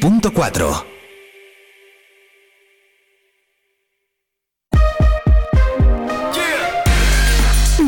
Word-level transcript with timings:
93.4. 0.00 0.84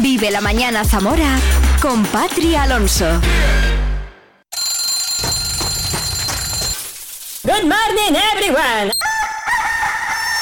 Vive 0.02 0.30
la 0.30 0.42
mañana 0.42 0.84
Zamora 0.84 1.38
con 1.80 2.04
Patria 2.04 2.64
Alonso. 2.64 3.06
Good 7.44 7.64
morning 7.64 8.14
everyone. 8.34 8.92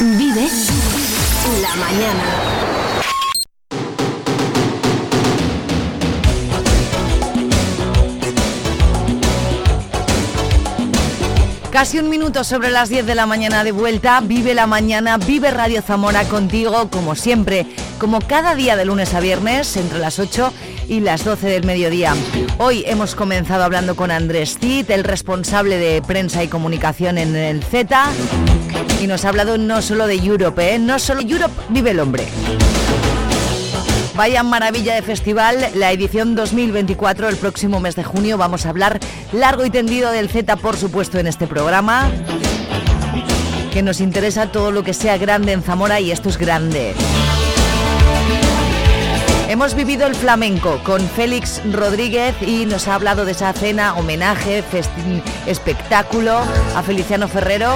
Vive 0.01 0.49
la 1.63 1.77
mañana. 1.77 2.60
Casi 11.71 12.01
un 12.01 12.09
minuto 12.09 12.43
sobre 12.43 12.71
las 12.71 12.89
10 12.89 13.07
de 13.07 13.15
la 13.15 13.27
mañana 13.27 13.63
de 13.63 13.71
vuelta. 13.71 14.21
Vive 14.21 14.55
la 14.55 14.67
mañana, 14.67 15.19
vive 15.19 15.53
Radio 15.53 15.81
Zamora 15.83 16.25
contigo, 16.25 16.91
como 16.91 17.15
siempre, 17.15 17.65
como 17.99 18.21
cada 18.21 18.57
día 18.57 18.77
de 18.77 18.85
lunes 18.85 19.15
a 19.15 19.21
viernes, 19.21 19.77
entre 19.77 20.01
las 20.01 20.19
8 20.19 20.53
y 20.89 20.99
las 20.99 21.25
12 21.25 21.47
del 21.47 21.65
mediodía. 21.65 22.15
Hoy 22.59 22.83
hemos 22.87 23.15
comenzado 23.15 23.63
hablando 23.63 23.95
con 23.95 24.11
Andrés 24.11 24.59
Cid, 24.61 24.91
el 24.91 25.05
responsable 25.05 25.79
de 25.79 26.03
prensa 26.03 26.43
y 26.43 26.49
comunicación 26.49 27.19
en 27.19 27.37
el 27.37 27.63
Z, 27.63 28.05
y 29.01 29.07
nos 29.07 29.25
ha 29.25 29.29
hablado 29.29 29.57
no 29.57 29.81
solo 29.81 30.09
de 30.09 30.17
Europe, 30.17 30.75
¿eh? 30.75 30.79
no 30.81 30.99
solo 30.99 31.21
Europe, 31.21 31.55
vive 31.69 31.93
el 31.93 32.01
hombre. 32.01 32.27
Vaya 34.17 34.43
maravilla 34.43 34.95
de 34.95 35.03
festival, 35.03 35.71
la 35.75 35.93
edición 35.93 36.35
2024, 36.35 37.29
el 37.29 37.37
próximo 37.37 37.81
mes 37.81 37.97
de 37.97 38.05
junio. 38.05 38.37
Vamos 38.37 38.67
a 38.67 38.71
hablar 38.71 39.01
largo 39.33 39.65
y 39.65 39.71
tendido 39.71 40.11
del 40.11 40.29
Z, 40.29 40.57
por 40.57 40.77
supuesto, 40.77 41.19
en 41.19 41.27
este 41.27 41.47
programa. 41.47 42.11
Que 43.73 43.83
nos 43.83 44.01
interesa 44.01 44.51
todo 44.51 44.73
lo 44.73 44.83
que 44.83 44.95
sea 44.95 45.17
grande 45.17 45.53
en 45.53 45.63
Zamora 45.63 46.01
y 46.01 46.11
esto 46.11 46.29
es 46.29 46.39
grande. 46.39 46.95
Hemos 49.49 49.75
vivido 49.75 50.07
el 50.07 50.15
flamenco 50.15 50.81
con 50.85 51.01
Félix 51.01 51.61
Rodríguez 51.73 52.35
y 52.41 52.67
nos 52.67 52.89
ha 52.89 52.95
hablado 52.95 53.25
de 53.25 53.33
esa 53.33 53.53
cena, 53.53 53.95
homenaje, 53.95 54.63
espectáculo 55.47 56.39
a 56.77 56.83
Feliciano 56.83 57.27
Ferrero 57.27 57.75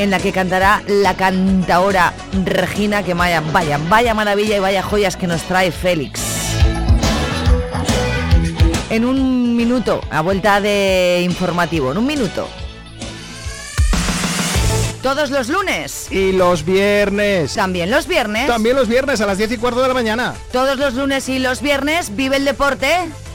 en 0.00 0.10
la 0.10 0.18
que 0.18 0.32
cantará 0.32 0.82
la 0.86 1.14
cantaora 1.14 2.14
Regina, 2.46 3.02
que 3.02 3.12
vaya, 3.12 3.42
vaya, 3.52 3.78
vaya 3.90 4.14
maravilla 4.14 4.56
y 4.56 4.58
vaya 4.58 4.82
joyas 4.82 5.14
que 5.14 5.26
nos 5.26 5.42
trae 5.42 5.70
Félix. 5.70 6.22
En 8.88 9.04
un 9.04 9.54
minuto, 9.54 10.00
a 10.10 10.22
vuelta 10.22 10.58
de 10.62 11.20
informativo, 11.22 11.92
en 11.92 11.98
un 11.98 12.06
minuto. 12.06 12.48
Todos 15.02 15.28
los 15.28 15.50
lunes. 15.50 16.10
Y 16.10 16.32
los 16.32 16.64
viernes. 16.64 17.52
También 17.52 17.90
los 17.90 18.06
viernes. 18.06 18.46
También 18.46 18.76
los 18.76 18.88
viernes 18.88 19.20
a 19.20 19.26
las 19.26 19.36
10 19.36 19.52
y 19.52 19.56
cuarto 19.58 19.82
de 19.82 19.88
la 19.88 19.94
mañana. 19.94 20.34
Todos 20.50 20.78
los 20.78 20.94
lunes 20.94 21.28
y 21.28 21.38
los 21.38 21.60
viernes 21.60 22.16
vive 22.16 22.36
el 22.36 22.46
deporte. 22.46 22.88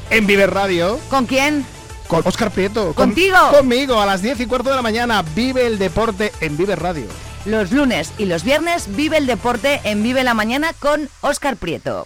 En 0.10 0.26
Vive 0.26 0.48
Radio. 0.48 1.00
¿Con 1.10 1.28
quién? 1.28 1.64
Con 2.08 2.22
Oscar 2.25 2.52
Prieto. 2.52 2.94
¿Contigo? 2.94 3.38
conmigo, 3.52 4.00
a 4.00 4.06
las 4.06 4.22
10 4.22 4.42
y 4.42 4.45
cuarto 4.45 4.70
de 4.70 4.75
la 4.75 4.81
mañana. 4.81 5.23
Vive 5.36 5.66
el 5.66 5.80
deporte 5.80 6.31
en 6.42 6.58
Vive 6.58 6.75
Radio. 6.75 7.08
Los 7.45 7.72
lunes 7.72 8.12
y 8.17 8.25
los 8.25 8.44
viernes 8.44 8.95
vive 8.95 9.17
el 9.17 9.28
deporte 9.28 9.80
en 9.84 10.02
Vive 10.02 10.23
la 10.23 10.34
Mañana 10.34 10.73
con 10.80 11.09
Oscar 11.22 11.58
Prieto. 11.58 12.06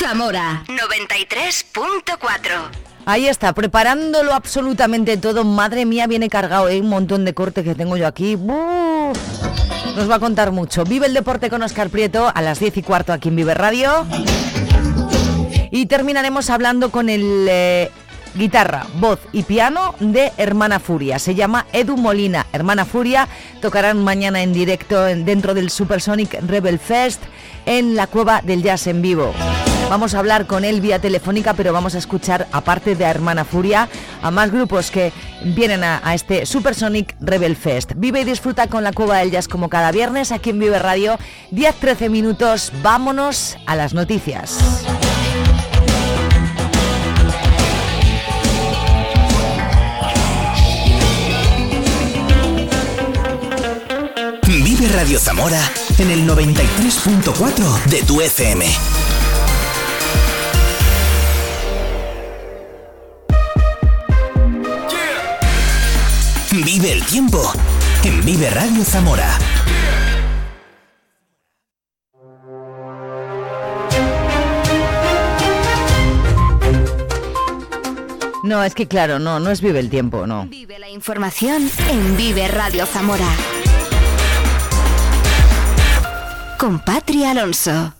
Zamora 0.00 0.64
93.4. 0.68 2.70
Ahí 3.06 3.26
está, 3.26 3.54
preparándolo 3.54 4.34
absolutamente 4.34 5.16
todo. 5.16 5.44
Madre 5.44 5.86
mía, 5.86 6.06
viene 6.06 6.28
cargado, 6.28 6.68
¿eh? 6.68 6.80
un 6.80 6.88
montón 6.88 7.24
de 7.24 7.34
corte 7.34 7.64
que 7.64 7.74
tengo 7.74 7.96
yo 7.96 8.06
aquí. 8.06 8.36
Nos 8.36 10.10
va 10.10 10.16
a 10.16 10.20
contar 10.20 10.52
mucho. 10.52 10.84
Vive 10.84 11.06
el 11.06 11.14
deporte 11.14 11.50
con 11.50 11.62
Oscar 11.62 11.88
Prieto 11.88 12.30
a 12.32 12.42
las 12.42 12.60
10 12.60 12.76
y 12.76 12.82
cuarto 12.82 13.12
aquí 13.12 13.30
en 13.30 13.36
Vive 13.36 13.54
Radio. 13.54 14.06
Y 15.70 15.86
terminaremos 15.86 16.50
hablando 16.50 16.90
con 16.90 17.08
el 17.08 17.46
eh, 17.48 17.90
guitarra, 18.34 18.86
voz 18.94 19.20
y 19.32 19.42
piano 19.42 19.94
de 20.00 20.32
Hermana 20.36 20.80
Furia. 20.80 21.18
Se 21.18 21.34
llama 21.34 21.66
Edu 21.72 21.96
Molina. 21.96 22.46
Hermana 22.52 22.84
Furia 22.84 23.28
tocarán 23.60 24.02
mañana 24.02 24.42
en 24.42 24.52
directo 24.52 25.02
dentro 25.04 25.54
del 25.54 25.70
Supersonic 25.70 26.40
Rebel 26.46 26.78
Fest 26.78 27.22
en 27.66 27.94
la 27.94 28.06
Cueva 28.06 28.40
del 28.42 28.62
Jazz 28.62 28.86
en 28.86 29.02
vivo. 29.02 29.32
Vamos 29.88 30.14
a 30.14 30.20
hablar 30.20 30.46
con 30.46 30.64
él 30.64 30.80
vía 30.80 31.00
telefónica, 31.00 31.54
pero 31.54 31.72
vamos 31.72 31.96
a 31.96 31.98
escuchar, 31.98 32.46
aparte 32.52 32.94
de 32.94 33.04
Hermana 33.04 33.44
Furia, 33.44 33.88
a 34.22 34.30
más 34.30 34.52
grupos 34.52 34.92
que 34.92 35.12
vienen 35.42 35.82
a, 35.82 36.00
a 36.04 36.14
este 36.14 36.46
Supersonic 36.46 37.16
Rebel 37.20 37.56
Fest. 37.56 37.94
Vive 37.96 38.20
y 38.20 38.24
disfruta 38.24 38.68
con 38.68 38.84
la 38.84 38.92
Cueva 38.92 39.18
del 39.18 39.32
Jazz 39.32 39.48
como 39.48 39.68
cada 39.68 39.90
viernes 39.90 40.30
aquí 40.30 40.50
en 40.50 40.60
Vive 40.60 40.78
Radio. 40.78 41.18
10-13 41.50 42.08
minutos, 42.08 42.72
vámonos 42.82 43.56
a 43.66 43.74
las 43.74 43.92
noticias. 43.92 44.58
Vive 54.58 54.88
Radio 54.88 55.20
Zamora 55.20 55.60
en 55.96 56.10
el 56.10 56.26
93.4 56.26 57.84
de 57.84 58.02
tu 58.02 58.20
FM. 58.20 58.66
Vive 66.50 66.92
el 66.92 67.04
tiempo 67.04 67.52
en 68.02 68.24
Vive 68.24 68.50
Radio 68.50 68.84
Zamora. 68.84 69.38
No, 78.42 78.64
es 78.64 78.74
que 78.74 78.88
claro, 78.88 79.20
no, 79.20 79.38
no 79.38 79.52
es 79.52 79.60
Vive 79.60 79.78
el 79.78 79.88
tiempo, 79.90 80.26
no. 80.26 80.46
Vive 80.46 80.80
la 80.80 80.88
información 80.88 81.70
en 81.88 82.16
Vive 82.16 82.48
Radio 82.48 82.84
Zamora. 82.84 83.28
Con 86.60 86.78
Patria 86.78 87.30
Alonso. 87.30 87.94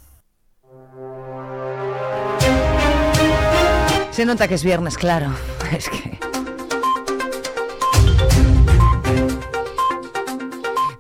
Se 4.11 4.27
nota 4.27 4.49
que 4.49 4.55
es 4.55 4.63
viernes, 4.63 4.99
claro. 4.99 5.35
Es 5.73 5.89
que... 5.89 6.21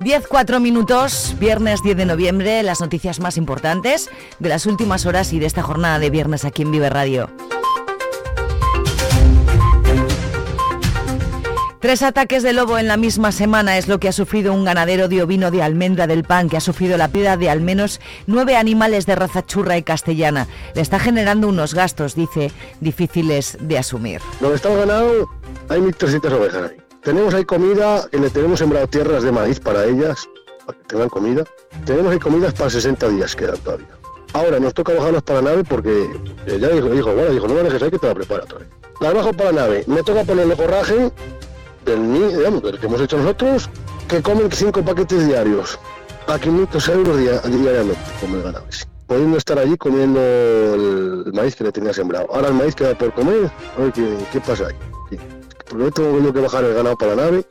10, 0.00 0.26
4 0.26 0.58
minutos, 0.58 1.36
viernes 1.38 1.82
10 1.82 1.98
de 1.98 2.06
noviembre, 2.06 2.62
las 2.62 2.80
noticias 2.80 3.20
más 3.20 3.36
importantes 3.36 4.08
de 4.38 4.48
las 4.48 4.64
últimas 4.64 5.04
horas 5.04 5.34
y 5.34 5.38
de 5.38 5.44
esta 5.44 5.60
jornada 5.60 5.98
de 5.98 6.08
viernes 6.08 6.46
aquí 6.46 6.62
en 6.62 6.70
Vive 6.70 6.88
Radio. 6.88 7.28
Tres 11.80 12.02
ataques 12.02 12.42
de 12.42 12.52
lobo 12.52 12.76
en 12.76 12.88
la 12.88 12.98
misma 12.98 13.32
semana 13.32 13.78
es 13.78 13.88
lo 13.88 13.98
que 13.98 14.08
ha 14.08 14.12
sufrido 14.12 14.52
un 14.52 14.66
ganadero 14.66 15.08
de 15.08 15.22
ovino 15.22 15.50
de 15.50 15.62
almendra 15.62 16.06
del 16.06 16.24
pan 16.24 16.50
que 16.50 16.58
ha 16.58 16.60
sufrido 16.60 16.98
la 16.98 17.08
pérdida 17.08 17.38
de 17.38 17.48
al 17.48 17.62
menos 17.62 18.00
nueve 18.26 18.56
animales 18.56 19.06
de 19.06 19.14
raza 19.14 19.46
churra 19.46 19.78
y 19.78 19.82
castellana. 19.82 20.46
Le 20.74 20.82
está 20.82 20.98
generando 20.98 21.48
unos 21.48 21.72
gastos, 21.72 22.14
dice, 22.14 22.52
difíciles 22.80 23.56
de 23.62 23.78
asumir. 23.78 24.20
Donde 24.40 24.56
está 24.56 24.70
el 24.70 24.78
ganado 24.78 25.30
hay 25.70 25.80
1.300 25.80 26.32
ovejas 26.32 26.70
ahí. 26.70 26.76
Tenemos 27.02 27.32
ahí 27.32 27.46
comida, 27.46 28.06
que 28.10 28.18
le 28.18 28.28
tenemos 28.28 28.58
sembrado 28.58 28.86
tierras 28.86 29.22
de 29.22 29.32
maíz 29.32 29.58
para 29.58 29.86
ellas, 29.86 30.28
para 30.66 30.76
que 30.76 30.84
tengan 30.84 31.08
comida. 31.08 31.44
Tenemos 31.86 32.12
ahí 32.12 32.18
comidas 32.18 32.52
para 32.52 32.68
60 32.68 33.08
días 33.08 33.34
quedan 33.34 33.56
todavía. 33.56 33.88
Ahora 34.34 34.60
nos 34.60 34.74
toca 34.74 34.92
bajarlas 34.92 35.22
para 35.22 35.40
la 35.40 35.52
nave 35.52 35.64
porque 35.64 36.10
ya 36.46 36.68
dijo, 36.68 36.90
dijo, 36.90 37.14
bueno, 37.14 37.30
dijo, 37.30 37.48
no 37.48 37.54
me 37.54 37.62
dejes 37.62 37.82
ahí 37.82 37.90
que 37.90 37.98
te 37.98 38.06
la 38.06 38.14
prepara 38.14 38.44
otra 38.44 38.58
vez. 38.58 38.68
Las 39.00 39.14
bajo 39.14 39.32
para 39.32 39.50
la 39.50 39.62
nave, 39.62 39.84
me 39.86 40.02
toca 40.02 40.24
ponerle 40.24 40.54
forraje 40.54 41.10
del, 41.90 42.36
digamos, 42.36 42.62
del 42.62 42.78
que 42.78 42.86
hemos 42.86 43.00
hecho 43.00 43.16
nosotros, 43.18 43.68
que 44.08 44.22
comen 44.22 44.50
cinco 44.52 44.82
paquetes 44.84 45.26
diarios, 45.26 45.78
a 46.26 46.38
500 46.38 46.88
euros 46.88 47.18
dia- 47.18 47.40
diariamente, 47.40 48.00
como 48.20 48.36
el 48.36 48.42
ganado. 48.42 48.64
Pudiendo 49.06 49.36
estar 49.38 49.58
allí 49.58 49.76
comiendo 49.76 50.20
el, 50.20 51.32
maíz 51.32 51.56
que 51.56 51.64
le 51.64 51.72
tenía 51.72 51.92
sembrado. 51.92 52.28
Ahora 52.32 52.48
el 52.48 52.54
maíz 52.54 52.74
queda 52.74 52.96
por 52.96 53.12
comer, 53.12 53.46
a 53.46 53.92
qué, 53.92 54.16
qué 54.32 54.40
pasa 54.40 54.68
ahí. 54.68 54.74
Sí. 55.10 55.18
Porque 55.68 55.90
tengo 55.90 56.32
que 56.32 56.40
bajar 56.40 56.64
el 56.64 56.74
ganado 56.74 56.96
para 56.96 57.14
la 57.16 57.22
nave 57.24 57.44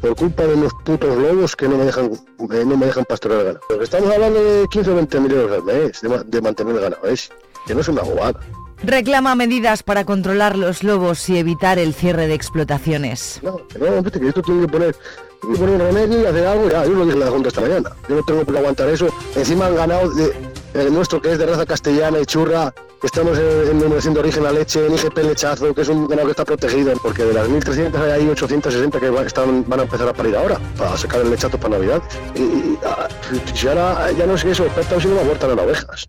por 0.00 0.14
culpa 0.16 0.44
de 0.44 0.56
los 0.56 0.72
putos 0.84 1.16
lobos 1.16 1.54
que 1.56 1.66
no 1.68 1.76
me 1.78 1.84
dejan 1.84 2.06
eh, 2.12 2.64
no 2.66 2.76
me 2.76 2.86
dejan 2.86 3.04
pastorear 3.04 3.40
el 3.40 3.46
ganado. 3.54 3.82
Estamos 3.82 4.10
hablando 4.12 4.42
de 4.42 4.66
15 4.70 4.90
o 4.90 4.94
20 4.96 5.20
mil 5.20 5.32
euros 5.32 5.52
al 5.58 5.62
mes 5.64 6.00
de, 6.00 6.22
de 6.24 6.40
mantener 6.42 6.74
el 6.76 6.80
ganado, 6.80 7.06
es 7.06 7.30
que 7.66 7.74
no 7.74 7.80
es 7.82 7.88
una 7.88 8.02
bobada. 8.02 8.40
Reclama 8.82 9.34
medidas 9.34 9.82
para 9.82 10.04
controlar 10.04 10.56
los 10.56 10.82
lobos 10.82 11.28
y 11.28 11.38
evitar 11.38 11.78
el 11.78 11.94
cierre 11.94 12.26
de 12.26 12.34
explotaciones. 12.34 13.40
No, 13.42 13.60
no, 13.78 14.02
que 14.02 14.28
esto 14.28 14.42
tiene 14.42 14.62
que 14.62 14.68
poner, 14.68 14.96
tiene 15.40 15.54
que 15.54 15.60
poner 15.60 15.78
remedio 15.78 16.22
y 16.22 16.24
hacer 16.24 16.46
algo. 16.46 16.70
Ya, 16.70 16.84
yo 16.84 16.92
lo 16.92 17.04
dije 17.04 17.14
en 17.14 17.20
la 17.20 17.30
Junta 17.30 17.48
esta 17.48 17.60
mañana. 17.60 17.90
Yo 18.08 18.16
no 18.16 18.22
tengo 18.22 18.44
por 18.44 18.54
qué 18.54 18.58
aguantar 18.58 18.88
eso. 18.88 19.08
Encima 19.36 19.66
han 19.66 19.76
ganado 19.76 20.10
de, 20.10 20.32
el 20.74 20.92
nuestro 20.92 21.20
que 21.20 21.32
es 21.32 21.38
de 21.38 21.46
raza 21.46 21.66
castellana 21.66 22.20
y 22.20 22.26
churra, 22.26 22.72
estamos 23.02 23.38
en 23.38 23.78
denominación 23.78 24.14
de 24.14 24.20
origen 24.20 24.46
a 24.46 24.52
leche, 24.52 24.86
en 24.86 24.94
IGP 24.94 25.18
lechazo, 25.18 25.74
que 25.74 25.82
es 25.82 25.88
un 25.88 26.06
ganado 26.06 26.26
que 26.28 26.32
está 26.32 26.44
protegido, 26.44 26.92
porque 27.02 27.24
de 27.24 27.34
las 27.34 27.48
1.300 27.48 27.94
hay 28.12 28.28
860 28.28 29.00
que 29.00 29.26
están, 29.26 29.68
van 29.68 29.80
a 29.80 29.82
empezar 29.82 30.08
a 30.08 30.12
parir 30.12 30.36
ahora, 30.36 30.58
para 30.76 30.96
sacar 30.96 31.20
el 31.20 31.30
lechazo 31.30 31.58
para 31.58 31.76
Navidad. 31.76 32.02
Y, 32.34 32.78
ah, 32.84 33.08
si 33.54 33.68
ahora 33.68 34.10
ya 34.12 34.26
no 34.26 34.38
sé 34.38 34.50
eso, 34.50 34.66
está 34.66 34.82
siendo 35.00 35.20
una 35.20 35.28
huerta 35.28 35.48
de 35.48 35.56
las 35.56 35.64
ovejas. 35.64 36.08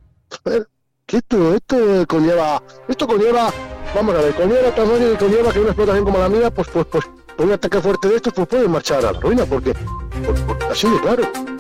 ¿Qué 1.12 1.18
esto, 1.18 1.54
esto 1.54 2.08
conlleva, 2.08 2.64
esto 2.88 3.06
conlleva, 3.06 3.52
vamos 3.94 4.16
a 4.16 4.22
ver, 4.22 4.34
conlleva 4.34 4.74
tamaño 4.74 5.12
y 5.12 5.18
conlleva 5.18 5.52
que 5.52 5.60
una 5.60 5.68
explotación 5.72 6.06
como 6.06 6.18
la 6.20 6.30
mía, 6.30 6.50
pues, 6.50 6.70
pues, 6.70 6.86
pues, 6.86 7.04
un 7.38 7.52
ataque 7.52 7.82
fuerte 7.82 8.08
de 8.08 8.16
estos, 8.16 8.32
pues 8.32 8.48
puede 8.48 8.66
marchar 8.70 9.00
a 9.00 9.12
la 9.12 9.20
ruina, 9.20 9.46
porque 9.46 9.74
así 10.72 10.90
de 10.90 11.02
claro. 11.02 11.51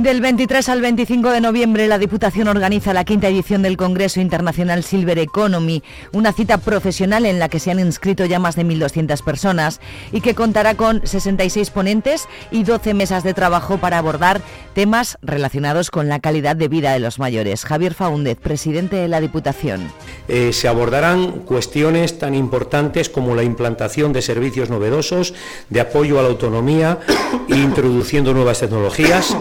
Del 0.00 0.22
23 0.22 0.66
al 0.70 0.80
25 0.80 1.28
de 1.28 1.42
noviembre, 1.42 1.86
la 1.86 1.98
Diputación 1.98 2.48
organiza 2.48 2.94
la 2.94 3.04
quinta 3.04 3.28
edición 3.28 3.60
del 3.60 3.76
Congreso 3.76 4.18
Internacional 4.18 4.82
Silver 4.82 5.18
Economy, 5.18 5.82
una 6.12 6.32
cita 6.32 6.56
profesional 6.56 7.26
en 7.26 7.38
la 7.38 7.50
que 7.50 7.60
se 7.60 7.70
han 7.70 7.80
inscrito 7.80 8.24
ya 8.24 8.38
más 8.38 8.56
de 8.56 8.64
1.200 8.64 9.22
personas 9.22 9.78
y 10.10 10.22
que 10.22 10.34
contará 10.34 10.74
con 10.74 11.06
66 11.06 11.68
ponentes 11.68 12.28
y 12.50 12.62
12 12.62 12.94
mesas 12.94 13.24
de 13.24 13.34
trabajo 13.34 13.76
para 13.76 13.98
abordar 13.98 14.40
temas 14.72 15.18
relacionados 15.20 15.90
con 15.90 16.08
la 16.08 16.18
calidad 16.18 16.56
de 16.56 16.68
vida 16.68 16.94
de 16.94 17.00
los 17.00 17.18
mayores. 17.18 17.66
Javier 17.66 17.92
Faúndez, 17.92 18.38
presidente 18.38 18.96
de 18.96 19.08
la 19.08 19.20
Diputación. 19.20 19.92
Eh, 20.28 20.54
se 20.54 20.66
abordarán 20.66 21.40
cuestiones 21.40 22.18
tan 22.18 22.34
importantes 22.34 23.10
como 23.10 23.34
la 23.34 23.42
implantación 23.42 24.14
de 24.14 24.22
servicios 24.22 24.70
novedosos, 24.70 25.34
de 25.68 25.82
apoyo 25.82 26.18
a 26.18 26.22
la 26.22 26.30
autonomía, 26.30 27.00
introduciendo 27.48 28.32
nuevas 28.32 28.60
tecnologías, 28.60 29.36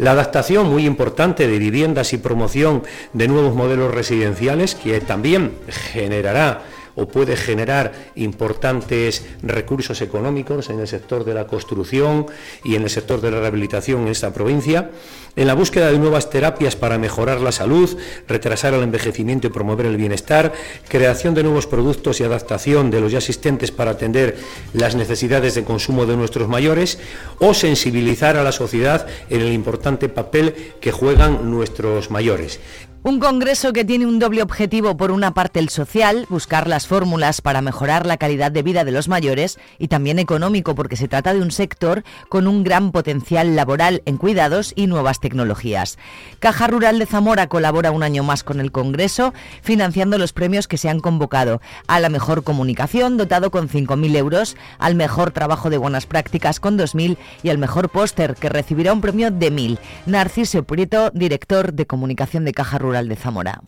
la 0.00 0.12
adaptación 0.12 0.66
muy 0.66 0.86
importante 0.86 1.46
de 1.46 1.58
viviendas 1.58 2.14
y 2.14 2.18
promoción 2.18 2.82
de 3.12 3.28
nuevos 3.28 3.54
modelos 3.54 3.92
residenciales 3.92 4.74
que 4.74 4.98
también 5.02 5.52
generará 5.68 6.62
o 7.00 7.08
puede 7.08 7.34
generar 7.36 7.92
importantes 8.14 9.24
recursos 9.42 10.02
económicos 10.02 10.68
en 10.68 10.80
el 10.80 10.86
sector 10.86 11.24
de 11.24 11.34
la 11.34 11.46
construcción 11.46 12.26
y 12.62 12.74
en 12.74 12.82
el 12.82 12.90
sector 12.90 13.20
de 13.22 13.30
la 13.30 13.40
rehabilitación 13.40 14.02
en 14.02 14.08
esta 14.08 14.32
provincia, 14.34 14.90
en 15.36 15.46
la 15.46 15.54
búsqueda 15.54 15.90
de 15.90 15.98
nuevas 15.98 16.28
terapias 16.28 16.76
para 16.76 16.98
mejorar 16.98 17.40
la 17.40 17.52
salud, 17.52 17.96
retrasar 18.28 18.74
el 18.74 18.82
envejecimiento 18.82 19.46
y 19.46 19.50
promover 19.50 19.86
el 19.86 19.96
bienestar, 19.96 20.52
creación 20.88 21.34
de 21.34 21.42
nuevos 21.42 21.66
productos 21.66 22.20
y 22.20 22.24
adaptación 22.24 22.90
de 22.90 23.00
los 23.00 23.12
ya 23.12 23.18
existentes 23.18 23.70
para 23.70 23.92
atender 23.92 24.36
las 24.74 24.94
necesidades 24.94 25.54
de 25.54 25.64
consumo 25.64 26.04
de 26.04 26.16
nuestros 26.16 26.48
mayores 26.48 26.98
o 27.38 27.54
sensibilizar 27.54 28.36
a 28.36 28.44
la 28.44 28.52
sociedad 28.52 29.06
en 29.30 29.40
el 29.40 29.52
importante 29.52 30.08
papel 30.10 30.54
que 30.80 30.92
juegan 30.92 31.50
nuestros 31.50 32.10
mayores. 32.10 32.60
Un 33.02 33.18
congreso 33.18 33.72
que 33.72 33.86
tiene 33.86 34.04
un 34.04 34.18
doble 34.18 34.42
objetivo, 34.42 34.94
por 34.98 35.10
una 35.10 35.32
parte 35.32 35.58
el 35.58 35.70
social, 35.70 36.26
buscar 36.28 36.68
las 36.68 36.86
fórmulas 36.86 37.40
para 37.40 37.62
mejorar 37.62 38.04
la 38.04 38.18
calidad 38.18 38.52
de 38.52 38.62
vida 38.62 38.84
de 38.84 38.90
los 38.90 39.08
mayores, 39.08 39.58
y 39.78 39.88
también 39.88 40.18
económico, 40.18 40.74
porque 40.74 40.96
se 40.96 41.08
trata 41.08 41.32
de 41.32 41.40
un 41.40 41.50
sector 41.50 42.04
con 42.28 42.46
un 42.46 42.62
gran 42.62 42.92
potencial 42.92 43.56
laboral 43.56 44.02
en 44.04 44.18
cuidados 44.18 44.74
y 44.76 44.86
nuevas 44.86 45.18
tecnologías. 45.18 45.96
Caja 46.40 46.66
Rural 46.66 46.98
de 46.98 47.06
Zamora 47.06 47.46
colabora 47.46 47.90
un 47.90 48.02
año 48.02 48.22
más 48.22 48.44
con 48.44 48.60
el 48.60 48.70
congreso, 48.70 49.32
financiando 49.62 50.18
los 50.18 50.34
premios 50.34 50.68
que 50.68 50.76
se 50.76 50.90
han 50.90 51.00
convocado 51.00 51.62
a 51.86 52.00
la 52.00 52.10
mejor 52.10 52.44
comunicación, 52.44 53.16
dotado 53.16 53.50
con 53.50 53.70
5.000 53.70 54.14
euros, 54.14 54.56
al 54.78 54.94
mejor 54.94 55.30
trabajo 55.30 55.70
de 55.70 55.78
buenas 55.78 56.04
prácticas 56.04 56.60
con 56.60 56.78
2.000 56.78 57.16
y 57.42 57.48
al 57.48 57.56
mejor 57.56 57.88
póster, 57.88 58.34
que 58.34 58.50
recibirá 58.50 58.92
un 58.92 59.00
premio 59.00 59.30
de 59.30 59.50
1.000. 59.50 59.78
Narciso 60.04 60.64
Prieto, 60.64 61.10
director 61.14 61.72
de 61.72 61.86
comunicación 61.86 62.44
de 62.44 62.52
Caja 62.52 62.76
Rural 62.76 62.89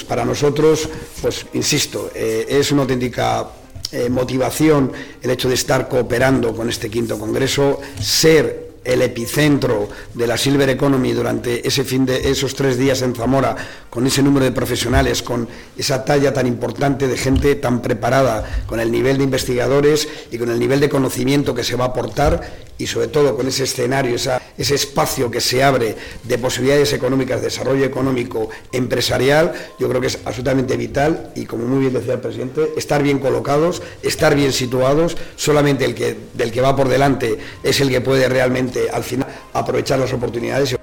Para 0.08 0.24
nosotros, 0.24 0.88
pues 1.20 1.46
insisto, 1.54 2.10
eh, 2.14 2.46
es 2.48 2.72
una 2.72 2.82
auténtica 2.82 3.48
eh, 3.92 4.08
motivación 4.08 4.90
el 5.20 5.30
hecho 5.30 5.48
de 5.48 5.54
estar 5.54 5.88
cooperando 5.88 6.54
con 6.54 6.68
este 6.68 6.88
quinto 6.88 7.18
congreso, 7.18 7.78
ser 8.00 8.72
el 8.84 9.02
epicentro 9.02 9.88
de 10.14 10.26
la 10.26 10.36
Silver 10.36 10.68
Economy 10.70 11.12
durante 11.12 11.66
ese 11.66 11.84
fin 11.84 12.04
de 12.06 12.30
esos 12.30 12.54
tres 12.54 12.78
días 12.78 13.02
en 13.02 13.14
Zamora, 13.14 13.56
con 13.90 14.06
ese 14.06 14.22
número 14.22 14.44
de 14.44 14.52
profesionales, 14.52 15.22
con 15.22 15.46
esa 15.76 16.04
talla 16.04 16.32
tan 16.32 16.46
importante 16.46 17.06
de 17.06 17.16
gente 17.16 17.54
tan 17.56 17.82
preparada, 17.82 18.64
con 18.66 18.80
el 18.80 18.90
nivel 18.90 19.18
de 19.18 19.24
investigadores 19.24 20.08
y 20.30 20.38
con 20.38 20.50
el 20.50 20.58
nivel 20.58 20.80
de 20.80 20.88
conocimiento 20.88 21.54
que 21.54 21.64
se 21.64 21.76
va 21.76 21.84
a 21.84 21.88
aportar 21.88 22.71
y 22.82 22.86
sobre 22.88 23.06
todo 23.06 23.36
con 23.36 23.46
ese 23.46 23.62
escenario, 23.62 24.16
ese 24.16 24.74
espacio 24.74 25.30
que 25.30 25.40
se 25.40 25.62
abre 25.62 25.94
de 26.24 26.38
posibilidades 26.38 26.92
económicas, 26.92 27.40
desarrollo 27.40 27.84
económico, 27.84 28.50
empresarial, 28.72 29.52
yo 29.78 29.88
creo 29.88 30.00
que 30.00 30.08
es 30.08 30.18
absolutamente 30.24 30.76
vital 30.76 31.30
y 31.36 31.46
como 31.46 31.64
muy 31.64 31.78
bien 31.78 31.92
decía 31.92 32.14
el 32.14 32.20
presidente, 32.20 32.72
estar 32.76 33.00
bien 33.00 33.20
colocados, 33.20 33.82
estar 34.02 34.34
bien 34.34 34.52
situados, 34.52 35.16
solamente 35.36 35.84
el 35.84 35.94
que 35.94 36.16
del 36.34 36.50
que 36.50 36.60
va 36.60 36.74
por 36.74 36.88
delante 36.88 37.38
es 37.62 37.80
el 37.80 37.88
que 37.88 38.00
puede 38.00 38.28
realmente 38.28 38.90
al 38.90 39.04
final 39.04 39.28
aprovechar 39.52 40.00
las 40.00 40.12
oportunidades. 40.12 40.81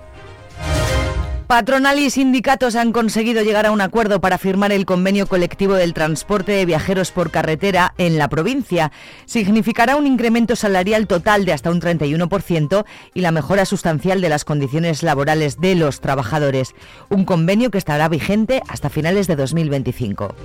Patronal 1.50 1.98
y 1.98 2.12
sindicatos 2.12 2.76
han 2.76 2.92
conseguido 2.92 3.42
llegar 3.42 3.66
a 3.66 3.72
un 3.72 3.82
acuerdo 3.82 4.22
para 4.22 4.38
firmar 4.38 4.72
el 4.72 4.86
convenio 4.86 5.26
colectivo 5.26 5.74
del 5.74 5.96
transporte 5.96 6.52
de 6.52 6.64
viajeros 6.64 7.12
por 7.12 7.32
carretera 7.32 7.96
en 7.98 8.20
la 8.20 8.30
provincia. 8.30 8.92
Significará 9.26 9.96
un 9.96 10.06
incremento 10.06 10.56
salarial 10.56 11.08
total 11.08 11.46
de 11.46 11.54
hasta 11.54 11.72
un 11.72 11.82
31% 11.82 12.86
y 13.16 13.22
la 13.22 13.32
mejora 13.32 13.66
sustancial 13.66 14.22
de 14.22 14.30
las 14.30 14.46
condiciones 14.46 15.02
laborales 15.02 15.60
de 15.60 15.74
los 15.74 16.02
trabajadores. 16.02 16.76
Un 17.10 17.26
convenio 17.26 17.72
que 17.72 17.80
estará 17.80 18.08
vigente 18.10 18.62
hasta 18.68 18.92
finales 18.92 19.26
de 19.26 19.36
2025. 19.36 20.36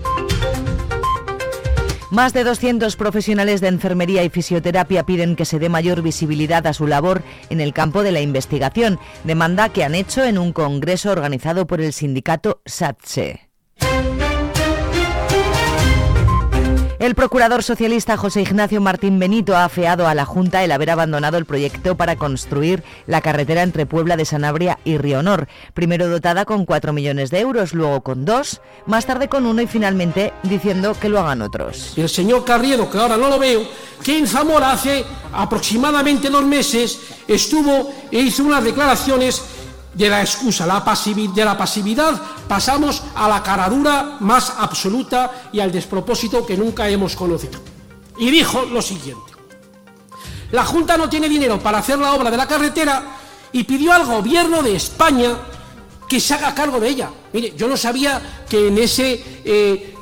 Más 2.15 2.33
de 2.33 2.45
200 2.45 2.95
profesionales 2.95 3.61
de 3.61 3.67
enfermería 3.67 4.23
y 4.23 4.29
fisioterapia 4.29 5.05
piden 5.05 5.35
que 5.35 5.45
se 5.45 5.59
dé 5.59 5.69
mayor 5.69 6.01
visibilidad 6.01 6.65
a 6.69 6.73
su 6.73 6.87
labor 6.87 7.25
en 7.51 7.61
el 7.61 7.73
campo 7.73 8.05
de 8.05 8.13
la 8.13 8.21
investigación, 8.21 9.01
demanda 9.25 9.71
que 9.71 9.83
han 9.83 9.97
hecho 9.97 10.23
en 10.23 10.39
un 10.39 10.53
congreso 10.53 11.11
organizado 11.11 11.67
por 11.67 11.81
el 11.81 11.93
sindicato 11.93 12.63
SATSE. 12.67 13.54
El 17.05 17.15
procurador 17.15 17.63
socialista 17.63 18.17
José 18.17 18.41
Ignacio 18.41 18.81
Martín 18.81 19.19
Benito 19.19 19.55
ha 19.55 19.67
afeado 19.67 20.09
a 20.09 20.15
la 20.15 20.25
Junta 20.25 20.65
el 20.65 20.73
haber 20.73 20.89
abandonado 20.89 21.37
el 21.37 21.45
proyecto 21.45 21.99
para 21.99 22.17
construir 22.17 22.83
la 23.07 23.21
carretera 23.21 23.63
entre 23.63 23.85
Puebla 23.85 24.17
de 24.17 24.25
Sanabria 24.25 24.79
y 24.87 24.97
Rionor, 24.97 25.47
primero 25.75 26.09
dotada 26.09 26.47
con 26.47 26.65
4 26.65 26.95
millones 26.95 27.31
de 27.31 27.41
euros, 27.41 27.75
luego 27.75 28.01
con 28.01 28.25
2, 28.25 28.63
más 28.87 29.05
tarde 29.05 29.29
con 29.29 29.45
uno 29.45 29.61
y 29.61 29.67
finalmente 29.67 30.33
diciendo 30.45 30.97
que 30.99 31.11
lo 31.11 31.21
hagan 31.21 31.43
otros. 31.43 31.93
El 31.99 32.09
señor 32.09 32.43
Carriedo, 32.47 32.91
que 32.91 32.97
ahora 32.97 33.19
no 33.19 33.29
lo 33.29 33.39
veo, 33.39 33.69
que 34.03 34.17
en 34.17 34.27
Zamora 34.27 34.73
hace 34.73 35.05
aproximadamente 35.35 36.31
dos 36.31 36.47
meses 36.47 37.01
estuvo 37.29 37.93
e 38.11 38.21
hizo 38.21 38.45
unas 38.45 38.65
declaraciones 38.65 39.43
de 39.95 40.09
la 40.09 40.21
excusa, 40.21 40.65
de 40.65 41.45
la 41.45 41.57
pasividad, 41.57 42.21
pasamos 42.49 43.03
a 43.15 43.29
la 43.29 43.43
caradura 43.43 44.17
más 44.21 44.53
absoluta 44.59 45.49
y 45.53 45.61
al 45.61 45.71
despropósito 45.73 46.45
que 46.45 46.57
nunca 46.57 46.89
hemos 46.89 47.15
conocido. 47.15 47.61
Y 48.19 48.31
dijo 48.31 48.65
lo 48.65 48.83
siguiente. 48.83 49.33
La 50.53 50.65
Junta 50.65 50.97
no 50.97 51.09
tiene 51.09 51.29
dinero 51.29 51.59
para 51.59 51.79
hacer 51.79 51.99
la 51.99 52.15
obra 52.15 52.31
de 52.31 52.37
la 52.37 52.47
carretera 52.47 53.03
y 53.53 53.65
pidió 53.65 53.93
al 53.93 54.05
gobierno 54.05 54.63
de 54.63 54.77
España 54.77 55.37
que 56.09 56.21
se 56.21 56.35
haga 56.35 56.55
cargo 56.55 56.79
de 56.79 56.89
ella. 56.89 57.11
Mire, 57.33 57.55
yo 57.57 57.67
no 57.67 57.77
sabía 57.77 58.45
que 58.49 58.69
en 58.69 58.79
ese 58.79 59.43
eh, 59.45 59.95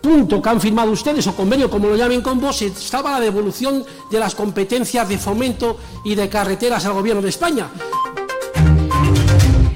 punto 0.00 0.40
que 0.40 0.48
han 0.48 0.60
firmado 0.60 0.92
ustedes, 0.92 1.26
o 1.26 1.34
convenio, 1.34 1.68
como 1.68 1.88
lo 1.88 1.96
llamen 1.96 2.22
con 2.22 2.40
vos, 2.40 2.62
estaba 2.62 3.12
la 3.12 3.20
devolución 3.20 3.84
de 4.10 4.20
las 4.20 4.34
competencias 4.34 5.08
de 5.08 5.18
fomento 5.18 5.78
y 6.04 6.14
de 6.14 6.28
carreteras 6.28 6.84
al 6.86 6.92
gobierno 6.92 7.22
de 7.22 7.30
España. 7.30 7.68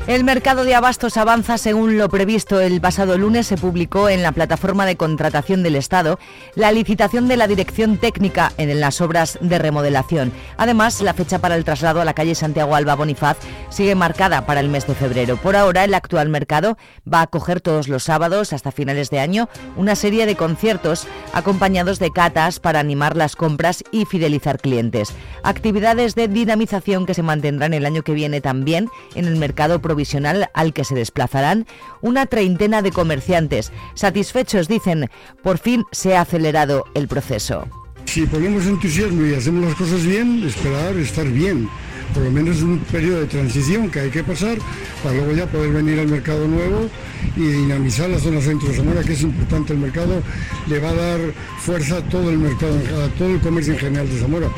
El 0.07 0.25
mercado 0.25 0.65
de 0.65 0.75
abastos 0.75 1.19
avanza 1.19 1.57
según 1.59 1.99
lo 1.99 2.09
previsto. 2.09 2.59
El 2.59 2.81
pasado 2.81 3.17
lunes 3.19 3.47
se 3.47 3.57
publicó 3.57 4.09
en 4.09 4.23
la 4.23 4.33
plataforma 4.33 4.87
de 4.87 4.97
contratación 4.97 5.63
del 5.63 5.77
Estado 5.77 6.19
la 6.57 6.73
licitación 6.73 7.29
de 7.29 7.37
la 7.37 7.47
dirección 7.47 7.99
técnica 7.99 8.51
en 8.57 8.81
las 8.81 9.01
obras 9.03 9.39
de 9.41 9.59
remodelación. 9.59 10.33
Además, 10.57 11.01
la 11.01 11.15
fecha 11.15 11.39
para 11.39 11.55
el 11.55 11.65
traslado 11.65 12.01
a 12.01 12.05
la 12.05 12.15
calle 12.15 12.35
Santiago 12.35 12.75
Alba 12.75 12.97
Bonifaz 12.97 13.37
sigue 13.69 13.95
marcada 13.95 14.47
para 14.47 14.61
el 14.61 14.69
mes 14.69 14.87
de 14.87 14.95
febrero. 14.95 15.37
Por 15.37 15.55
ahora, 15.55 15.85
el 15.85 15.95
actual 15.95 16.29
mercado 16.29 16.77
va 17.07 17.21
a 17.21 17.25
acoger 17.25 17.61
todos 17.61 17.87
los 17.87 18.05
sábados 18.05 18.53
hasta 18.53 18.73
finales 18.73 19.11
de 19.11 19.21
año 19.21 19.49
una 19.77 19.95
serie 19.95 20.27
de 20.27 20.35
conciertos 20.35 21.07
acompañados 21.35 21.99
de 21.99 22.11
catas 22.11 22.59
para 22.59 22.81
animar 22.81 23.17
las 23.17 23.37
compras 23.37 23.85
y 23.93 24.07
fidelizar 24.07 24.61
clientes. 24.61 25.13
Actividades 25.45 26.15
de 26.15 26.27
dinamización 26.27 27.07
que 27.07 27.15
se 27.15 27.23
mantendrán 27.23 27.75
el 27.75 27.87
año 27.87 28.03
que 28.03 28.13
viene 28.13 28.41
también 28.41 28.89
en 29.15 29.27
el 29.27 29.37
mercado 29.37 29.81
provincial 29.91 30.49
al 30.55 30.73
que 30.73 30.85
se 30.85 30.95
desplazarán 30.95 31.67
una 32.01 32.27
treintena 32.27 32.81
de 32.81 32.93
comerciantes. 32.93 33.73
Satisfechos 33.95 34.69
dicen, 34.69 35.11
por 35.43 35.59
fin 35.59 35.85
se 35.91 36.17
ha 36.17 36.21
acelerado 36.21 36.85
el 36.95 37.09
proceso. 37.09 37.67
Si 38.05 38.27
ponemos 38.27 38.67
entusiasmo 38.67 39.27
y 39.27 39.35
hacemos 39.35 39.65
las 39.65 39.75
cosas 39.75 40.05
bien, 40.05 40.45
esperar 40.47 40.97
estar 40.97 41.27
bien. 41.27 41.69
por 42.15 42.25
lo 42.25 42.31
menos 42.31 42.61
un 42.63 42.81
periodo 42.91 43.21
de 43.21 43.27
transición 43.27 43.89
que 43.89 44.01
hay 44.01 44.11
que 44.11 44.25
pasar 44.25 44.59
para 45.03 45.15
luego 45.15 45.33
ya 45.33 45.47
poder 45.47 45.71
venir 45.71 46.01
al 46.01 46.09
mercado 46.09 46.49
nuevo 46.49 46.89
y 47.37 47.43
dinamizar 47.43 48.11
la 48.11 48.19
zona 48.19 48.41
centro 48.41 48.69
de 48.69 48.77
Zamora, 48.77 49.03
que 49.03 49.13
es 49.13 49.23
importante 49.23 49.73
el 49.75 49.79
mercado, 49.79 50.21
le 50.67 50.79
va 50.81 50.91
a 50.91 50.95
dar 50.95 51.21
fuerza 51.59 51.99
a 51.99 52.03
todo 52.03 52.31
el 52.31 52.39
mercado, 52.39 52.77
a 53.05 53.09
todo 53.17 53.29
el 53.29 53.41
comercio 53.41 53.75
en 53.75 53.79
general 53.79 54.09
de 54.09 54.19
Zamora. 54.19 54.49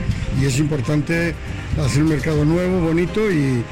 Y 0.41 0.47
es 0.47 0.59
importante 0.59 1.35
hacer 1.79 2.03
un 2.03 2.09
mercado 2.09 2.45
nuevo, 2.45 2.81
bonito 2.81 3.21
y, 3.31 3.63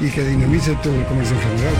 y 0.00 0.10
que 0.10 0.24
dinamice 0.24 0.76
todo 0.82 0.94
el 0.94 1.04
comercio 1.04 1.36
en 1.36 1.42
general. 1.42 1.74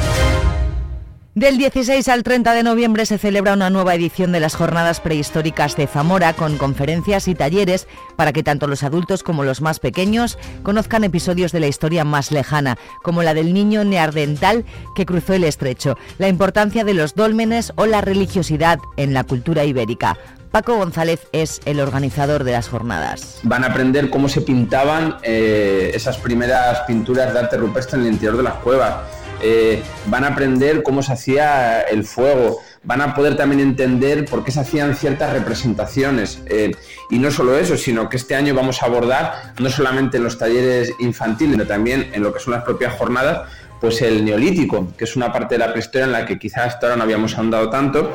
Del 1.35 1.59
16 1.59 2.07
al 2.11 2.23
30 2.23 2.55
de 2.55 2.63
noviembre 2.63 3.07
se 3.07 3.19
celebra 3.19 3.55
una 3.55 3.69
nueva 3.69 3.97
edición 3.97 4.31
de 4.31 4.39
las 4.39 4.55
Jornadas 4.55 5.01
Prehistóricas 5.01 5.77
de 5.77 5.89
Zamora 5.89 6.33
con 6.33 6.59
conferencias 6.59 7.27
y 7.27 7.35
talleres 7.35 7.89
para 8.15 8.33
que 8.33 8.45
tanto 8.45 8.69
los 8.69 8.85
adultos 8.85 9.25
como 9.25 9.43
los 9.43 9.61
más 9.61 9.81
pequeños 9.81 10.39
conozcan 10.63 11.03
episodios 11.03 11.51
de 11.51 11.59
la 11.59 11.67
historia 11.67 12.05
más 12.05 12.31
lejana, 12.31 12.79
como 13.03 13.25
la 13.25 13.35
del 13.35 13.53
niño 13.53 13.83
neardental 13.83 14.65
que 14.95 15.07
cruzó 15.07 15.35
el 15.35 15.43
estrecho, 15.43 15.99
la 16.19 16.29
importancia 16.29 16.85
de 16.85 16.95
los 16.95 17.17
dólmenes 17.17 17.73
o 17.75 17.87
la 17.87 18.01
religiosidad 18.01 18.79
en 18.97 19.13
la 19.13 19.25
cultura 19.25 19.65
ibérica. 19.65 20.17
Paco 20.55 20.77
González 20.77 21.27
es 21.33 21.61
el 21.65 21.81
organizador 21.81 22.45
de 22.45 22.53
las 22.53 22.69
jornadas. 22.69 23.41
Van 23.43 23.65
a 23.65 23.67
aprender 23.67 24.09
cómo 24.09 24.29
se 24.29 24.41
pintaban 24.41 25.17
eh, 25.25 25.91
esas 25.93 26.17
primeras 26.19 26.83
pinturas 26.83 27.35
de 27.35 27.41
arte 27.41 27.57
rupestre 27.57 27.99
en 27.99 28.07
el 28.07 28.13
interior 28.13 28.37
de 28.37 28.45
las 28.45 28.55
cuevas 28.55 28.95
eh, 29.43 29.83
van 30.07 30.23
a 30.23 30.29
aprender 30.29 30.85
cómo 30.85 31.03
se 31.03 31.13
hacía 31.13 31.81
el 31.83 32.05
fuego, 32.05 32.61
van 32.85 33.01
a 33.01 33.17
poder 33.17 33.37
también 33.37 33.61
entender 33.61 34.27
por 34.27 34.45
qué 34.45 34.53
se 34.53 34.61
hacían 34.61 34.95
ciertas 34.95 35.33
representaciones. 35.33 36.41
Eh, 36.47 36.71
y 37.11 37.19
no 37.19 37.33
solo 37.33 37.59
eso, 37.59 37.77
sino 37.77 38.09
que 38.09 38.17
este 38.17 38.37
año 38.37 38.55
vamos 38.55 38.81
a 38.81 38.87
abordar, 38.87 39.55
no 39.59 39.69
solamente 39.71 40.19
en 40.19 40.25
los 40.25 40.39
talleres 40.39 40.93
infantiles, 41.01 41.55
sino 41.55 41.67
también 41.67 42.11
en 42.13 42.23
lo 42.23 42.33
que 42.33 42.39
son 42.39 42.55
las 42.55 42.63
propias 42.63 42.95
jornadas, 42.95 43.49
pues 43.81 44.01
el 44.03 44.25
neolítico, 44.25 44.87
que 44.97 45.03
es 45.03 45.17
una 45.17 45.33
parte 45.33 45.57
de 45.57 45.59
la 45.59 45.73
prehistoria 45.73 46.07
en 46.07 46.13
la 46.13 46.25
que 46.25 46.39
quizás 46.39 46.69
hasta 46.69 46.87
ahora 46.87 46.97
no 46.97 47.03
habíamos 47.03 47.37
andado 47.37 47.69
tanto. 47.69 48.13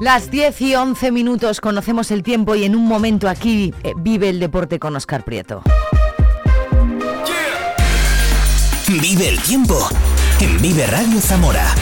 Las 0.00 0.30
10 0.30 0.60
y 0.60 0.74
11 0.74 1.10
minutos 1.10 1.60
conocemos 1.62 2.10
el 2.10 2.22
tiempo 2.22 2.54
y 2.54 2.64
en 2.64 2.76
un 2.76 2.86
momento 2.86 3.30
aquí 3.30 3.72
eh, 3.82 3.94
vive 3.96 4.28
el 4.28 4.38
deporte 4.38 4.78
con 4.78 4.94
Oscar 4.94 5.24
Prieto. 5.24 5.62
Vive 8.88 9.30
el 9.30 9.40
tiempo 9.40 9.88
en 10.40 10.60
Vive 10.60 10.86
Radio 10.86 11.18
Zamora. 11.20 11.74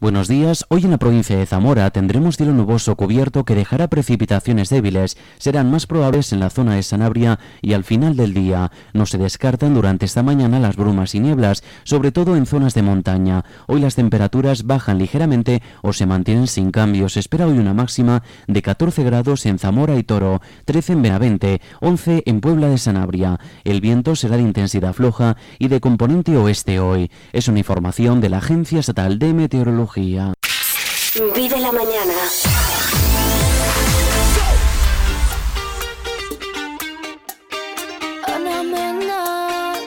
Buenos 0.00 0.28
días. 0.28 0.64
Hoy 0.68 0.84
en 0.84 0.92
la 0.92 0.98
provincia 0.98 1.36
de 1.36 1.44
Zamora 1.44 1.90
tendremos 1.90 2.36
cielo 2.36 2.52
nuboso 2.52 2.94
cubierto 2.94 3.44
que 3.44 3.56
dejará 3.56 3.88
precipitaciones 3.88 4.68
débiles. 4.68 5.16
Serán 5.38 5.72
más 5.72 5.88
probables 5.88 6.32
en 6.32 6.38
la 6.38 6.50
zona 6.50 6.76
de 6.76 6.84
Sanabria 6.84 7.40
y 7.62 7.72
al 7.72 7.82
final 7.82 8.14
del 8.14 8.32
día. 8.32 8.70
No 8.92 9.06
se 9.06 9.18
descartan 9.18 9.74
durante 9.74 10.06
esta 10.06 10.22
mañana 10.22 10.60
las 10.60 10.76
brumas 10.76 11.16
y 11.16 11.18
nieblas, 11.18 11.64
sobre 11.82 12.12
todo 12.12 12.36
en 12.36 12.46
zonas 12.46 12.74
de 12.74 12.82
montaña. 12.82 13.44
Hoy 13.66 13.80
las 13.80 13.96
temperaturas 13.96 14.66
bajan 14.66 14.98
ligeramente 14.98 15.62
o 15.82 15.92
se 15.92 16.06
mantienen 16.06 16.46
sin 16.46 16.70
cambios. 16.70 17.16
Espera 17.16 17.48
hoy 17.48 17.58
una 17.58 17.74
máxima 17.74 18.22
de 18.46 18.62
14 18.62 19.02
grados 19.02 19.46
en 19.46 19.58
Zamora 19.58 19.96
y 19.96 20.04
Toro, 20.04 20.40
13 20.66 20.92
en 20.92 21.02
Benavente, 21.02 21.60
11 21.80 22.22
en 22.24 22.40
Puebla 22.40 22.68
de 22.68 22.78
Sanabria. 22.78 23.40
El 23.64 23.80
viento 23.80 24.14
será 24.14 24.36
de 24.36 24.42
intensidad 24.42 24.92
floja 24.92 25.36
y 25.58 25.66
de 25.66 25.80
componente 25.80 26.36
oeste 26.36 26.78
hoy. 26.78 27.10
Es 27.32 27.48
una 27.48 27.58
información 27.58 28.20
de 28.20 28.28
la 28.28 28.38
Agencia 28.38 28.78
Estatal 28.78 29.18
de 29.18 29.34
Meteorología. 29.34 29.87
Vive 29.94 31.58
la 31.60 31.72
mañana. 31.72 32.14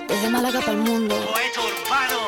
Desde 0.08 0.30
Málaga 0.30 0.60
para 0.60 0.72
el 0.72 0.78
mundo. 0.80 1.16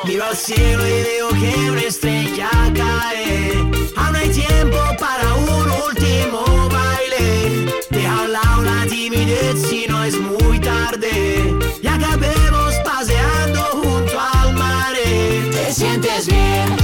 Miro 0.04 0.24
al 0.24 0.36
cielo 0.36 0.86
y 0.86 1.02
veo 1.02 1.28
que 1.30 1.70
una 1.70 1.80
estrella 1.80 2.50
cae. 2.74 3.52
Aún 3.96 4.12
no 4.12 4.18
hay 4.18 4.30
tiempo 4.30 4.78
para 5.00 5.34
un 5.34 5.70
último 5.88 6.68
baile. 6.70 7.72
Deja 7.90 8.12
a 8.12 8.22
un 8.22 8.32
lado 8.32 8.62
la 8.62 8.86
timidez 8.86 9.60
si 9.68 9.86
no 9.88 10.04
es 10.04 10.14
muy 10.18 10.60
tarde. 10.60 11.54
Y 11.82 11.86
acabemos 11.86 12.74
paseando 12.84 13.60
junto 13.82 14.20
al 14.20 14.54
mar. 14.54 14.94
Te 14.94 15.72
sientes 15.72 16.26
bien 16.26 16.83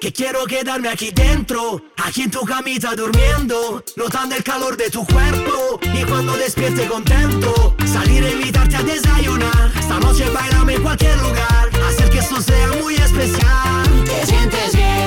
Que 0.00 0.12
quiero 0.12 0.44
quedarme 0.46 0.88
aquí 0.88 1.10
dentro, 1.10 1.82
aquí 1.96 2.22
en 2.22 2.30
tu 2.30 2.42
camita 2.42 2.94
durmiendo, 2.94 3.82
notando 3.96 4.36
el 4.36 4.44
calor 4.44 4.76
de 4.76 4.88
tu 4.90 5.04
cuerpo 5.04 5.80
y 5.92 6.04
cuando 6.04 6.36
despierte 6.36 6.86
contento, 6.86 7.74
salir 7.84 8.22
a 8.22 8.30
invitarte 8.30 8.76
a 8.76 8.82
desayunar. 8.84 9.72
Esta 9.76 9.98
noche 9.98 10.30
bailame 10.30 10.74
en 10.76 10.82
cualquier 10.82 11.16
lugar, 11.18 11.68
hacer 11.88 12.10
que 12.10 12.18
esto 12.18 12.40
sea 12.40 12.68
muy 12.80 12.94
especial. 12.94 14.04
Te 14.04 14.26
sientes 14.26 14.76
bien 14.76 14.99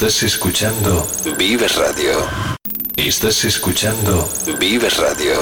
Estás 0.00 0.22
escuchando 0.22 1.06
Vives 1.36 1.76
Radio. 1.76 2.26
Estás 2.96 3.44
escuchando 3.44 4.26
Vives 4.58 4.96
Radio. 4.96 5.34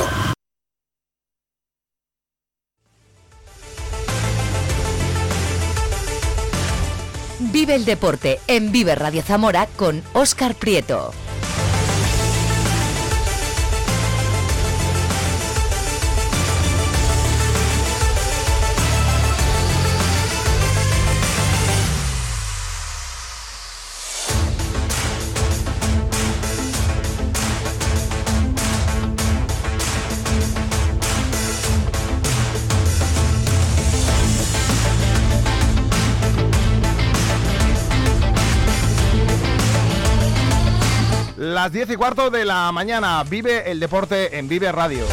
Vive 7.38 7.76
el 7.76 7.84
deporte 7.84 8.40
en 8.48 8.72
Vive 8.72 8.96
Radio 8.96 9.22
Zamora 9.22 9.68
con 9.76 10.02
Óscar 10.12 10.56
Prieto. 10.56 11.12
Las 41.68 41.74
10 41.74 41.90
y 41.90 41.96
cuarto 41.96 42.30
de 42.30 42.46
la 42.46 42.72
mañana, 42.72 43.22
vive 43.24 43.70
el 43.70 43.78
deporte 43.78 44.38
en 44.38 44.48
Vive 44.48 44.72
Radio. 44.72 45.04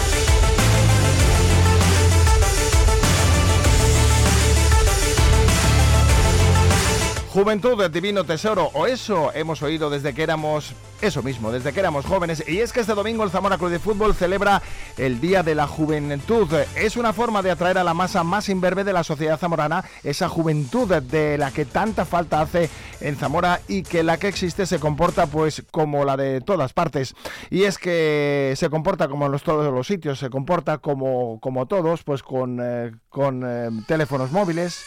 Juventud, 7.35 7.91
divino 7.91 8.23
tesoro, 8.23 8.71
o 8.75 8.87
eso 8.87 9.29
hemos 9.33 9.61
oído 9.61 9.89
desde 9.89 10.13
que 10.13 10.23
éramos, 10.23 10.73
eso 11.01 11.21
mismo, 11.21 11.51
desde 11.51 11.73
que 11.73 11.81
éramos 11.81 12.05
jóvenes. 12.05 12.41
Y 12.47 12.59
es 12.59 12.71
que 12.71 12.79
este 12.79 12.93
domingo 12.93 13.25
el 13.25 13.29
Zamora 13.29 13.57
Club 13.57 13.71
de 13.71 13.79
Fútbol 13.79 14.15
celebra 14.15 14.61
el 14.97 15.19
Día 15.19 15.43
de 15.43 15.53
la 15.53 15.67
Juventud. 15.67 16.47
Es 16.77 16.95
una 16.95 17.11
forma 17.11 17.41
de 17.41 17.51
atraer 17.51 17.77
a 17.77 17.83
la 17.83 17.93
masa 17.93 18.23
más 18.23 18.47
imberbe 18.47 18.85
de 18.85 18.93
la 18.93 19.03
sociedad 19.03 19.37
zamorana, 19.37 19.83
esa 20.05 20.29
juventud 20.29 20.87
de 20.87 21.37
la 21.37 21.51
que 21.51 21.65
tanta 21.65 22.05
falta 22.05 22.39
hace 22.39 22.69
en 23.01 23.17
Zamora 23.17 23.59
y 23.67 23.83
que 23.83 24.01
la 24.01 24.15
que 24.15 24.29
existe 24.29 24.65
se 24.65 24.79
comporta 24.79 25.27
pues 25.27 25.61
como 25.71 26.05
la 26.05 26.15
de 26.15 26.39
todas 26.39 26.71
partes. 26.71 27.15
Y 27.49 27.63
es 27.63 27.77
que 27.77 28.53
se 28.55 28.69
comporta 28.69 29.09
como 29.09 29.25
en 29.25 29.33
los, 29.33 29.43
todos 29.43 29.73
los 29.73 29.85
sitios, 29.85 30.19
se 30.19 30.29
comporta 30.29 30.77
como, 30.77 31.41
como 31.41 31.65
todos, 31.65 32.01
pues 32.03 32.23
con, 32.23 32.61
eh, 32.63 32.93
con 33.09 33.43
eh, 33.45 33.71
teléfonos 33.87 34.31
móviles 34.31 34.85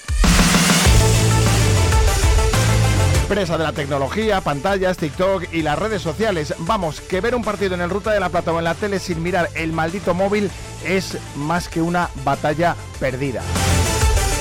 presa 3.28 3.58
de 3.58 3.64
la 3.64 3.72
tecnología, 3.72 4.40
pantallas, 4.40 4.96
TikTok 4.96 5.52
y 5.52 5.60
las 5.60 5.78
redes 5.78 6.00
sociales. 6.00 6.54
Vamos, 6.60 7.02
que 7.02 7.20
ver 7.20 7.34
un 7.34 7.44
partido 7.44 7.74
en 7.74 7.82
el 7.82 7.90
Ruta 7.90 8.10
de 8.10 8.20
la 8.20 8.30
Plata 8.30 8.52
o 8.52 8.58
en 8.58 8.64
la 8.64 8.74
tele 8.74 8.98
sin 8.98 9.22
mirar 9.22 9.50
el 9.54 9.72
maldito 9.72 10.14
móvil 10.14 10.50
es 10.84 11.18
más 11.36 11.68
que 11.68 11.82
una 11.82 12.08
batalla 12.24 12.74
perdida. 12.98 13.42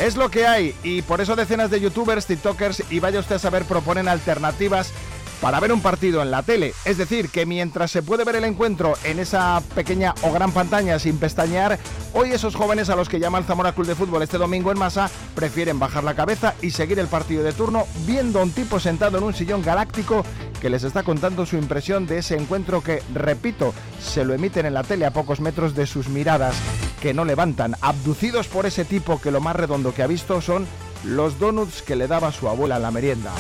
Es 0.02 0.16
lo 0.16 0.32
que 0.32 0.48
hay 0.48 0.74
y 0.84 1.02
por 1.02 1.20
eso 1.20 1.36
decenas 1.36 1.70
de 1.70 1.82
youtubers, 1.82 2.28
tiktokers 2.28 2.84
y 2.90 3.00
vaya 3.00 3.20
usted 3.20 3.36
a 3.36 3.40
saber 3.40 3.66
proponen 3.66 4.08
alternativas 4.08 4.94
para 5.42 5.60
ver 5.60 5.72
un 5.72 5.82
partido 5.82 6.22
en 6.22 6.32
la 6.32 6.44
tele. 6.44 6.74
Es 6.86 6.98
decir, 6.98 7.30
que 7.30 7.46
mientras 7.46 7.92
se 7.92 8.04
puede 8.04 8.24
ver 8.24 8.36
el 8.36 8.44
encuentro 8.44 8.94
en 9.04 9.20
esa 9.20 9.62
pequeña 9.76 10.14
o 10.24 10.32
gran 10.32 10.52
pantalla 10.52 11.00
sin 11.00 11.18
pestañear, 11.18 11.80
hoy 12.14 12.32
esos 12.32 12.56
jóvenes 12.56 12.90
a 12.90 12.96
los 12.96 13.10
que 13.10 13.20
llama 13.20 13.38
el 13.38 13.46
Zamora 13.46 13.74
Club 13.74 13.88
de 13.88 13.96
Fútbol 13.96 14.24
este 14.24 14.38
domingo 14.38 14.72
en 14.72 14.80
masa 14.80 15.10
prefieren 15.36 15.80
bajar 15.80 16.04
la 16.04 16.16
cabeza 16.16 16.56
y 16.62 16.72
seguir 16.72 17.00
el 17.00 17.08
partido 17.08 17.44
de 17.44 17.54
turno 17.54 17.86
viendo 18.06 18.40
a 18.40 18.44
un 18.44 18.52
tipo 18.52 18.80
sentado 18.80 19.18
en 19.18 19.24
un 19.24 19.34
sillón 19.34 19.62
galáctico 19.62 20.24
que 20.62 20.70
les 20.70 20.84
está 20.84 21.04
contando 21.04 21.46
su 21.46 21.58
impresión 21.58 22.08
de 22.08 22.20
ese 22.20 22.36
encuentro 22.36 22.82
que, 22.82 23.04
repito, 23.14 23.74
se 24.02 24.26
lo 24.26 24.34
emiten 24.34 24.66
en 24.66 24.74
la 24.74 24.84
tele 24.84 25.06
a 25.06 25.14
pocos 25.14 25.40
metros 25.40 25.76
de 25.76 25.86
sus 25.86 26.10
miradas, 26.10 26.56
que 27.02 27.14
no 27.14 27.26
levantan, 27.26 27.76
abducidos 27.82 28.48
por 28.48 28.66
ese 28.66 28.86
tipo 28.86 29.22
que 29.22 29.32
lo 29.32 29.40
más 29.40 29.56
redondo 29.56 29.94
que 29.94 30.04
ha 30.04 30.08
visto 30.08 30.42
son 30.42 30.66
los 31.04 31.40
donuts 31.40 31.84
que 31.84 31.96
le 31.96 32.08
daba 32.08 32.32
su 32.32 32.50
abuela 32.50 32.78
en 32.78 32.82
la 32.82 32.92
merienda. 32.92 33.32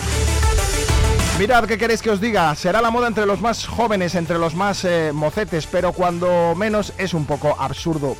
Mirad, 1.38 1.66
¿qué 1.66 1.78
queréis 1.78 2.02
que 2.02 2.10
os 2.10 2.20
diga? 2.20 2.56
Será 2.56 2.82
la 2.82 2.90
moda 2.90 3.08
entre 3.08 3.28
los 3.28 3.42
más 3.42 3.68
jóvenes, 3.68 4.16
entre 4.16 4.40
los 4.40 4.56
más 4.56 4.84
eh, 4.86 5.12
mocetes, 5.14 5.68
pero 5.68 5.94
cuando 5.94 6.56
menos 6.56 6.94
es 6.98 7.14
un 7.14 7.28
poco 7.28 7.56
absurdo. 7.60 8.18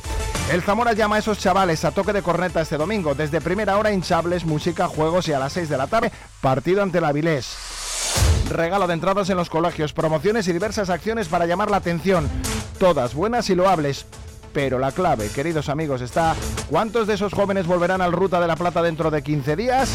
El 0.52 0.62
Zamora 0.62 0.92
llama 0.92 1.16
a 1.16 1.18
esos 1.18 1.40
chavales 1.40 1.84
a 1.84 1.90
toque 1.90 2.12
de 2.12 2.22
corneta 2.22 2.60
este 2.60 2.76
domingo. 2.76 3.16
Desde 3.16 3.40
primera 3.40 3.76
hora, 3.76 3.92
hinchables, 3.92 4.44
música, 4.44 4.86
juegos 4.86 5.26
y 5.26 5.32
a 5.32 5.40
las 5.40 5.52
6 5.54 5.68
de 5.68 5.76
la 5.76 5.88
tarde, 5.88 6.12
partido 6.40 6.80
ante 6.80 7.00
la 7.00 7.08
Avilés. 7.08 7.56
Regalo 8.50 8.86
de 8.86 8.94
entradas 8.94 9.28
en 9.30 9.36
los 9.36 9.50
colegios, 9.50 9.92
promociones 9.92 10.46
y 10.46 10.52
diversas 10.52 10.88
acciones 10.88 11.26
para 11.26 11.46
llamar 11.46 11.72
la 11.72 11.78
atención. 11.78 12.30
Todas 12.78 13.14
buenas 13.14 13.50
y 13.50 13.56
loables. 13.56 14.06
Pero 14.52 14.78
la 14.78 14.92
clave, 14.92 15.28
queridos 15.28 15.68
amigos, 15.68 16.02
está 16.02 16.36
¿cuántos 16.70 17.08
de 17.08 17.14
esos 17.14 17.34
jóvenes 17.34 17.66
volverán 17.66 18.00
al 18.00 18.12
Ruta 18.12 18.40
de 18.40 18.46
la 18.46 18.56
Plata 18.56 18.80
dentro 18.80 19.10
de 19.10 19.22
15 19.22 19.56
días? 19.56 19.90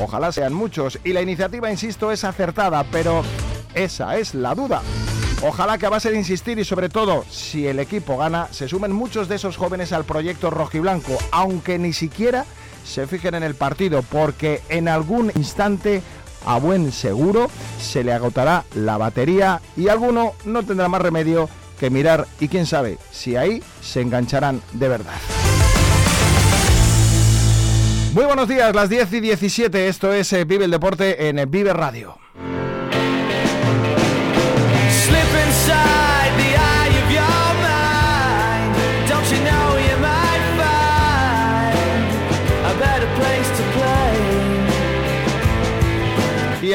Ojalá 0.00 0.32
sean 0.32 0.54
muchos. 0.54 0.98
Y 1.04 1.12
la 1.12 1.22
iniciativa, 1.22 1.70
insisto, 1.70 2.12
es 2.12 2.24
acertada, 2.24 2.84
pero 2.90 3.22
esa 3.74 4.16
es 4.16 4.34
la 4.34 4.54
duda. 4.54 4.82
Ojalá 5.42 5.78
que 5.78 5.86
a 5.86 5.90
base 5.90 6.10
de 6.10 6.18
insistir 6.18 6.58
y 6.58 6.64
sobre 6.64 6.88
todo, 6.88 7.24
si 7.30 7.66
el 7.66 7.78
equipo 7.78 8.16
gana, 8.16 8.48
se 8.50 8.68
sumen 8.68 8.92
muchos 8.92 9.28
de 9.28 9.36
esos 9.36 9.56
jóvenes 9.56 9.92
al 9.92 10.04
proyecto 10.04 10.50
rojiblanco, 10.50 11.16
aunque 11.30 11.78
ni 11.78 11.92
siquiera 11.92 12.44
se 12.84 13.06
fijen 13.06 13.34
en 13.34 13.44
el 13.44 13.54
partido, 13.54 14.02
porque 14.02 14.62
en 14.68 14.88
algún 14.88 15.30
instante, 15.36 16.02
a 16.44 16.58
buen 16.58 16.90
seguro, 16.90 17.50
se 17.80 18.02
le 18.02 18.12
agotará 18.12 18.64
la 18.74 18.96
batería 18.96 19.60
y 19.76 19.88
alguno 19.88 20.32
no 20.44 20.64
tendrá 20.64 20.88
más 20.88 21.02
remedio 21.02 21.48
que 21.78 21.90
mirar 21.90 22.26
y 22.40 22.48
quién 22.48 22.66
sabe 22.66 22.98
si 23.12 23.36
ahí 23.36 23.62
se 23.80 24.00
engancharán 24.00 24.60
de 24.72 24.88
verdad. 24.88 25.37
Muy 28.18 28.26
buenos 28.26 28.48
días, 28.48 28.74
las 28.74 28.88
10 28.88 29.12
y 29.12 29.20
17, 29.20 29.86
esto 29.86 30.12
es 30.12 30.32
eh, 30.32 30.44
Vive 30.44 30.64
el 30.64 30.72
Deporte 30.72 31.28
en 31.28 31.38
eh, 31.38 31.46
Vive 31.46 31.72
Radio. 31.72 32.18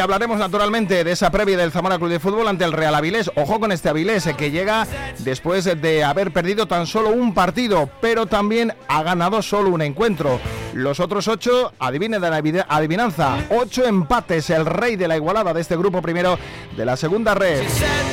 Hablaremos 0.04 0.38
naturalmente 0.38 1.06
de 1.06 1.12
esa 1.13 1.32
previa 1.32 1.56
del 1.56 1.72
Zamora 1.72 1.98
Club 1.98 2.10
de 2.10 2.20
Fútbol 2.20 2.50
ante 2.50 2.66
el 2.66 2.74
Real 2.74 2.94
Avilés. 2.94 3.32
Ojo 3.36 3.58
con 3.62 3.72
este 3.72 3.88
Avilés 3.88 4.28
eh, 4.28 4.36
que 4.36 4.52
llega 4.52 4.86
después 5.20 5.63
de 5.63 6.04
haber 6.04 6.34
perdido 6.34 6.68
tan 6.68 6.88
solo 6.88 7.10
un 7.10 7.34
partido, 7.34 7.89
pero 8.02 8.26
también 8.26 8.74
ha 8.89 9.02
ganado 9.02 9.42
solo 9.42 9.70
un 9.70 9.82
encuentro. 9.82 10.42
Los 10.74 11.00
otros 11.00 11.30
ocho, 11.30 11.72
adivine 11.80 12.20
de 12.20 12.30
la 12.30 12.66
adivinanza, 12.68 13.38
ocho 13.50 13.86
empates, 13.86 14.50
el 14.50 14.66
rey 14.66 14.98
de 14.98 15.08
la 15.08 15.16
igualada 15.16 15.54
de 15.54 15.62
este 15.62 15.78
grupo 15.78 16.02
primero 16.02 16.38
de 16.76 16.86
la 16.86 16.98
segunda 16.98 17.34
red. 17.34 17.63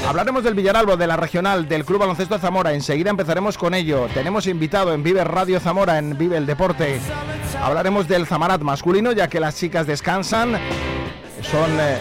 Hablaremos 0.07 0.44
del 0.44 0.55
Villaralbo, 0.55 0.96
de 0.96 1.09
la 1.09 1.16
regional, 1.16 1.68
del 1.68 1.85
Club 1.85 2.00
Baloncesto 2.00 2.38
Zamora. 2.38 2.72
Enseguida 2.72 3.11
empezaremos 3.11 3.59
con 3.59 3.74
ello. 3.74 4.07
Tenemos 4.14 4.46
invitado 4.46 4.94
en 4.94 5.03
Vive 5.03 5.24
Radio 5.24 5.59
Zamora, 5.59 5.98
en 5.98 6.16
Vive 6.16 6.37
el 6.37 6.46
Deporte. 6.46 7.00
Hablaremos 7.61 8.07
del 8.07 8.26
Zamarat 8.26 8.61
masculino, 8.61 9.11
ya 9.11 9.29
que 9.29 9.40
las 9.40 9.57
chicas 9.57 9.88
descansan. 9.88 10.57
Son, 11.42 11.70
eh, 11.81 11.98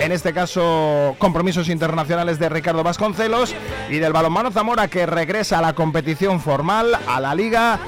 en 0.00 0.12
este 0.12 0.32
caso, 0.32 1.14
compromisos 1.18 1.68
internacionales 1.68 2.38
de 2.38 2.48
Ricardo 2.48 2.82
Vasconcelos 2.82 3.54
y 3.88 3.98
del 3.98 4.12
balonmano 4.12 4.50
Zamora 4.50 4.88
que 4.88 5.06
regresa 5.06 5.58
a 5.58 5.62
la 5.62 5.74
competición 5.74 6.40
formal, 6.40 6.98
a 7.06 7.20
la 7.20 7.34
liga, 7.34 7.78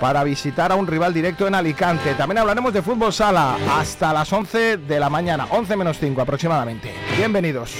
para 0.00 0.24
visitar 0.24 0.72
a 0.72 0.74
un 0.74 0.86
rival 0.86 1.14
directo 1.14 1.46
en 1.46 1.54
Alicante. 1.54 2.14
También 2.14 2.38
hablaremos 2.38 2.72
de 2.72 2.82
fútbol 2.82 3.12
sala 3.12 3.56
hasta 3.78 4.12
las 4.12 4.32
11 4.32 4.78
de 4.78 5.00
la 5.00 5.08
mañana, 5.08 5.46
11 5.50 5.76
menos 5.76 5.98
5 5.98 6.20
aproximadamente. 6.20 6.92
Bienvenidos. 7.16 7.74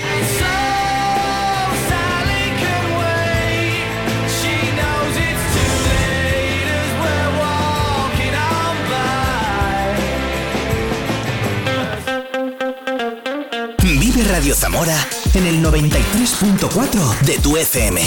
Vive 14.15 14.29
Radio 14.29 14.55
Zamora 14.55 15.09
en 15.33 15.47
el 15.47 15.65
93.4 15.65 17.21
de 17.21 17.39
tu 17.39 17.57
FM. 17.57 18.03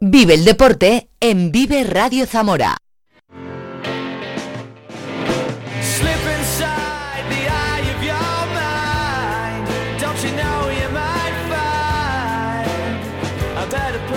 Vive 0.00 0.34
el 0.34 0.44
deporte 0.44 1.08
en 1.20 1.52
Vive 1.52 1.84
Radio 1.84 2.26
Zamora. 2.26 2.81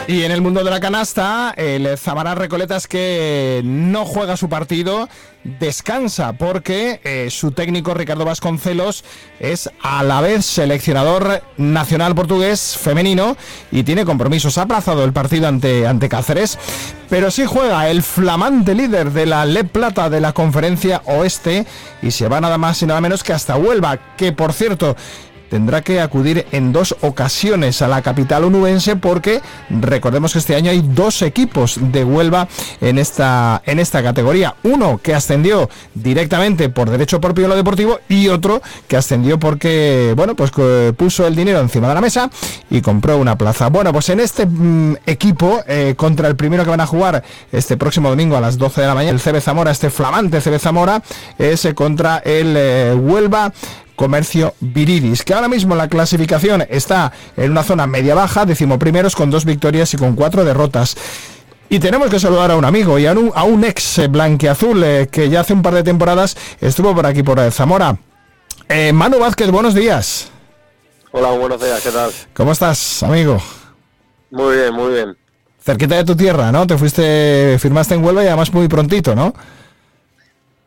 Y 0.07 0.21
en 0.21 0.31
el 0.31 0.41
mundo 0.41 0.63
de 0.63 0.69
la 0.69 0.79
canasta, 0.79 1.51
el 1.57 1.97
Zamara 1.97 2.35
Recoletas 2.35 2.87
que 2.87 3.61
no 3.65 4.05
juega 4.05 4.37
su 4.37 4.49
partido, 4.49 5.09
descansa 5.43 6.33
porque 6.33 6.99
eh, 7.03 7.29
su 7.31 7.51
técnico 7.51 7.95
Ricardo 7.95 8.23
Vasconcelos 8.23 9.03
es 9.39 9.67
a 9.81 10.03
la 10.03 10.21
vez 10.21 10.45
seleccionador 10.45 11.41
nacional 11.57 12.13
portugués 12.13 12.77
femenino 12.79 13.35
y 13.71 13.81
tiene 13.81 14.05
compromisos. 14.05 14.59
Ha 14.59 14.63
aplazado 14.63 15.03
el 15.03 15.11
partido 15.11 15.47
ante, 15.47 15.87
ante 15.87 16.07
Cáceres, 16.07 16.59
pero 17.09 17.31
sí 17.31 17.45
juega 17.47 17.89
el 17.89 18.03
flamante 18.03 18.75
líder 18.75 19.11
de 19.11 19.25
la 19.25 19.43
Le 19.45 19.63
Plata 19.63 20.11
de 20.11 20.21
la 20.21 20.33
conferencia 20.33 21.01
oeste 21.05 21.65
y 22.03 22.11
se 22.11 22.27
va 22.27 22.41
nada 22.41 22.59
más 22.59 22.79
y 22.83 22.85
nada 22.85 23.01
menos 23.01 23.23
que 23.23 23.33
hasta 23.33 23.57
Huelva, 23.57 23.97
que 24.17 24.33
por 24.33 24.53
cierto 24.53 24.95
tendrá 25.49 25.81
que 25.81 26.01
acudir 26.01 26.45
en 26.51 26.71
dos 26.71 26.95
ocasiones 27.01 27.81
a 27.81 27.87
la 27.87 28.01
capital 28.01 28.43
onubense 28.43 28.95
porque 28.95 29.41
recordemos 29.69 30.33
que 30.33 30.39
este 30.39 30.55
año 30.55 30.71
hay 30.71 30.81
dos 30.81 31.21
equipos 31.21 31.79
de 31.79 32.03
Huelva 32.03 32.47
en 32.81 32.97
esta, 32.97 33.61
en 33.65 33.79
esta 33.79 34.03
categoría. 34.03 34.55
Uno 34.63 34.99
que 35.01 35.13
ascendió 35.13 35.69
directamente 35.93 36.69
por 36.69 36.89
derecho 36.89 37.21
propio 37.21 37.45
en 37.45 37.49
lo 37.49 37.55
deportivo 37.55 37.99
y 38.09 38.27
otro 38.27 38.61
que 38.87 38.97
ascendió 38.97 39.39
porque, 39.39 40.13
bueno, 40.15 40.35
pues 40.35 40.51
puso 40.97 41.27
el 41.27 41.35
dinero 41.35 41.59
encima 41.59 41.87
de 41.87 41.93
la 41.93 42.01
mesa 42.01 42.29
y 42.69 42.81
compró 42.81 43.17
una 43.17 43.37
plaza. 43.37 43.69
Bueno, 43.69 43.91
pues 43.93 44.09
en 44.09 44.19
este 44.19 44.45
mm, 44.45 44.97
equipo, 45.05 45.61
eh, 45.67 45.93
contra 45.97 46.27
el 46.27 46.35
primero 46.35 46.63
que 46.63 46.69
van 46.69 46.81
a 46.81 46.87
jugar 46.87 47.23
este 47.51 47.77
próximo 47.77 48.09
domingo 48.09 48.35
a 48.35 48.41
las 48.41 48.57
12 48.57 48.81
de 48.81 48.87
la 48.87 48.95
mañana, 48.95 49.17
el 49.17 49.21
CB 49.21 49.41
Zamora, 49.41 49.71
este 49.71 49.89
flamante 49.89 50.41
CB 50.41 50.59
Zamora, 50.59 51.01
es 51.37 51.65
eh, 51.65 51.73
contra 51.73 52.17
el 52.19 52.55
eh, 52.57 52.93
Huelva 52.93 53.51
Comercio 53.95 54.53
Viriris, 54.59 55.23
que 55.23 55.33
ahora 55.33 55.47
mismo 55.47 55.75
la 55.75 55.87
clasificación 55.87 56.65
está 56.69 57.11
en 57.37 57.51
una 57.51 57.63
zona 57.63 57.87
media-baja, 57.87 58.45
decimoprimeros 58.45 59.15
con 59.15 59.29
dos 59.31 59.45
victorias 59.45 59.93
y 59.93 59.97
con 59.97 60.15
cuatro 60.15 60.43
derrotas. 60.43 60.95
Y 61.69 61.79
tenemos 61.79 62.09
que 62.09 62.19
saludar 62.19 62.51
a 62.51 62.57
un 62.57 62.65
amigo 62.65 62.99
y 62.99 63.07
a 63.07 63.13
un, 63.13 63.31
a 63.33 63.43
un 63.43 63.63
ex 63.63 64.09
blanqueazul 64.09 64.83
eh, 64.83 65.07
que 65.11 65.29
ya 65.29 65.41
hace 65.41 65.53
un 65.53 65.61
par 65.61 65.73
de 65.73 65.83
temporadas 65.83 66.37
estuvo 66.61 66.93
por 66.93 67.05
aquí 67.05 67.23
por 67.23 67.39
Zamora. 67.51 67.97
Eh, 68.69 68.93
Manu 68.93 69.19
Vázquez, 69.19 69.49
buenos 69.49 69.73
días. 69.73 70.29
Hola, 71.11 71.31
buenos 71.31 71.61
días, 71.61 71.81
¿qué 71.81 71.91
tal? 71.91 72.11
¿Cómo 72.33 72.51
estás, 72.51 73.01
amigo? 73.01 73.41
Muy 74.31 74.55
bien, 74.57 74.73
muy 74.73 74.93
bien. 74.93 75.17
Cerquita 75.59 75.95
de 75.95 76.03
tu 76.03 76.15
tierra, 76.15 76.51
¿no? 76.51 76.67
Te 76.67 76.77
fuiste, 76.77 77.57
firmaste 77.59 77.95
en 77.95 78.03
Huelva 78.03 78.23
y 78.23 78.27
además 78.27 78.53
muy 78.53 78.67
prontito, 78.67 79.15
¿no? 79.15 79.33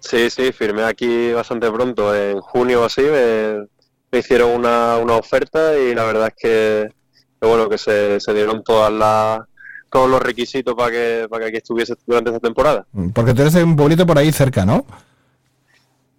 Sí, 0.09 0.31
sí, 0.31 0.53
firmé 0.53 0.85
aquí 0.85 1.33
bastante 1.33 1.71
pronto, 1.71 2.17
en 2.17 2.41
junio 2.41 2.81
o 2.81 2.85
así, 2.87 3.03
me, 3.03 4.19
hicieron 4.19 4.53
una, 4.53 4.97
una 4.97 5.17
oferta 5.17 5.79
y 5.79 5.95
la 5.95 6.05
verdad 6.05 6.29
es 6.29 6.35
que, 6.35 6.91
que 7.39 7.47
bueno, 7.47 7.69
que 7.69 7.77
se, 7.77 8.19
dieron 8.33 8.65
todas 8.65 8.91
las 8.91 9.41
todos 9.91 10.09
los 10.09 10.23
requisitos 10.23 10.75
para 10.75 10.91
que, 10.91 11.27
para 11.29 11.43
que 11.45 11.49
aquí 11.49 11.57
estuviese 11.59 11.95
durante 12.07 12.31
esta 12.31 12.41
temporada. 12.41 12.87
Porque 13.13 13.35
tú 13.35 13.43
eres 13.43 13.55
un 13.57 13.77
pueblito 13.77 14.07
por 14.07 14.17
ahí 14.17 14.33
cerca, 14.33 14.65
¿no? 14.65 14.87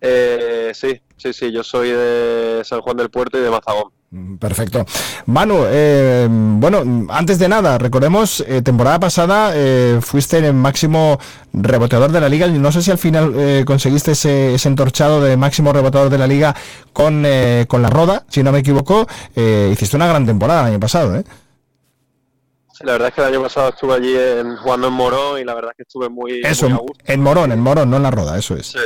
Eh, 0.01 0.71
sí, 0.73 1.01
sí, 1.17 1.33
sí, 1.33 1.51
yo 1.51 1.63
soy 1.63 1.89
de 1.89 2.62
San 2.63 2.81
Juan 2.81 2.97
del 2.97 3.09
Puerto 3.09 3.38
y 3.38 3.41
de 3.41 3.49
Mazagón. 3.49 3.91
Perfecto. 4.39 4.85
Manu, 5.27 5.65
eh, 5.67 6.27
bueno, 6.31 7.05
antes 7.09 7.38
de 7.38 7.47
nada, 7.47 7.77
recordemos, 7.77 8.43
eh, 8.47 8.63
temporada 8.63 8.99
pasada 8.99 9.51
eh, 9.53 9.99
fuiste 10.01 10.39
el 10.39 10.53
máximo 10.55 11.19
reboteador 11.53 12.12
de 12.12 12.19
la 12.19 12.27
liga. 12.27 12.47
No 12.47 12.71
sé 12.71 12.81
si 12.81 12.89
al 12.89 12.97
final 12.97 13.33
eh, 13.38 13.63
conseguiste 13.67 14.13
ese, 14.13 14.55
ese 14.55 14.67
entorchado 14.67 15.21
de 15.21 15.38
máximo 15.38 15.73
reboteador 15.73 16.09
de 16.09 16.17
la 16.17 16.25
liga 16.25 16.55
con, 16.91 17.23
eh, 17.23 17.65
con 17.67 17.83
la 17.83 17.89
Roda, 17.91 18.25
si 18.29 18.41
no 18.41 18.51
me 18.51 18.59
equivoco. 18.59 19.05
Eh, 19.35 19.69
hiciste 19.73 19.95
una 19.95 20.07
gran 20.07 20.25
temporada 20.25 20.62
el 20.62 20.67
año 20.73 20.79
pasado, 20.79 21.15
¿eh? 21.15 21.23
La 22.81 22.93
verdad 22.93 23.09
es 23.09 23.13
que 23.13 23.21
el 23.21 23.27
año 23.27 23.43
pasado 23.43 23.69
estuve 23.69 23.93
allí 23.93 24.15
en, 24.15 24.55
jugando 24.55 24.88
en 24.88 24.93
Morón 24.93 25.39
y 25.39 25.43
la 25.43 25.53
verdad 25.53 25.71
es 25.73 25.77
que 25.77 25.83
estuve 25.83 26.07
muy, 26.09 26.39
Eso, 26.43 26.67
muy 26.69 26.77
a 26.77 26.81
gusto. 26.81 27.03
en 27.05 27.21
Morón, 27.21 27.51
en 27.51 27.59
Morón, 27.59 27.89
no 27.91 27.97
en 27.97 28.03
la 28.03 28.12
Roda, 28.12 28.38
eso 28.39 28.55
es. 28.55 28.67
Sí, 28.67 28.79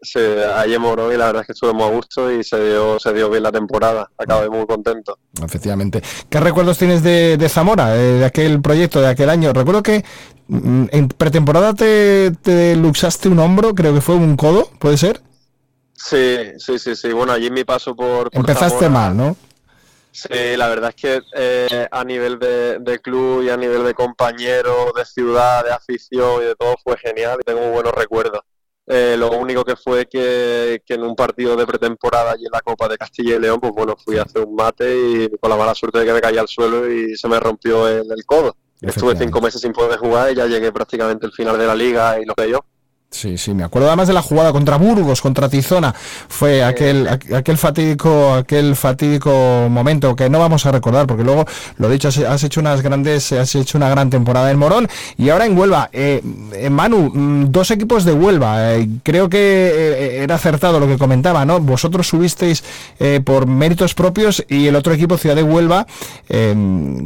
sí, 0.00 0.20
allí 0.20 0.74
en 0.74 0.82
Morón 0.82 1.12
y 1.12 1.16
la 1.16 1.26
verdad 1.26 1.42
es 1.42 1.46
que 1.46 1.52
estuve 1.52 1.72
muy 1.72 1.84
a 1.84 1.90
gusto 1.90 2.30
y 2.30 2.44
se 2.44 2.62
dio, 2.68 2.98
se 2.98 3.12
dio 3.12 3.30
bien 3.30 3.42
la 3.42 3.52
temporada. 3.52 4.10
Acabé 4.18 4.48
muy 4.48 4.66
contento. 4.66 5.18
Efectivamente. 5.42 6.02
¿Qué 6.28 6.40
recuerdos 6.40 6.78
tienes 6.78 7.02
de, 7.02 7.36
de 7.36 7.48
Zamora, 7.48 7.96
eh, 7.96 8.18
de 8.18 8.24
aquel 8.24 8.60
proyecto, 8.60 9.00
de 9.00 9.08
aquel 9.08 9.30
año? 9.30 9.52
Recuerdo 9.52 9.82
que 9.82 10.04
mm, 10.48 10.86
en 10.90 11.08
pretemporada 11.08 11.74
te, 11.74 12.32
te 12.42 12.76
luxaste 12.76 13.28
un 13.28 13.38
hombro, 13.38 13.74
creo 13.74 13.94
que 13.94 14.00
fue 14.00 14.14
un 14.14 14.36
codo, 14.36 14.70
¿puede 14.78 14.96
ser? 14.96 15.20
Sí, 15.94 16.38
sí, 16.58 16.78
sí, 16.78 16.94
sí. 16.94 17.12
Bueno, 17.12 17.32
allí 17.32 17.46
en 17.46 17.54
mi 17.54 17.64
paso 17.64 17.96
por, 17.96 18.30
por 18.30 18.40
Empezaste 18.40 18.84
Zamora, 18.84 18.90
mal, 18.90 19.16
¿no? 19.16 19.36
Sí, 20.12 20.56
la 20.56 20.68
verdad 20.68 20.94
es 20.96 20.96
que 20.96 21.22
eh, 21.34 21.88
a 21.90 22.02
nivel 22.02 22.38
de, 22.38 22.78
de 22.78 22.98
club 23.00 23.42
y 23.42 23.50
a 23.50 23.56
nivel 23.56 23.84
de 23.84 23.92
compañeros, 23.92 24.94
de 24.94 25.04
ciudad, 25.04 25.62
de 25.62 25.72
afición 25.72 26.42
y 26.42 26.46
de 26.46 26.56
todo 26.56 26.74
fue 26.82 26.96
genial 26.96 27.36
y 27.40 27.44
tengo 27.44 27.60
muy 27.60 27.70
buenos 27.70 27.92
recuerdos. 27.92 28.40
Eh, 28.88 29.16
lo 29.18 29.30
único 29.32 29.64
que 29.64 29.74
fue 29.74 30.06
que, 30.06 30.80
que 30.86 30.94
en 30.94 31.02
un 31.02 31.16
partido 31.16 31.56
de 31.56 31.66
pretemporada 31.66 32.36
y 32.38 32.44
en 32.44 32.50
la 32.52 32.60
Copa 32.60 32.88
de 32.88 32.96
Castilla 32.96 33.34
y 33.34 33.40
León, 33.40 33.58
pues 33.60 33.72
bueno, 33.72 33.96
fui 33.96 34.16
a 34.16 34.22
hacer 34.22 34.44
un 34.44 34.54
mate 34.54 34.96
y 34.96 35.28
con 35.40 35.50
la 35.50 35.56
mala 35.56 35.74
suerte 35.74 35.98
de 35.98 36.06
que 36.06 36.12
me 36.12 36.20
caí 36.20 36.38
al 36.38 36.46
suelo 36.46 36.88
y 36.90 37.16
se 37.16 37.26
me 37.26 37.40
rompió 37.40 37.88
el, 37.88 38.04
el 38.10 38.24
codo. 38.24 38.56
Estuve 38.80 39.16
cinco 39.16 39.40
meses 39.40 39.60
sin 39.60 39.72
poder 39.72 39.98
jugar 39.98 40.30
y 40.30 40.36
ya 40.36 40.46
llegué 40.46 40.70
prácticamente 40.70 41.26
al 41.26 41.32
final 41.32 41.58
de 41.58 41.66
la 41.66 41.74
liga 41.74 42.20
y 42.20 42.24
lo 42.24 42.34
que 42.34 42.50
yo. 42.50 42.64
Sí, 43.08 43.38
sí, 43.38 43.54
me 43.54 43.62
acuerdo 43.64 43.88
además 43.88 44.08
de 44.08 44.14
la 44.14 44.20
jugada 44.20 44.52
contra 44.52 44.76
Burgos, 44.76 45.22
contra 45.22 45.48
Tizona. 45.48 45.94
Fue 46.28 46.62
aquel, 46.62 47.06
aqu- 47.08 47.34
aquel 47.36 47.56
fatídico, 47.56 48.34
aquel 48.34 48.76
fatídico 48.76 49.30
momento 49.70 50.14
que 50.14 50.28
no 50.28 50.38
vamos 50.38 50.66
a 50.66 50.72
recordar, 50.72 51.06
porque 51.06 51.22
luego, 51.24 51.46
lo 51.78 51.88
dicho, 51.88 52.08
has, 52.08 52.44
hecho 52.44 52.60
unas 52.60 52.82
grandes, 52.82 53.32
has 53.32 53.54
hecho 53.54 53.78
una 53.78 53.88
gran 53.88 54.10
temporada 54.10 54.50
en 54.50 54.58
Morón 54.58 54.88
y 55.16 55.30
ahora 55.30 55.46
en 55.46 55.56
Huelva. 55.56 55.88
Eh, 55.94 56.20
eh, 56.52 56.68
Manu, 56.68 57.10
mm, 57.14 57.52
dos 57.52 57.70
equipos 57.70 58.04
de 58.04 58.12
Huelva. 58.12 58.74
eh, 58.74 58.88
creo 59.02 59.30
que 59.30 60.22
era 60.22 60.34
acertado 60.34 60.78
lo 60.78 60.86
que 60.86 60.98
comentaba, 60.98 61.46
¿no? 61.46 61.58
Vosotros 61.60 62.08
subisteis 62.08 62.64
eh, 62.98 63.20
por 63.24 63.46
méritos 63.46 63.94
propios 63.94 64.44
y 64.48 64.66
el 64.66 64.76
otro 64.76 64.92
equipo, 64.92 65.16
Ciudad 65.16 65.36
de 65.36 65.42
Huelva, 65.44 65.86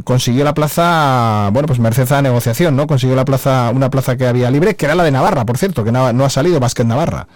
consiguió 0.03 0.43
la 0.43 0.53
plaza, 0.55 1.49
bueno, 1.53 1.67
pues 1.67 1.79
merced 1.79 2.11
a 2.11 2.15
la 2.15 2.21
negociación, 2.23 2.75
¿no? 2.75 2.85
Consiguió 2.87 3.15
la 3.15 3.23
plaza, 3.23 3.71
una 3.73 3.89
plaza 3.89 4.17
que 4.17 4.27
había 4.27 4.51
libre, 4.51 4.75
que 4.75 4.85
era 4.85 4.95
la 4.95 5.03
de 5.03 5.11
Navarra, 5.11 5.45
por 5.45 5.57
cierto, 5.57 5.83
que 5.85 5.90
no, 5.91 6.11
no 6.13 6.25
ha 6.25 6.29
salido 6.29 6.59
Básquet 6.59 6.85
Navarra. 6.85 7.27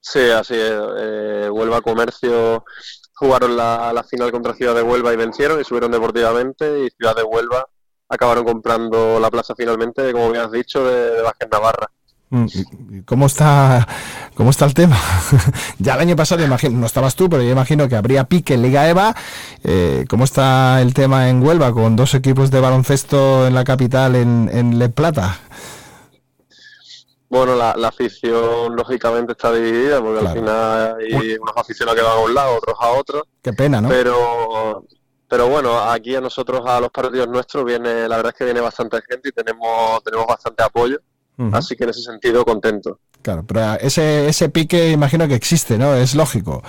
Sí, 0.00 0.30
así 0.30 0.54
es. 0.54 0.72
Eh, 0.98 1.48
Huelva 1.50 1.82
Comercio 1.82 2.64
jugaron 3.14 3.56
la, 3.56 3.92
la 3.92 4.02
final 4.02 4.32
contra 4.32 4.54
Ciudad 4.54 4.74
de 4.74 4.82
Huelva 4.82 5.12
y 5.12 5.16
vencieron 5.16 5.60
y 5.60 5.64
subieron 5.64 5.92
deportivamente 5.92 6.84
y 6.86 6.90
Ciudad 6.90 7.14
de 7.14 7.22
Huelva 7.22 7.66
acabaron 8.10 8.44
comprando 8.44 9.20
la 9.20 9.30
plaza 9.30 9.54
finalmente, 9.56 10.12
como 10.12 10.30
bien 10.30 10.44
has 10.44 10.50
dicho, 10.50 10.84
de, 10.84 11.10
de 11.12 11.22
Vázquez 11.22 11.48
Navarra. 11.50 11.86
Mm, 12.30 12.46
¿y 12.90 13.02
¿Cómo 13.02 13.26
está, 13.26 13.86
cómo 14.34 14.50
está 14.50 14.64
el 14.64 14.74
tema? 14.74 14.98
ya 15.78 15.94
el 15.94 16.00
año 16.00 16.16
pasado, 16.16 16.44
imagino, 16.44 16.78
no 16.78 16.86
estabas 16.86 17.14
tú, 17.14 17.30
pero 17.30 17.42
yo 17.42 17.50
imagino 17.50 17.88
que 17.88 17.96
habría 17.96 18.24
pique 18.24 18.54
en 18.54 18.62
Liga 18.62 18.88
EVA. 18.88 19.14
Eh, 19.64 20.04
¿Cómo 20.08 20.24
está 20.24 20.82
el 20.82 20.92
tema 20.92 21.28
en 21.28 21.42
Huelva 21.42 21.72
con 21.72 21.96
dos 21.96 22.14
equipos 22.14 22.50
de 22.50 22.60
baloncesto 22.60 23.46
en 23.46 23.54
la 23.54 23.64
capital, 23.64 24.16
en, 24.16 24.50
en 24.52 24.78
Le 24.78 24.88
Plata? 24.88 25.38
Bueno, 27.30 27.54
la, 27.54 27.76
la 27.76 27.88
afición 27.88 28.74
lógicamente 28.74 29.32
está 29.32 29.52
dividida 29.52 30.02
porque 30.02 30.26
al 30.26 30.32
final 30.34 30.96
hay 30.98 31.38
unos 31.40 31.56
aficionados 31.56 32.00
que 32.00 32.04
van 32.04 32.18
a 32.18 32.20
un 32.20 32.34
lado, 32.34 32.56
otros 32.56 32.76
a 32.80 32.88
otro. 32.90 33.26
Qué 33.40 33.52
pena, 33.52 33.80
¿no? 33.80 33.88
Pero, 33.88 34.84
pero 35.28 35.46
bueno, 35.46 35.78
aquí 35.78 36.16
a 36.16 36.20
nosotros, 36.20 36.62
a 36.66 36.80
los 36.80 36.90
partidos 36.90 37.28
nuestros, 37.28 37.64
viene, 37.64 38.08
la 38.08 38.16
verdad 38.16 38.32
es 38.32 38.38
que 38.38 38.44
viene 38.44 38.60
bastante 38.60 39.00
gente 39.08 39.28
y 39.28 39.32
tenemos, 39.32 40.02
tenemos 40.02 40.26
bastante 40.26 40.64
apoyo. 40.64 40.98
Así 41.52 41.74
que 41.74 41.84
en 41.84 41.90
ese 41.90 42.02
sentido, 42.02 42.44
contento. 42.44 42.98
Claro, 43.22 43.44
pero 43.46 43.74
ese, 43.80 44.28
ese 44.28 44.50
pique 44.50 44.90
imagino 44.90 45.26
que 45.26 45.34
existe, 45.34 45.78
¿no? 45.78 45.94
Es 45.94 46.14
lógico. 46.14 46.62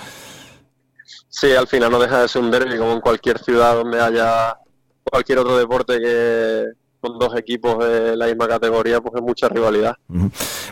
Sí, 1.28 1.52
al 1.52 1.66
final 1.66 1.90
no 1.90 1.98
deja 1.98 2.22
de 2.22 2.28
ser 2.28 2.40
un 2.40 2.50
derby 2.50 2.78
como 2.78 2.92
en 2.92 3.00
cualquier 3.00 3.38
ciudad 3.38 3.74
donde 3.74 4.00
haya 4.00 4.56
cualquier 5.02 5.40
otro 5.40 5.58
deporte 5.58 5.98
que 5.98 6.66
con 7.02 7.18
dos 7.18 7.36
equipos 7.36 7.84
de 7.84 8.16
la 8.16 8.26
misma 8.26 8.46
categoría, 8.46 9.00
pues 9.00 9.14
es 9.16 9.22
mucha 9.22 9.48
rivalidad. 9.48 9.96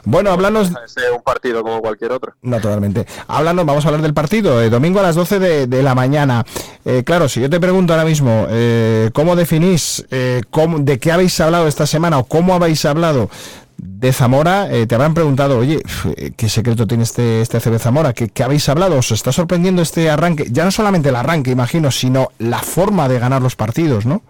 Bueno, 0.05 0.31
háblanos, 0.31 0.69
ser 0.87 1.13
un 1.13 1.23
partido 1.23 1.63
como 1.65 1.81
cualquier 1.83 2.13
otro. 2.13 2.35
Naturalmente. 2.43 3.05
Háblanos, 3.27 3.67
vamos 3.67 3.85
a 3.85 3.89
hablar 3.89 4.03
del 4.03 4.15
partido. 4.15 4.63
eh, 4.63 4.71
domingo 4.71 5.01
a 5.01 5.03
las 5.03 5.17
12 5.17 5.41
de, 5.41 5.67
de 5.67 5.83
la 5.83 5.95
mañana. 5.97 6.45
Eh, 6.85 7.03
claro, 7.05 7.29
si 7.29 7.41
yo 7.41 7.51
te 7.51 7.59
pregunto 7.59 7.93
ahora 7.93 8.05
mismo, 8.05 8.47
eh, 8.49 9.11
¿cómo 9.13 9.35
definís, 9.35 10.07
eh, 10.13 10.43
cómo- 10.51 10.79
de 10.79 11.01
qué 11.01 11.11
habéis 11.11 11.39
hablado 11.41 11.67
esta 11.67 11.85
semana 11.87 12.19
o 12.19 12.25
cómo 12.25 12.55
habéis 12.55 12.85
hablado 12.85 13.29
de 13.77 14.13
Zamora? 14.13 14.69
Eh, 14.73 14.87
te 14.87 14.95
habrán 14.95 15.15
preguntado, 15.15 15.59
oye, 15.59 15.83
eh, 16.17 16.31
¿qué 16.37 16.49
secreto 16.49 16.87
tiene 16.87 17.03
este, 17.03 17.41
este 17.41 17.59
CB 17.59 17.79
Zamora? 17.81 18.13
¿Qué, 18.13 18.29
qué 18.29 18.45
habéis 18.45 18.69
hablado? 18.69 18.97
¿Os 18.99 19.11
está 19.11 19.33
sorprendiendo 19.33 19.83
este 19.83 20.09
arranque? 20.11 20.47
Ya 20.51 20.65
no 20.65 20.71
solamente 20.71 21.09
el 21.09 21.17
arranque, 21.17 21.51
imagino, 21.51 21.91
sino 21.91 22.29
la 22.39 22.61
forma 22.61 23.09
de 23.09 23.19
ganar 23.19 23.43
los 23.43 23.57
partidos, 23.57 24.07
¿no? 24.07 24.23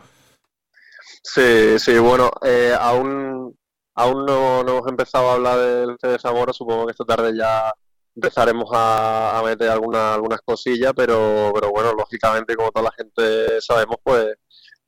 Sí, 1.22 1.78
sí, 1.78 1.98
bueno, 1.98 2.30
eh, 2.42 2.74
aún, 2.78 3.54
aún 3.94 4.24
no, 4.26 4.64
no 4.64 4.70
hemos 4.78 4.88
empezado 4.88 5.30
a 5.30 5.34
hablar 5.34 5.58
del 5.58 5.96
CD 6.00 6.18
Zamora, 6.18 6.52
supongo 6.52 6.86
que 6.86 6.92
esta 6.92 7.04
tarde 7.04 7.36
ya 7.36 7.72
empezaremos 8.14 8.70
a, 8.72 9.38
a 9.38 9.42
meter 9.42 9.68
alguna, 9.70 10.14
algunas 10.14 10.40
cosillas, 10.40 10.92
pero, 10.96 11.52
pero 11.54 11.70
bueno, 11.70 11.92
lógicamente, 11.92 12.56
como 12.56 12.70
toda 12.70 12.84
la 12.86 12.92
gente 12.96 13.60
sabemos, 13.60 13.96
pues 14.02 14.34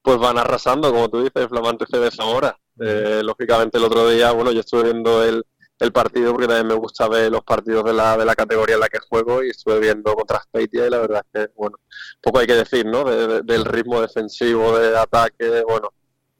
pues 0.02 0.18
van 0.18 0.38
arrasando, 0.38 0.92
como 0.92 1.10
tú 1.10 1.22
dices, 1.24 1.48
flamante 1.48 1.86
de 1.98 2.10
Zamora. 2.12 2.56
Eh, 2.80 3.22
lógicamente 3.24 3.78
el 3.78 3.84
otro 3.84 4.08
día, 4.08 4.32
bueno, 4.32 4.52
yo 4.52 4.60
estuve 4.60 4.84
viendo 4.84 5.24
el, 5.24 5.44
el 5.80 5.92
partido 5.92 6.32
porque 6.32 6.46
también 6.48 6.68
me 6.68 6.74
gusta 6.74 7.08
ver 7.08 7.32
los 7.32 7.42
partidos 7.44 7.84
de 7.84 7.94
la, 7.94 8.16
de 8.18 8.24
la 8.26 8.34
categoría 8.36 8.76
en 8.76 8.82
la 8.82 8.88
que 8.88 8.98
juego 9.00 9.42
y 9.44 9.50
estuve 9.50 9.80
viendo 9.80 10.14
contra 10.14 10.40
Speitia 10.42 10.86
y 10.86 10.90
la 10.90 10.98
verdad 11.00 11.24
es 11.34 11.46
que, 11.48 11.52
bueno, 11.56 11.78
poco 12.22 12.38
hay 12.38 12.46
que 12.46 12.54
decir, 12.54 12.86
¿no? 12.86 13.04
De- 13.04 13.26
de- 13.28 13.42
del 13.42 13.64
ritmo 13.64 14.00
defensivo, 14.00 14.78
de 14.78 14.96
ataque, 14.98 15.62
bueno, 15.66 15.90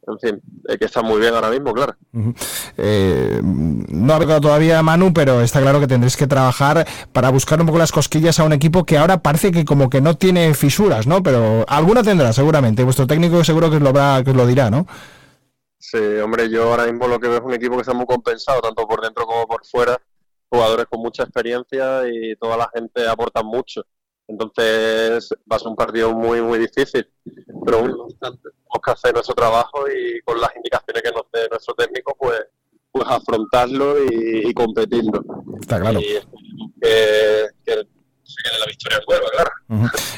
en 0.07 0.19
fin, 0.19 0.43
eh, 0.69 0.79
que 0.79 0.85
está 0.87 1.03
muy 1.03 1.21
bien 1.21 1.35
ahora 1.35 1.51
mismo, 1.51 1.73
claro. 1.73 1.95
Eh, 2.77 3.41
no 3.43 4.15
ha 4.15 4.19
tocado 4.19 4.41
todavía 4.41 4.83
Manu, 4.83 5.13
pero 5.13 5.41
está 5.41 5.61
claro 5.61 5.79
que 5.81 5.87
tendréis 5.87 6.17
que 6.17 6.27
trabajar 6.27 6.87
para 7.13 7.31
buscar 7.31 7.61
un 7.61 7.67
poco 7.67 7.79
las 7.79 7.93
cosquillas 7.93 8.41
a 8.41 8.45
un 8.45 8.53
equipo 8.53 8.85
que 8.85 8.99
ahora 8.99 9.23
parece 9.23 9.53
que 9.53 9.65
como 9.65 9.89
que 9.91 10.01
no 10.01 10.17
tiene 10.17 10.55
fisuras, 10.55 11.07
¿no? 11.07 11.23
Pero 11.23 11.65
alguna 11.69 12.03
tendrá 12.03 12.33
seguramente. 12.33 12.83
Vuestro 12.85 13.07
técnico 13.07 13.45
seguro 13.45 13.71
que 13.71 13.77
os 13.77 13.83
lo, 13.83 13.91
habrá- 13.91 14.23
que 14.25 14.31
os 14.31 14.37
lo 14.37 14.47
dirá, 14.47 14.71
¿no? 14.71 14.87
Sí, 15.79 15.99
hombre, 16.23 16.49
yo 16.49 16.71
ahora 16.71 16.87
mismo 16.87 17.07
lo 17.09 17.19
que 17.21 17.29
veo 17.29 17.39
es 17.39 17.45
un 17.45 17.55
equipo 17.55 17.75
que 17.77 17.83
está 17.83 17.93
muy 17.95 18.07
compensado, 18.07 18.61
tanto 18.61 18.87
por 18.87 19.01
dentro 19.03 19.27
como 19.27 19.47
por 19.47 19.65
fuera, 19.67 19.97
jugadores 20.49 20.87
con 20.89 21.01
mucha 21.01 21.25
experiencia 21.25 22.03
y 22.09 22.37
toda 22.37 22.57
la 22.57 22.71
gente 22.75 23.07
aporta 23.09 23.43
mucho. 23.43 23.83
Entonces 24.33 25.29
va 25.51 25.57
a 25.57 25.59
ser 25.59 25.69
un 25.69 25.77
partido 25.77 26.13
muy, 26.15 26.41
muy 26.41 26.59
difícil, 26.59 27.07
pero 27.65 27.81
bueno, 27.81 28.07
tenemos 28.19 28.41
que 28.83 28.91
hacer 28.91 29.13
nuestro 29.13 29.35
trabajo 29.35 29.85
y 29.89 30.21
con 30.23 30.41
las 30.41 30.57
indicaciones 30.57 31.03
que 31.03 31.13
nos 31.13 31.25
dé 31.31 31.49
nuestro 31.51 31.75
técnico, 31.75 32.17
pues, 32.19 32.41
pues 32.91 33.07
afrontarlo 33.09 34.03
y, 34.03 34.49
y 34.49 34.55
competirlo. 34.55 35.23
Está 35.61 35.81
claro. 35.81 36.01
Y 36.01 36.17
esperemos 36.17 36.73
que, 36.81 37.49
que 37.65 37.87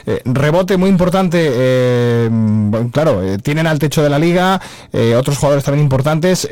Eh, 0.07 0.21
rebote 0.25 0.77
muy 0.77 0.91
importante, 0.91 1.39
eh, 1.53 2.31
claro, 2.93 3.23
eh, 3.23 3.39
tienen 3.39 3.67
al 3.67 3.79
techo 3.79 4.03
de 4.03 4.11
la 4.11 4.19
liga, 4.19 4.61
otros 5.17 5.39
jugadores 5.39 5.65
también 5.65 5.85
importantes. 5.85 6.49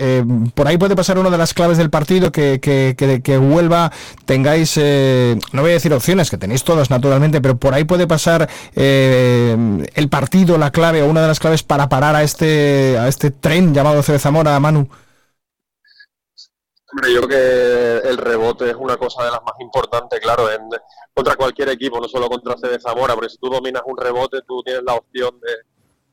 por 0.54 0.68
ahí 0.68 0.78
puede 0.78 0.96
pasar 0.96 1.18
una 1.18 1.30
de 1.30 1.38
las 1.38 1.54
claves 1.54 1.78
del 1.78 1.90
partido, 1.90 2.32
que, 2.32 2.60
que, 2.60 2.94
que, 3.22 3.38
Huelva 3.38 3.92
tengáis, 4.24 4.76
no 4.76 5.62
voy 5.62 5.70
a 5.70 5.74
decir 5.74 5.92
opciones, 5.92 6.30
que 6.30 6.38
tenéis 6.38 6.64
todas 6.64 6.90
naturalmente, 6.90 7.40
pero 7.40 7.56
por 7.56 7.74
ahí 7.74 7.84
puede 7.84 8.06
pasar 8.06 8.48
el 8.74 10.08
partido, 10.10 10.58
la 10.58 10.70
clave 10.70 11.02
o 11.02 11.06
una 11.06 11.22
de 11.22 11.28
las 11.28 11.40
claves 11.40 11.62
para 11.62 11.88
parar 11.88 12.14
a 12.14 12.22
este, 12.22 12.96
a 12.98 13.08
este 13.08 13.30
tren 13.30 13.74
llamado 13.74 14.02
CB 14.02 14.18
Zamora, 14.18 14.58
Manu. 14.60 14.88
Hombre, 16.92 17.14
yo 17.14 17.22
creo 17.22 17.28
que 17.28 18.08
el 18.08 18.18
rebote 18.18 18.68
es 18.68 18.76
una 18.76 18.98
cosa 18.98 19.24
de 19.24 19.30
las 19.30 19.42
más 19.42 19.54
importantes, 19.60 20.20
claro, 20.20 20.50
en, 20.50 20.68
contra 21.14 21.36
cualquier 21.36 21.70
equipo, 21.70 21.98
no 21.98 22.06
solo 22.06 22.28
contra 22.28 22.58
CD 22.58 22.78
Zamora, 22.78 23.14
porque 23.14 23.30
si 23.30 23.38
tú 23.38 23.48
dominas 23.48 23.82
un 23.86 23.96
rebote, 23.96 24.42
tú 24.46 24.62
tienes 24.62 24.82
la 24.82 24.94
opción 24.96 25.40
de, 25.40 25.52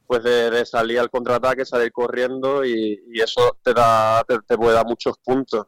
pues 0.07 0.23
de, 0.23 0.49
de 0.49 0.65
salir 0.65 0.99
al 0.99 1.09
contraataque, 1.09 1.65
salir 1.65 1.91
corriendo 1.91 2.63
y, 2.63 3.03
y 3.11 3.19
eso 3.19 3.57
te 3.61 3.73
da 3.73 4.23
te, 4.23 4.39
te 4.39 4.57
puede 4.57 4.73
dar 4.73 4.85
muchos 4.85 5.17
puntos, 5.19 5.67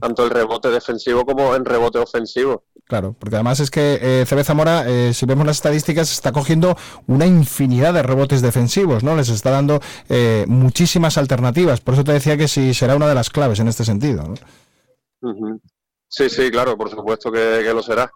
tanto 0.00 0.24
el 0.24 0.30
rebote 0.30 0.70
defensivo 0.70 1.26
como 1.26 1.56
en 1.56 1.64
rebote 1.64 1.98
ofensivo. 1.98 2.64
Claro, 2.84 3.14
porque 3.18 3.36
además 3.36 3.60
es 3.60 3.70
que 3.70 3.98
eh, 4.02 4.26
CB 4.26 4.44
Zamora, 4.44 4.84
eh, 4.86 5.14
si 5.14 5.24
vemos 5.24 5.46
las 5.46 5.56
estadísticas, 5.56 6.12
está 6.12 6.32
cogiendo 6.32 6.76
una 7.06 7.26
infinidad 7.26 7.94
de 7.94 8.02
rebotes 8.02 8.42
defensivos, 8.42 9.02
¿no? 9.02 9.16
Les 9.16 9.28
está 9.28 9.50
dando 9.50 9.80
eh, 10.08 10.44
muchísimas 10.48 11.16
alternativas. 11.16 11.80
Por 11.80 11.94
eso 11.94 12.04
te 12.04 12.12
decía 12.12 12.36
que 12.36 12.48
sí 12.48 12.74
será 12.74 12.96
una 12.96 13.08
de 13.08 13.14
las 13.14 13.30
claves 13.30 13.60
en 13.60 13.68
este 13.68 13.84
sentido. 13.84 14.24
¿no? 14.24 15.60
Sí, 16.08 16.28
sí, 16.28 16.50
claro, 16.50 16.76
por 16.76 16.90
supuesto 16.90 17.32
que, 17.32 17.62
lo 17.72 17.82
será. 17.82 18.12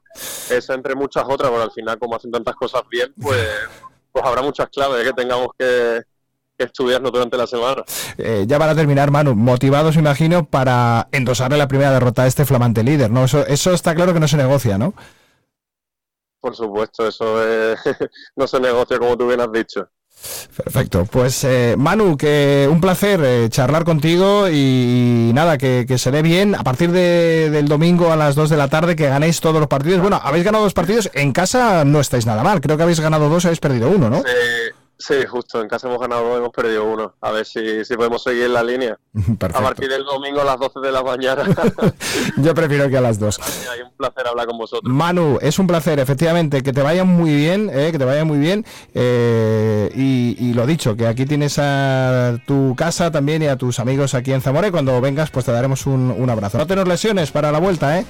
Esa 0.51 0.75
entre 0.75 0.95
muchas 0.95 1.25
otras, 1.27 1.51
porque 1.51 1.65
al 1.65 1.73
final 1.73 1.99
como 1.99 2.17
hacen 2.17 2.31
tantas 2.31 2.55
cosas 2.57 2.83
bien, 2.91 3.15
pues, 3.19 3.49
pues 4.13 4.25
habrá 4.27 4.43
muchas 4.43 4.69
claves 4.69 5.07
que 5.07 5.13
tengamos 5.15 5.49
que, 5.59 6.03
que 6.59 6.65
estudiarnos 6.65 7.13
durante 7.13 7.37
la 7.37 7.47
semana. 7.47 7.83
Eh, 8.19 8.45
ya 8.47 8.59
para 8.59 8.75
terminar, 8.75 9.11
Manu, 9.11 9.35
motivados, 9.35 9.97
imagino, 9.97 10.45
para 10.47 11.09
endosarle 11.13 11.57
la 11.59 11.69
primera 11.69 11.93
derrota 11.93 12.23
a 12.23 12.27
este 12.27 12.45
flamante 12.45 12.83
líder, 12.83 13.11
¿no? 13.11 13.25
Eso, 13.25 13.47
eso 13.47 13.73
está 13.73 13.95
claro 13.95 14.13
que 14.15 14.21
no 14.21 14.29
se 14.29 14.37
negocia, 14.37 14.79
¿no? 14.79 14.95
Por 16.41 16.55
supuesto, 16.55 17.07
eso 17.09 17.43
es- 17.47 17.79
no 18.37 18.47
se 18.47 18.61
negocia 18.61 18.99
como 18.99 19.17
tú 19.17 19.27
bien 19.27 19.41
has 19.41 19.53
dicho. 19.53 19.89
Perfecto. 20.57 21.05
Pues 21.05 21.45
eh, 21.45 21.75
Manu, 21.77 22.17
que 22.17 22.67
un 22.71 22.81
placer 22.81 23.21
eh, 23.23 23.49
charlar 23.51 23.85
contigo 23.85 24.49
y, 24.51 25.31
nada, 25.35 25.59
que, 25.59 25.85
que 25.87 25.99
se 25.99 26.11
dé 26.11 26.23
bien. 26.23 26.55
A 26.55 26.63
partir 26.65 26.91
de- 26.91 27.51
del 27.51 27.69
domingo 27.69 28.11
a 28.11 28.17
las 28.17 28.35
2 28.35 28.49
de 28.49 28.57
la 28.57 28.69
tarde, 28.69 28.97
que 28.97 29.09
ganéis 29.09 29.41
todos 29.41 29.59
los 29.61 29.69
partidos. 29.69 30.01
Bueno, 30.01 30.19
habéis 30.23 30.45
ganado 30.45 30.65
dos 30.65 30.73
partidos. 30.73 31.11
En 31.13 31.33
casa 31.33 31.85
no 31.85 32.01
estáis 32.01 32.25
nada 32.25 32.43
mal. 32.43 32.61
Creo 32.63 32.77
que 32.79 32.85
habéis 32.85 33.01
ganado 33.01 33.29
dos 33.29 33.45
y 33.45 33.49
habéis 33.49 33.61
perdido 33.61 33.91
uno, 33.91 34.09
¿no? 34.09 34.19
Sí, 34.19 34.73
sí, 34.99 35.15
justo, 35.29 35.61
en 35.61 35.69
casa 35.69 35.89
hemos 35.89 36.01
ganado 36.01 36.37
hemos 36.37 36.51
perdido 36.51 36.85
uno. 36.85 37.15
A 37.21 37.31
ver 37.31 37.45
si, 37.47 37.85
si 37.85 37.97
podemos 37.97 38.23
seguir 38.23 38.45
en 38.45 38.53
la 38.53 38.63
línea. 38.63 38.99
A 39.55 39.61
partir 39.61 39.89
del 39.89 40.05
domingo 40.05 40.41
a 40.41 40.45
las 40.45 40.59
12 40.59 40.81
de 40.81 40.93
la 40.93 41.03
mañana. 41.03 41.45
Yo 42.37 42.55
prefiero 42.55 42.89
que 42.89 42.97
a 42.97 43.01
las 43.01 43.19
dos. 43.19 43.39
Hay 43.73 43.81
un 43.83 43.91
placer 43.97 44.27
hablar 44.27 44.47
con 44.47 44.59
vosotros. 44.59 44.93
Manu, 44.93 45.39
es 45.41 45.59
un 45.59 45.67
placer, 45.67 45.99
efectivamente, 45.99 46.63
que 46.63 46.73
te 46.73 46.83
vaya 46.83 47.05
muy 47.05 47.35
bien, 47.35 47.71
eh, 47.73 47.91
que 47.93 47.99
te 47.99 48.05
vaya 48.05 48.25
muy 48.25 48.39
bien. 48.39 48.65
eh, 48.95 49.91
y, 49.95 50.37
y 50.39 50.53
lo 50.55 50.67
dicho, 50.67 50.97
que 50.97 51.07
aquí 51.07 51.27
tienes 51.27 51.59
a 51.59 52.39
tu 52.47 52.75
casa 52.77 53.11
también 53.11 53.43
y 53.43 53.47
a 53.47 53.57
tus 53.57 53.79
amigos 53.79 54.15
aquí 54.15 54.33
en 54.33 54.41
Zamora. 54.43 54.69
Y 54.69 54.71
cuando 54.71 55.01
vengas, 55.01 55.31
pues 55.31 55.45
te 55.47 55.53
daremos 55.53 55.87
un, 55.87 56.11
un 56.11 56.31
abrazo. 56.31 56.59
No 56.59 56.67
tener 56.67 56.87
lesiones 56.87 57.31
para 57.31 57.51
la 57.53 57.59
vuelta, 57.59 57.99
¿eh? 57.99 58.07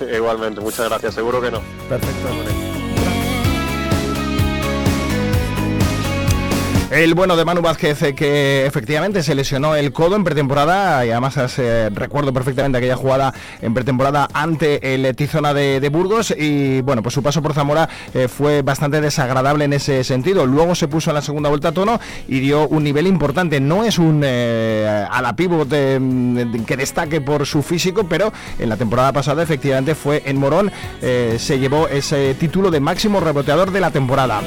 Igualmente, 0.16 0.60
muchas 0.60 0.88
gracias, 0.88 1.14
seguro 1.14 1.40
que 1.40 1.50
no. 1.50 1.60
Perfecto. 1.88 2.28
El 6.92 7.14
bueno 7.14 7.36
de 7.36 7.46
Manu 7.46 7.62
Vázquez, 7.62 8.02
eh, 8.02 8.14
que 8.14 8.66
efectivamente 8.66 9.22
se 9.22 9.34
lesionó 9.34 9.74
el 9.74 9.92
codo 9.94 10.14
en 10.14 10.24
pretemporada, 10.24 11.06
y 11.06 11.10
además 11.10 11.38
eh, 11.58 11.88
recuerdo 11.90 12.34
perfectamente 12.34 12.76
aquella 12.76 12.96
jugada 12.96 13.32
en 13.62 13.72
pretemporada 13.72 14.28
ante 14.34 14.94
el 14.94 15.16
Tizona 15.16 15.54
de, 15.54 15.88
Burgos, 15.88 16.34
y 16.36 16.82
bueno, 16.82 17.02
pues 17.02 17.14
su 17.14 17.22
paso 17.22 17.40
por 17.40 17.54
Zamora 17.54 17.88
eh, 18.12 18.28
fue 18.28 18.60
bastante 18.60 19.00
desagradable 19.00 19.64
en 19.64 19.72
ese 19.72 20.04
sentido. 20.04 20.44
Luego 20.44 20.74
se 20.74 20.86
puso 20.86 21.08
en 21.08 21.14
la 21.14 21.22
segunda 21.22 21.48
vuelta 21.48 21.68
a 21.68 21.72
tono 21.72 21.98
y 22.28 22.40
dio 22.40 22.68
un 22.68 22.84
nivel 22.84 23.06
importante. 23.06 23.58
No 23.58 23.84
es 23.84 23.98
un 23.98 24.22
a 24.22 25.22
la 25.22 25.34
pívot 25.34 25.70
que 25.70 26.76
destaque 26.76 27.22
por 27.22 27.46
su 27.46 27.62
físico, 27.62 28.04
pero 28.06 28.34
en 28.58 28.68
la 28.68 28.76
temporada 28.76 29.14
pasada 29.14 29.42
efectivamente 29.42 29.94
fue 29.94 30.22
en 30.26 30.36
Morón, 30.36 30.70
se 31.00 31.58
llevó 31.58 31.88
ese 31.88 32.34
título 32.34 32.70
de 32.70 32.80
máximo 32.80 33.18
reboteador 33.18 33.70
de 33.70 33.80
la 33.80 33.90
temporada. 33.90 34.42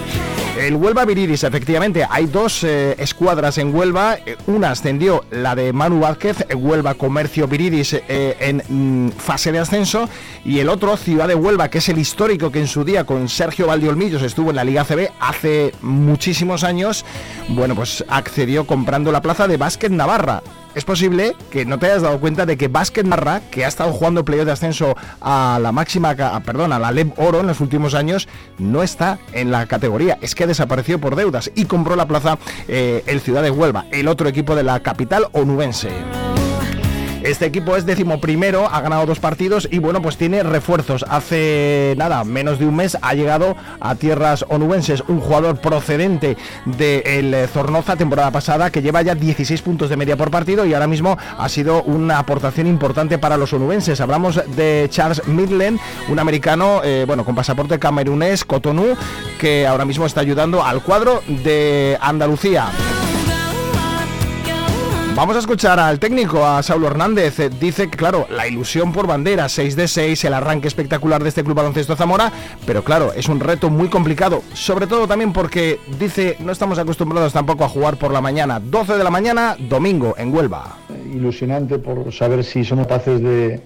El 0.58 0.76
Huelva 0.76 1.04
Viridis, 1.04 1.44
efectivamente, 1.44 2.08
hay 2.10 2.28
dos 2.36 2.66
eh, 2.66 2.96
escuadras 3.00 3.58
en 3.58 3.74
Huelva. 3.74 4.18
Eh, 4.26 4.36
Una 4.48 4.72
ascendió, 4.72 5.24
la 5.32 5.56
de 5.56 5.72
Manu 5.72 6.02
Vázquez, 6.02 6.46
eh, 6.50 6.54
Huelva 6.54 6.96
Comercio 6.96 7.48
Viridis, 7.48 7.96
en 8.10 8.62
mm, 8.68 9.12
fase 9.12 9.54
de 9.54 9.60
ascenso. 9.60 10.10
Y 10.44 10.60
el 10.60 10.68
otro, 10.68 10.98
Ciudad 10.98 11.30
de 11.30 11.36
Huelva, 11.36 11.70
que 11.70 11.78
es 11.78 11.88
el 11.88 11.98
histórico 11.98 12.52
que 12.52 12.60
en 12.60 12.68
su 12.68 12.84
día 12.84 13.06
con 13.06 13.30
Sergio 13.30 13.68
Valdiolmillos 13.68 14.22
estuvo 14.22 14.50
en 14.50 14.58
la 14.58 14.66
Liga 14.66 14.84
CB 14.84 15.12
hace 15.22 15.72
muchísimos 15.82 16.66
años. 16.66 17.06
Bueno, 17.48 17.74
pues 17.74 18.04
accedió 18.10 18.68
comprando 18.68 19.14
la 19.14 19.22
plaza 19.22 19.48
de 19.48 19.56
Básquet 19.56 19.94
Navarra. 19.94 20.44
Es 20.76 20.84
posible 20.84 21.36
que 21.50 21.66
no 21.66 21.80
te 21.80 21.86
hayas 21.86 22.02
dado 22.02 22.20
cuenta 22.20 22.46
de 22.46 22.58
que 22.58 22.68
Básquet 22.68 23.06
Navarra, 23.06 23.42
que 23.50 23.64
ha 23.64 23.70
estado 23.70 23.94
jugando 23.94 24.26
playoff 24.26 24.46
de 24.46 24.52
ascenso 24.52 24.96
a 25.22 25.58
la 25.62 25.72
máxima, 25.72 26.16
perdón, 26.46 26.74
a 26.74 26.80
la 26.80 26.92
LEB 26.92 27.14
Oro 27.18 27.40
en 27.40 27.48
los 27.48 27.62
últimos 27.62 27.94
años, 27.94 28.28
no 28.60 28.84
está 28.84 29.18
en 29.32 29.52
la 29.52 29.68
categoría. 29.68 30.18
Es 30.22 30.36
que 30.36 30.48
desapareció 30.48 31.00
por 31.00 31.16
deudas 31.16 31.50
y 31.56 31.64
compró 31.64 31.96
la 31.96 32.08
plaza 32.08 32.38
eh, 32.68 33.04
el 33.08 33.22
Ciudad 33.22 33.42
de 33.42 33.52
Huelva, 33.52 33.86
el 33.92 34.10
otro 34.10 34.28
equipo 34.28 34.54
de 34.54 34.64
la 34.64 34.82
capital 34.82 35.28
onubense. 35.32 36.35
Este 37.26 37.48
equipo 37.48 37.76
es 37.76 37.88
decimoprimero, 37.88 38.70
ha 38.72 38.82
ganado 38.82 39.08
dos 39.08 39.20
partidos 39.20 39.68
y 39.72 39.80
bueno, 39.80 40.00
pues 40.00 40.16
tiene 40.16 40.44
refuerzos. 40.44 41.04
Hace 41.10 41.96
nada, 41.98 42.24
menos 42.24 42.60
de 42.60 42.68
un 42.68 42.76
mes 42.76 43.00
ha 43.02 43.16
llegado 43.16 43.58
a 43.80 43.96
tierras 43.96 44.46
onubenses 44.48 45.02
un 45.08 45.20
jugador 45.20 45.60
procedente 45.60 46.38
del 46.66 47.34
eh, 47.34 47.48
Zornoza 47.48 47.96
temporada 47.96 48.30
pasada 48.30 48.70
que 48.70 48.84
lleva 48.84 49.02
ya 49.02 49.16
16 49.16 49.60
puntos 49.64 49.90
de 49.90 49.98
media 49.98 50.16
por 50.16 50.30
partido 50.30 50.68
y 50.68 50.76
ahora 50.76 50.86
mismo 50.86 51.18
ha 51.40 51.50
sido 51.50 51.82
una 51.82 52.20
aportación 52.20 52.68
importante 52.68 53.18
para 53.18 53.38
los 53.38 53.54
onubenses. 53.54 54.02
Hablamos 54.02 54.40
de 54.56 54.88
Charles 54.92 55.28
Midland, 55.28 55.80
un 56.10 56.20
americano, 56.20 56.82
eh, 56.84 57.06
bueno, 57.08 57.26
con 57.26 57.34
pasaporte 57.34 57.80
camerunés, 57.80 58.46
Cotonou, 58.46 58.96
que 59.40 59.66
ahora 59.66 59.86
mismo 59.86 60.06
está 60.06 60.22
ayudando 60.22 60.64
al 60.64 60.84
cuadro 60.84 61.24
de 61.28 61.98
Andalucía. 62.02 62.68
Vamos 65.16 65.38
a 65.38 65.40
escuchar 65.40 65.80
al 65.80 65.98
técnico, 65.98 66.46
a 66.46 66.62
Saulo 66.62 66.88
Hernández. 66.88 67.40
Eh, 67.40 67.50
Dice 67.50 67.90
que, 67.90 67.96
claro, 67.96 68.28
la 68.30 68.50
ilusión 68.50 68.92
por 68.92 69.08
bandera, 69.08 69.48
6 69.48 69.78
de 69.78 69.88
6, 69.88 70.26
el 70.26 70.34
arranque 70.34 70.68
espectacular 70.68 71.24
de 71.24 71.30
este 71.30 71.42
Club 71.42 71.56
Baloncesto 71.56 71.96
Zamora, 71.96 72.34
pero 72.66 72.84
claro, 72.84 73.14
es 73.14 73.30
un 73.30 73.40
reto 73.40 73.70
muy 73.70 73.88
complicado, 73.88 74.44
sobre 74.54 74.88
todo 74.88 75.08
también 75.08 75.32
porque, 75.32 75.80
dice, 75.98 76.36
no 76.42 76.52
estamos 76.52 76.80
acostumbrados 76.80 77.32
tampoco 77.32 77.64
a 77.64 77.70
jugar 77.70 77.96
por 77.96 78.12
la 78.12 78.20
mañana. 78.20 78.60
12 78.60 78.98
de 78.98 79.04
la 79.06 79.10
mañana, 79.10 79.56
domingo, 79.58 80.16
en 80.18 80.36
Huelva. 80.36 80.76
ilusionante 81.14 81.80
por 81.80 82.12
saber 82.12 82.44
si 82.44 82.66
somos 82.66 82.86
capaces 82.86 83.22
de, 83.22 83.62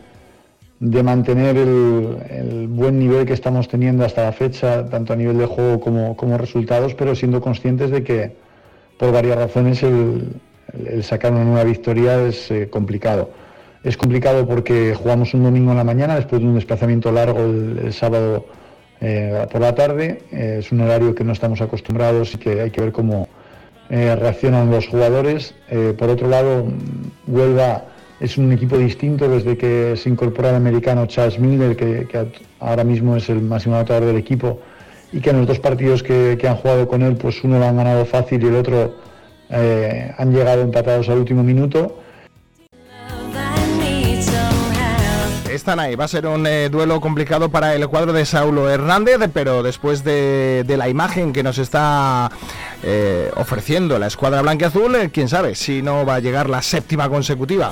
de 0.80 1.04
mantener 1.04 1.58
el, 1.58 2.18
el 2.30 2.68
buen 2.68 3.00
nivel 3.00 3.26
que 3.26 3.34
estamos 3.34 3.68
teniendo 3.68 4.06
hasta 4.06 4.22
la 4.22 4.34
fecha, 4.34 4.88
tanto 4.88 5.14
a 5.14 5.16
nivel 5.16 5.40
de 5.40 5.48
juego 5.48 5.80
como, 5.80 6.16
como 6.16 6.38
resultados, 6.38 6.94
pero 6.94 7.16
siendo 7.16 7.42
conscientes 7.42 7.90
de 7.90 8.04
que, 8.04 8.36
por 9.00 9.12
varias 9.12 9.38
razones 9.38 9.82
el, 9.82 10.40
el 10.74 11.04
sacar 11.04 11.32
una 11.32 11.44
nueva 11.44 11.64
victoria 11.64 12.26
es 12.26 12.52
eh, 12.52 12.70
complicado. 12.70 13.32
Es 13.84 13.96
complicado 13.96 14.46
porque 14.48 14.94
jugamos 14.94 15.34
un 15.34 15.44
domingo 15.44 15.72
en 15.72 15.78
la 15.78 15.84
mañana 15.84 16.16
después 16.16 16.42
de 16.42 16.48
un 16.48 16.56
desplazamiento 16.56 17.12
largo 17.12 17.40
el, 17.40 17.94
sábado 17.94 18.46
eh, 19.00 19.46
por 19.52 19.62
la 19.62 19.74
tarde. 19.74 20.24
Eh, 20.32 20.58
es 20.60 20.72
un 20.72 20.82
horario 20.82 21.16
que 21.16 21.24
no 21.24 21.32
estamos 21.32 21.62
acostumbrados 21.62 22.34
y 22.34 22.38
que 22.38 22.62
hay 22.62 22.72
que 22.72 22.82
ver 22.82 22.92
cómo 22.92 23.28
reaccionan 23.90 24.70
los 24.70 24.88
jugadores. 24.88 25.56
Por 25.98 26.10
otro 26.10 26.28
lado, 26.28 26.66
Huelva 27.26 27.86
es 28.20 28.38
un 28.38 28.52
equipo 28.52 28.78
distinto 28.78 29.28
desde 29.28 29.58
que 29.58 29.96
se 29.98 30.10
incorpora 30.10 30.52
el 30.52 30.58
americano 30.58 31.08
Charles 31.08 31.40
Miller, 31.40 31.76
que, 31.76 32.08
ahora 32.60 32.84
mismo 32.84 33.16
es 33.16 33.30
el 33.30 33.42
máximo 33.42 33.78
anotador 33.78 34.06
del 34.06 34.18
equipo, 34.18 34.60
y 35.12 35.20
que 35.22 35.32
en 35.32 35.38
los 35.38 35.48
dos 35.48 35.58
partidos 35.58 36.04
que 36.04 36.40
han 36.48 36.58
jugado 36.58 36.88
con 36.88 37.02
él, 37.02 37.16
pues 37.16 37.44
uno 37.44 37.58
lo 37.58 37.66
han 37.66 37.78
ganado 37.78 38.06
fácil 38.06 38.44
y 38.44 38.46
el 38.46 38.58
otro 38.58 38.94
eh, 39.50 40.14
han 40.18 40.34
llegado 40.34 40.62
empatados 40.62 41.10
al 41.10 41.20
último 41.20 41.44
minuto. 41.44 42.00
Están 45.60 45.80
ahí, 45.80 45.96
va 45.96 46.06
a 46.06 46.08
ser 46.08 46.28
un 46.28 46.46
eh, 46.46 46.70
duelo 46.70 47.02
complicado 47.02 47.50
para 47.50 47.74
el 47.74 47.88
cuadro 47.88 48.14
de 48.14 48.26
Saulo 48.26 48.70
Hernández, 48.70 49.18
pero 49.34 49.64
después 49.64 50.04
de, 50.04 50.64
la 50.68 50.88
imagen 50.88 51.34
que 51.34 51.42
nos 51.42 51.58
está 51.58 52.32
eh, 52.84 53.32
ofreciendo 53.36 53.98
la 53.98 54.08
escuadra 54.08 54.42
blanquiazul, 54.44 54.96
eh, 54.96 55.10
quién 55.12 55.28
sabe 55.28 55.56
si 55.56 55.82
no 55.82 56.06
va 56.06 56.16
a 56.16 56.20
llegar 56.20 56.50
la 56.50 56.62
séptima 56.62 57.10
consecutiva. 57.10 57.72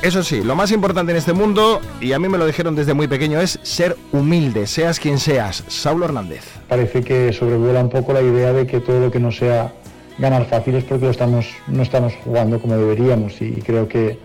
Eso 0.00 0.22
sí, 0.22 0.42
lo 0.42 0.54
más 0.54 0.70
importante 0.70 1.10
en 1.10 1.18
este 1.18 1.32
mundo, 1.32 1.80
y 2.00 2.12
a 2.12 2.20
mí 2.20 2.28
me 2.28 2.38
lo 2.38 2.46
dijeron 2.46 2.76
desde 2.76 2.94
muy 2.94 3.08
pequeño, 3.08 3.40
es 3.40 3.58
ser 3.62 3.96
humilde, 4.12 4.68
seas 4.68 5.00
quien 5.00 5.18
seas. 5.18 5.64
Saulo 5.66 6.04
Hernández. 6.04 6.44
Parece 6.68 7.02
que 7.02 7.32
sobrevuela 7.32 7.80
un 7.80 7.90
poco 7.90 8.12
la 8.12 8.22
idea 8.22 8.52
de 8.52 8.64
que 8.64 8.78
todo 8.78 9.00
lo 9.00 9.10
que 9.10 9.18
no 9.18 9.32
sea 9.32 9.72
ganar 10.18 10.46
fácil 10.46 10.76
es 10.76 10.84
porque 10.84 11.06
lo 11.06 11.10
estamos, 11.10 11.48
no 11.66 11.82
estamos 11.82 12.14
jugando 12.24 12.60
como 12.60 12.76
deberíamos 12.76 13.42
y 13.42 13.50
creo 13.54 13.88
que, 13.88 14.18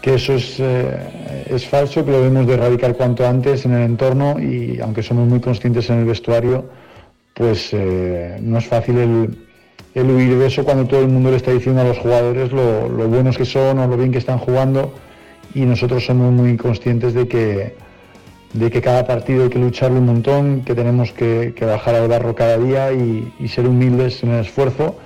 que 0.00 0.14
eso 0.14 0.34
es, 0.34 0.56
eh, 0.58 1.46
es 1.48 1.64
falso, 1.64 2.04
que 2.04 2.10
lo 2.10 2.18
debemos 2.18 2.48
de 2.48 2.54
erradicar 2.54 2.96
cuanto 2.96 3.24
antes 3.24 3.64
en 3.64 3.74
el 3.74 3.82
entorno 3.82 4.40
y 4.40 4.80
aunque 4.80 5.04
somos 5.04 5.28
muy 5.28 5.40
conscientes 5.40 5.88
en 5.90 6.00
el 6.00 6.06
vestuario, 6.06 6.68
pues 7.34 7.68
eh, 7.72 8.36
no 8.42 8.58
es 8.58 8.66
fácil 8.66 8.98
el, 8.98 9.38
el 9.94 10.10
huir 10.10 10.38
de 10.38 10.46
eso 10.46 10.64
cuando 10.64 10.86
todo 10.86 11.00
el 11.00 11.08
mundo 11.08 11.30
le 11.30 11.36
está 11.36 11.50
diciendo 11.50 11.82
a 11.82 11.84
los 11.84 11.98
jugadores 11.98 12.50
lo, 12.52 12.88
buenos 13.08 13.36
que 13.36 13.44
son 13.44 13.78
o 13.78 13.86
lo 13.86 13.96
bien 13.96 14.10
que 14.10 14.18
están 14.18 14.38
jugando 14.38 14.92
y 15.54 15.60
nosotros 15.62 16.04
somos 16.06 16.32
muy 16.32 16.56
conscientes 16.56 17.12
de 17.12 17.28
que, 17.28 17.74
de 18.54 18.70
que 18.70 18.80
cada 18.80 19.06
partido 19.06 19.44
hay 19.44 19.50
que 19.50 19.58
lucharlo 19.58 19.98
un 19.98 20.06
montón, 20.06 20.62
que 20.62 20.74
tenemos 20.74 21.12
que, 21.12 21.52
que 21.54 21.64
bajar 21.66 21.94
al 21.94 22.08
barro 22.08 22.34
cada 22.34 22.56
día 22.56 22.92
y, 22.92 23.48
ser 23.48 23.66
humildes 23.66 24.22
en 24.22 24.30
el 24.30 24.40
esfuerzo 24.40 24.96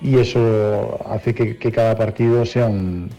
y 0.00 0.18
eso 0.18 1.00
hace 1.10 1.34
que, 1.34 1.72
cada 1.72 1.96
partido 1.96 2.46
sea 2.46 2.66
un, 2.66 3.10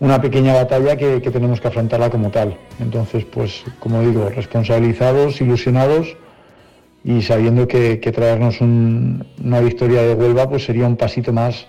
una 0.00 0.20
pequeña 0.20 0.52
batalla 0.52 0.96
que 0.96 1.20
tenemos 1.20 1.62
que 1.62 1.68
afrontarla 1.68 2.10
como 2.10 2.30
tal. 2.30 2.58
Entonces, 2.78 3.24
pues 3.24 3.62
como 3.78 4.02
digo, 4.02 4.28
responsabilizados, 4.28 5.40
ilusionados 5.40 6.14
y 7.04 7.22
sabiendo 7.22 7.66
que, 7.66 7.96
traernos 8.14 8.60
un- 8.60 9.26
una 9.42 9.60
victoria 9.60 10.02
de 10.02 10.14
Huelva 10.14 10.48
pues 10.48 10.64
sería 10.64 10.86
un 10.86 10.96
pasito 10.96 11.32
más 11.32 11.66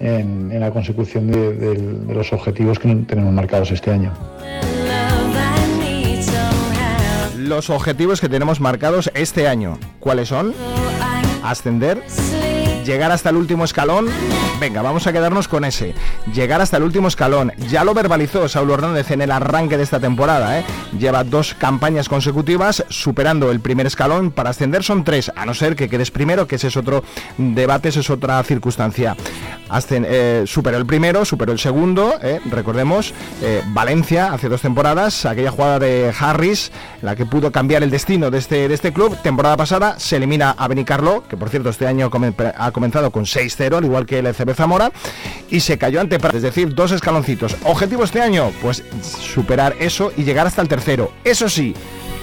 en, 0.00 0.58
la 0.58 0.70
consecución 0.70 1.30
de 1.30 2.14
los 2.14 2.32
objetivos 2.32 2.78
que 2.78 2.88
tenemos 3.06 3.32
marcados 3.32 3.70
este 3.70 3.90
año. 3.90 4.12
Los 7.38 7.70
objetivos 7.70 8.20
que 8.20 8.28
tenemos 8.28 8.60
marcados 8.60 9.10
este 9.14 9.46
año, 9.46 9.78
¿cuáles 10.00 10.28
son? 10.28 10.54
Ascender, 11.42 12.02
llegar 12.84 13.10
hasta 13.12 13.30
el 13.30 13.36
último 13.36 13.64
escalón. 13.64 14.08
Venga, 14.60 14.82
vamos 14.82 15.06
a 15.06 15.12
quedarnos 15.12 15.48
con 15.48 15.64
ese. 15.64 15.94
Llegar 16.32 16.60
hasta 16.60 16.76
el 16.76 16.82
último 16.84 17.08
escalón. 17.08 17.52
Ya 17.68 17.84
lo 17.84 17.94
verbalizó 17.94 18.48
Saulo 18.48 18.74
Hernández 18.74 19.10
en 19.10 19.22
el 19.22 19.30
arranque 19.32 19.76
de 19.76 19.82
esta 19.82 19.98
temporada. 20.00 20.58
¿eh? 20.58 20.64
Lleva 20.98 21.24
dos 21.24 21.54
campañas 21.54 22.08
consecutivas 22.08 22.84
superando 22.88 23.50
el 23.50 23.60
primer 23.60 23.86
escalón. 23.86 24.30
Para 24.30 24.50
ascender 24.50 24.82
son 24.84 25.04
tres, 25.04 25.32
a 25.34 25.44
no 25.46 25.54
ser 25.54 25.74
que 25.76 25.88
quedes 25.88 26.10
primero, 26.10 26.46
que 26.46 26.56
ese 26.56 26.68
es 26.68 26.76
otro 26.76 27.02
debate, 27.38 27.88
esa 27.88 28.00
es 28.00 28.10
otra 28.10 28.42
circunstancia. 28.44 29.16
Eh, 29.90 30.44
superó 30.46 30.76
el 30.76 30.86
primero, 30.86 31.24
superó 31.24 31.52
el 31.52 31.58
segundo. 31.58 32.14
¿eh? 32.22 32.40
Recordemos, 32.50 33.14
eh, 33.42 33.62
Valencia 33.68 34.32
hace 34.32 34.48
dos 34.48 34.60
temporadas, 34.60 35.24
aquella 35.24 35.50
jugada 35.50 35.78
de 35.78 36.12
Harris, 36.18 36.70
la 37.00 37.16
que 37.16 37.24
pudo 37.26 37.50
cambiar 37.50 37.82
el 37.82 37.90
destino 37.90 38.30
de 38.30 38.38
este, 38.38 38.68
de 38.68 38.74
este 38.74 38.92
club. 38.92 39.16
Temporada 39.22 39.56
pasada 39.56 39.98
se 39.98 40.16
elimina 40.16 40.50
a 40.50 40.68
Benicarlo, 40.68 41.24
que 41.26 41.36
por 41.36 41.48
cierto 41.48 41.70
este 41.70 41.86
año 41.86 42.10
come- 42.10 42.34
comenzado 42.72 43.10
con 43.10 43.24
6-0, 43.24 43.76
al 43.76 43.84
igual 43.84 44.06
que 44.06 44.18
el 44.18 44.34
CB 44.34 44.54
Zamora, 44.54 44.92
y 45.50 45.60
se 45.60 45.78
cayó 45.78 46.00
ante 46.00 46.18
Prat, 46.18 46.34
es 46.34 46.42
decir, 46.42 46.74
dos 46.74 46.92
escaloncitos. 46.92 47.56
¿Objetivo 47.64 48.04
este 48.04 48.20
año? 48.20 48.50
Pues 48.60 48.82
superar 49.02 49.76
eso 49.78 50.12
y 50.16 50.24
llegar 50.24 50.46
hasta 50.46 50.62
el 50.62 50.68
tercero. 50.68 51.12
Eso 51.24 51.48
sí, 51.48 51.74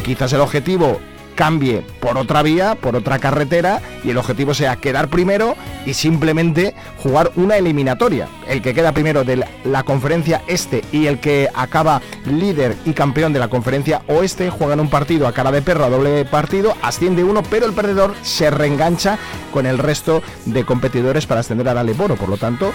quizás 0.04 0.34
el 0.34 0.42
objetivo 0.42 1.00
cambie 1.39 1.86
por 2.02 2.17
otra 2.17 2.43
vía, 2.43 2.75
por 2.75 2.97
otra 2.97 3.17
carretera, 3.17 3.80
y 4.04 4.10
el 4.10 4.17
objetivo 4.17 4.54
sea 4.54 4.75
quedar 4.75 5.08
primero 5.08 5.56
y 5.86 5.93
simplemente 5.93 6.75
jugar 7.02 7.32
una 7.38 7.56
eliminatoria. 7.56 8.28
El 8.45 8.62
que 8.62 8.73
queda 8.73 8.91
primero 8.91 9.23
de 9.23 9.38
la- 9.63 9.84
conferencia 9.84 10.41
este 10.47 10.84
y 10.91 11.06
el 11.08 11.19
que 11.21 11.47
acaba 11.56 12.02
líder 12.25 12.75
y 12.86 12.91
campeón 12.91 13.32
de 13.32 13.39
la 13.39 13.47
conferencia 13.47 14.02
oeste 14.08 14.49
juegan 14.49 14.82
un 14.82 14.89
partido 14.89 15.28
a 15.28 15.32
cara 15.32 15.49
de 15.54 15.62
perro, 15.62 15.86
a 15.86 15.89
doble 15.89 16.25
partido, 16.25 16.75
asciende 16.82 17.23
uno, 17.23 17.41
pero 17.41 17.65
el 17.65 17.71
perdedor 17.71 18.15
se 18.21 18.49
reengancha 18.49 19.17
con 19.54 19.65
el 19.65 19.78
resto 19.78 20.21
de 20.45 20.65
competidores 20.65 21.25
para 21.25 21.39
ascender 21.39 21.69
al 21.69 21.78
Aleboro. 21.78 22.17
Por 22.17 22.28
lo 22.28 22.36
tanto, 22.36 22.73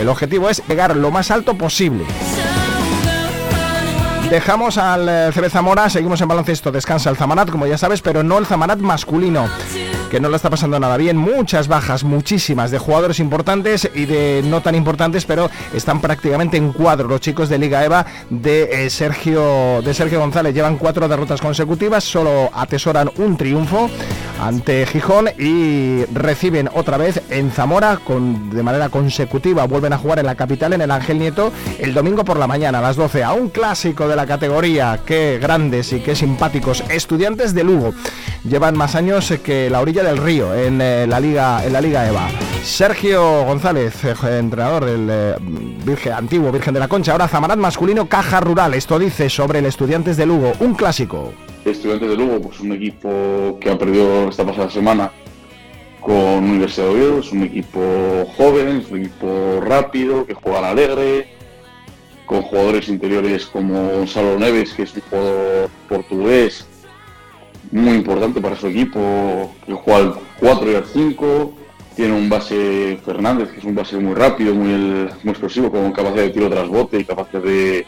el 0.00 0.08
objetivo 0.08 0.48
es 0.48 0.62
llegar 0.66 0.96
lo 0.96 1.10
más 1.10 1.30
alto 1.30 1.58
posible. 1.58 2.04
Dejamos 4.30 4.76
al 4.76 5.08
eh, 5.08 5.30
CB 5.32 5.50
Zamora, 5.50 5.88
seguimos 5.88 6.20
en 6.20 6.26
baloncesto, 6.26 6.72
descansa 6.72 7.10
el 7.10 7.16
Zamanat, 7.16 7.48
como 7.48 7.64
ya 7.64 7.78
sabes, 7.78 8.02
pero 8.02 8.24
no 8.24 8.38
el 8.38 8.46
Zamanat 8.46 8.80
masculino, 8.80 9.48
que 10.10 10.18
no 10.18 10.28
lo 10.28 10.34
está 10.34 10.50
pasando 10.50 10.80
nada 10.80 10.96
bien. 10.96 11.16
Muchas 11.16 11.68
bajas, 11.68 12.02
muchísimas, 12.02 12.72
de 12.72 12.78
jugadores 12.78 13.20
importantes 13.20 13.88
y 13.94 14.04
de 14.04 14.42
no 14.44 14.62
tan 14.62 14.74
importantes, 14.74 15.24
pero 15.26 15.48
están 15.72 16.00
prácticamente 16.00 16.56
en 16.56 16.72
cuadro. 16.72 17.06
Los 17.06 17.20
chicos 17.20 17.48
de 17.48 17.58
Liga 17.58 17.84
EVA 17.84 18.04
de, 18.28 18.86
eh, 18.86 18.90
Sergio, 18.90 19.80
de 19.82 19.94
Sergio 19.94 20.18
González 20.18 20.52
llevan 20.52 20.76
cuatro 20.76 21.06
derrotas 21.06 21.40
consecutivas, 21.40 22.02
solo 22.02 22.50
atesoran 22.52 23.10
un 23.18 23.36
triunfo 23.36 23.88
ante 24.42 24.86
Gijón 24.86 25.28
y 25.38 26.04
reciben 26.12 26.68
otra 26.74 26.96
vez 26.96 27.22
en 27.30 27.52
Zamora 27.52 28.00
con, 28.04 28.50
de 28.50 28.62
manera 28.64 28.88
consecutiva. 28.88 29.66
Vuelven 29.66 29.92
a 29.92 29.98
jugar 29.98 30.18
en 30.18 30.26
la 30.26 30.34
capital, 30.34 30.72
en 30.72 30.80
el 30.80 30.90
Ángel 30.90 31.20
Nieto, 31.20 31.52
el 31.78 31.94
domingo 31.94 32.24
por 32.24 32.38
la 32.38 32.48
mañana 32.48 32.80
a 32.80 32.82
las 32.82 32.96
12, 32.96 33.22
a 33.22 33.32
un 33.32 33.50
clásico 33.50 34.08
de 34.08 34.15
la 34.16 34.26
categoría. 34.26 35.00
Qué 35.04 35.38
grandes 35.40 35.92
y 35.92 36.00
qué 36.00 36.16
simpáticos. 36.16 36.82
Estudiantes 36.90 37.54
de 37.54 37.62
Lugo. 37.62 37.92
Llevan 38.44 38.76
más 38.76 38.94
años 38.94 39.32
que 39.44 39.70
la 39.70 39.80
orilla 39.80 40.02
del 40.02 40.16
río 40.16 40.54
en, 40.54 40.80
eh, 40.80 41.06
la, 41.06 41.20
Liga, 41.20 41.64
en 41.64 41.72
la 41.72 41.80
Liga 41.80 42.08
EVA. 42.08 42.28
Sergio 42.64 43.44
González, 43.44 44.02
eh, 44.04 44.38
entrenador 44.38 44.86
del 44.86 45.08
eh, 45.10 45.34
Virgen, 45.84 46.14
antiguo 46.14 46.50
Virgen 46.50 46.74
de 46.74 46.80
la 46.80 46.88
Concha, 46.88 47.12
ahora 47.12 47.28
Zamarat 47.28 47.58
masculino, 47.58 48.08
Caja 48.08 48.40
Rural. 48.40 48.74
Esto 48.74 48.98
dice 48.98 49.28
sobre 49.28 49.60
el 49.60 49.66
Estudiantes 49.66 50.16
de 50.16 50.26
Lugo, 50.26 50.52
un 50.60 50.74
clásico. 50.74 51.32
Estudiantes 51.64 52.08
de 52.08 52.16
Lugo, 52.16 52.40
pues 52.40 52.60
un 52.60 52.72
equipo 52.72 53.58
que 53.60 53.70
ha 53.70 53.78
perdido 53.78 54.28
esta 54.28 54.44
pasada 54.44 54.70
semana 54.70 55.12
con 56.00 56.14
Universidad 56.14 56.86
de 56.86 56.92
Oviedo, 56.92 57.18
es 57.18 57.32
un 57.32 57.42
equipo 57.42 57.80
joven, 58.36 58.76
es 58.78 58.90
un 58.90 59.00
equipo 59.00 59.60
rápido, 59.60 60.24
que 60.24 60.34
juega 60.34 60.58
al 60.58 60.64
alegre, 60.66 61.35
con 62.26 62.42
jugadores 62.42 62.88
interiores 62.88 63.46
como 63.46 63.88
Gonzalo 63.88 64.38
Neves, 64.38 64.74
que 64.74 64.82
es 64.82 64.94
un 64.94 65.02
jugador 65.02 65.70
portugués 65.88 66.66
muy 67.70 67.94
importante 67.94 68.40
para 68.40 68.56
su 68.56 68.66
equipo, 68.66 69.52
que 69.64 69.72
juega 69.72 69.98
al 69.98 70.14
4 70.40 70.72
y 70.72 70.74
al 70.74 70.84
5, 70.84 71.54
tiene 71.94 72.12
un 72.14 72.28
base 72.28 72.98
Fernández, 73.04 73.50
que 73.50 73.58
es 73.58 73.64
un 73.64 73.74
base 73.74 73.96
muy 73.96 74.14
rápido, 74.14 74.54
muy, 74.54 74.68
muy 74.68 75.30
explosivo, 75.30 75.70
con 75.70 75.92
capacidad 75.92 76.24
de 76.24 76.30
tiro 76.30 76.50
tras 76.50 76.68
bote 76.68 77.00
y 77.00 77.04
capacidad 77.04 77.42
de, 77.42 77.86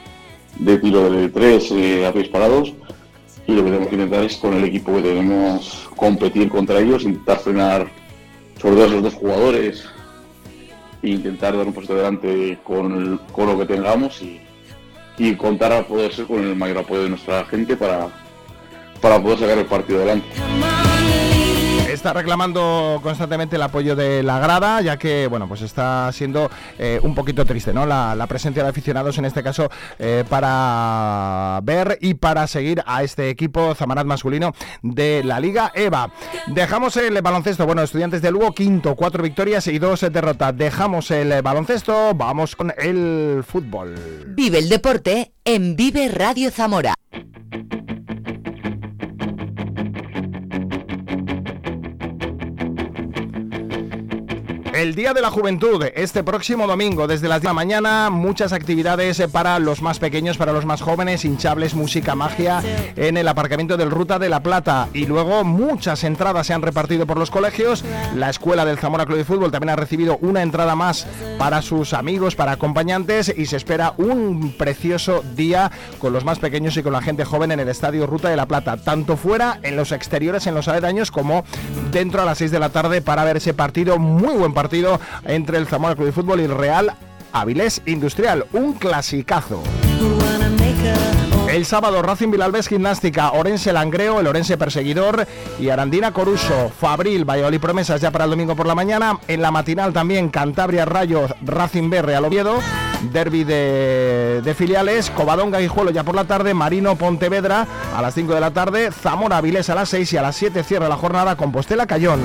de 0.58 0.78
tiro 0.78 1.10
de 1.10 1.28
3 1.28 2.04
a 2.06 2.12
pies 2.12 2.28
parados. 2.28 2.74
Y 3.46 3.52
lo 3.52 3.64
que 3.64 3.70
tenemos 3.70 3.88
que 3.88 3.94
intentar 3.94 4.24
es 4.24 4.36
con 4.36 4.54
el 4.54 4.64
equipo 4.64 4.94
que 4.94 5.02
tenemos 5.02 5.88
competir 5.96 6.48
contra 6.48 6.80
ellos, 6.80 7.04
intentar 7.04 7.38
frenar 7.38 7.88
sobre 8.60 8.74
todo 8.74 8.84
a 8.84 8.88
esos 8.88 9.02
dos 9.02 9.14
jugadores 9.14 9.84
e 11.02 11.10
intentar 11.10 11.56
dar 11.56 11.66
un 11.66 11.72
paso 11.72 11.92
adelante 11.92 12.58
con, 12.64 13.18
con 13.32 13.46
lo 13.46 13.58
que 13.58 13.66
tengamos 13.66 14.20
y, 14.22 14.40
y 15.18 15.34
contar 15.34 15.72
a 15.72 15.86
poder 15.86 16.12
ser 16.12 16.26
con 16.26 16.42
el 16.44 16.56
mayor 16.56 16.78
apoyo 16.78 17.04
de 17.04 17.10
nuestra 17.10 17.44
gente 17.44 17.76
para, 17.76 18.08
para 19.00 19.22
poder 19.22 19.38
sacar 19.38 19.58
el 19.58 19.66
partido 19.66 19.98
adelante. 19.98 20.26
Está 21.98 22.12
reclamando 22.12 23.00
constantemente 23.02 23.56
el 23.56 23.62
apoyo 23.62 23.96
de 23.96 24.22
la 24.22 24.38
grada, 24.38 24.80
ya 24.82 24.96
que 24.96 25.26
bueno, 25.26 25.48
pues 25.48 25.62
está 25.62 26.12
siendo 26.12 26.48
eh, 26.78 27.00
un 27.02 27.12
poquito 27.12 27.44
triste, 27.44 27.72
¿no? 27.72 27.86
La, 27.86 28.24
presencia 28.28 28.62
de 28.62 28.68
aficionados 28.68 29.18
en 29.18 29.24
este 29.24 29.42
caso 29.42 29.68
eh, 29.98 30.22
para 30.28 31.58
ver 31.64 31.98
y 32.00 32.14
para 32.14 32.46
seguir 32.46 32.84
a 32.86 33.02
este 33.02 33.30
equipo 33.30 33.74
Zamarat 33.74 34.06
masculino 34.06 34.52
de 34.82 35.22
la 35.24 35.40
Liga 35.40 35.72
EVA. 35.74 36.12
Dejamos 36.46 36.96
el 36.98 37.20
baloncesto, 37.20 37.66
bueno, 37.66 37.82
estudiantes 37.82 38.22
de 38.22 38.30
Lugo, 38.30 38.52
quinto, 38.52 38.94
cuatro 38.94 39.24
victorias 39.24 39.66
y 39.66 39.80
dos 39.80 40.02
derrotas. 40.02 40.56
Dejamos 40.56 41.10
el 41.10 41.42
baloncesto, 41.42 42.14
vamos 42.14 42.54
con 42.54 42.72
el 42.78 43.42
fútbol. 43.44 43.96
Vive 44.36 44.58
el 44.58 44.68
deporte 44.68 45.32
en 45.44 45.74
Vive 45.74 46.06
Radio 46.08 46.52
Zamora. 46.52 46.94
El 54.78 54.94
Día 54.94 55.12
de 55.12 55.20
la 55.20 55.32
Juventud, 55.32 55.86
este 55.96 56.22
próximo 56.22 56.68
domingo, 56.68 57.08
desde 57.08 57.26
las 57.26 57.40
10 57.40 57.42
de 57.42 57.48
la 57.48 57.52
mañana, 57.52 58.10
muchas 58.10 58.52
actividades 58.52 59.18
eh, 59.18 59.26
para 59.26 59.58
los 59.58 59.82
más 59.82 59.98
pequeños, 59.98 60.36
para 60.36 60.52
los 60.52 60.66
más 60.66 60.82
jóvenes, 60.82 61.24
hinchables, 61.24 61.74
música, 61.74 62.14
magia 62.14 62.62
en 62.94 63.16
el 63.16 63.26
aparcamiento 63.26 63.76
del 63.76 63.90
Ruta 63.90 64.20
de 64.20 64.28
la 64.28 64.40
Plata. 64.40 64.88
Y 64.94 65.06
luego 65.06 65.42
muchas 65.42 66.04
entradas 66.04 66.46
se 66.46 66.54
han 66.54 66.62
repartido 66.62 67.08
por 67.08 67.18
los 67.18 67.32
colegios. 67.32 67.84
La 68.14 68.30
escuela 68.30 68.64
del 68.64 68.78
Zamora 68.78 69.04
Club 69.04 69.18
de 69.18 69.24
Fútbol 69.24 69.50
también 69.50 69.70
ha 69.70 69.74
recibido 69.76 70.16
una 70.20 70.42
entrada 70.42 70.76
más 70.76 71.08
para 71.40 71.60
sus 71.60 71.92
amigos, 71.92 72.36
para 72.36 72.52
acompañantes 72.52 73.34
y 73.36 73.46
se 73.46 73.56
espera 73.56 73.94
un 73.96 74.52
precioso 74.52 75.24
día 75.34 75.72
con 75.98 76.12
los 76.12 76.24
más 76.24 76.38
pequeños 76.38 76.76
y 76.76 76.84
con 76.84 76.92
la 76.92 77.02
gente 77.02 77.24
joven 77.24 77.50
en 77.50 77.58
el 77.58 77.68
Estadio 77.68 78.06
Ruta 78.06 78.28
de 78.28 78.36
la 78.36 78.46
Plata, 78.46 78.76
tanto 78.76 79.16
fuera, 79.16 79.58
en 79.64 79.74
los 79.74 79.90
exteriores, 79.90 80.46
en 80.46 80.54
los 80.54 80.68
aledaños, 80.68 81.10
como 81.10 81.42
dentro 81.90 82.22
a 82.22 82.24
las 82.24 82.38
6 82.38 82.52
de 82.52 82.60
la 82.60 82.68
tarde 82.68 83.02
para 83.02 83.24
ver 83.24 83.38
ese 83.38 83.54
partido, 83.54 83.98
muy 83.98 84.34
buen 84.34 84.54
partido 84.54 84.67
entre 85.24 85.58
el 85.58 85.66
Zamora 85.66 85.94
Club 85.94 86.06
de 86.06 86.12
Fútbol 86.12 86.40
y 86.40 86.46
Real 86.46 86.92
Avilés 87.32 87.82
Industrial, 87.86 88.44
un 88.52 88.74
clasicazo. 88.74 89.62
El 91.48 91.64
sábado 91.64 92.02
Racing 92.02 92.30
Vilalbés 92.30 92.68
Gimnástica, 92.68 93.32
Orense 93.32 93.72
Langreo, 93.72 94.20
el 94.20 94.26
Orense 94.26 94.58
Perseguidor 94.58 95.26
y 95.58 95.70
Arandina 95.70 96.12
Coruso, 96.12 96.70
Fabril, 96.78 97.24
Valladolid 97.24 97.58
Promesas 97.58 98.02
ya 98.02 98.10
para 98.10 98.24
el 98.24 98.30
domingo 98.30 98.54
por 98.54 98.66
la 98.66 98.74
mañana. 98.74 99.18
En 99.28 99.40
la 99.40 99.50
matinal 99.50 99.94
también 99.94 100.28
Cantabria 100.28 100.84
Rayo, 100.84 101.26
Racing 101.42 101.88
B, 101.88 102.02
Real 102.02 102.26
Oviedo, 102.26 102.58
Derby 103.12 103.44
de, 103.44 104.42
de 104.44 104.54
filiales, 104.54 105.10
Covadonga 105.10 105.58
Guijuelo 105.58 105.90
ya 105.90 106.04
por 106.04 106.14
la 106.14 106.24
tarde, 106.24 106.52
Marino 106.52 106.96
Pontevedra 106.96 107.66
a 107.96 108.02
las 108.02 108.12
5 108.12 108.34
de 108.34 108.40
la 108.40 108.50
tarde, 108.50 108.92
Zamora 108.92 109.38
Avilés 109.38 109.70
a 109.70 109.74
las 109.74 109.88
6 109.88 110.12
y 110.12 110.16
a 110.18 110.22
las 110.22 110.36
7 110.36 110.62
cierra 110.64 110.88
la 110.88 110.96
jornada 110.96 111.36
Compostela 111.36 111.86
Cayón. 111.86 112.20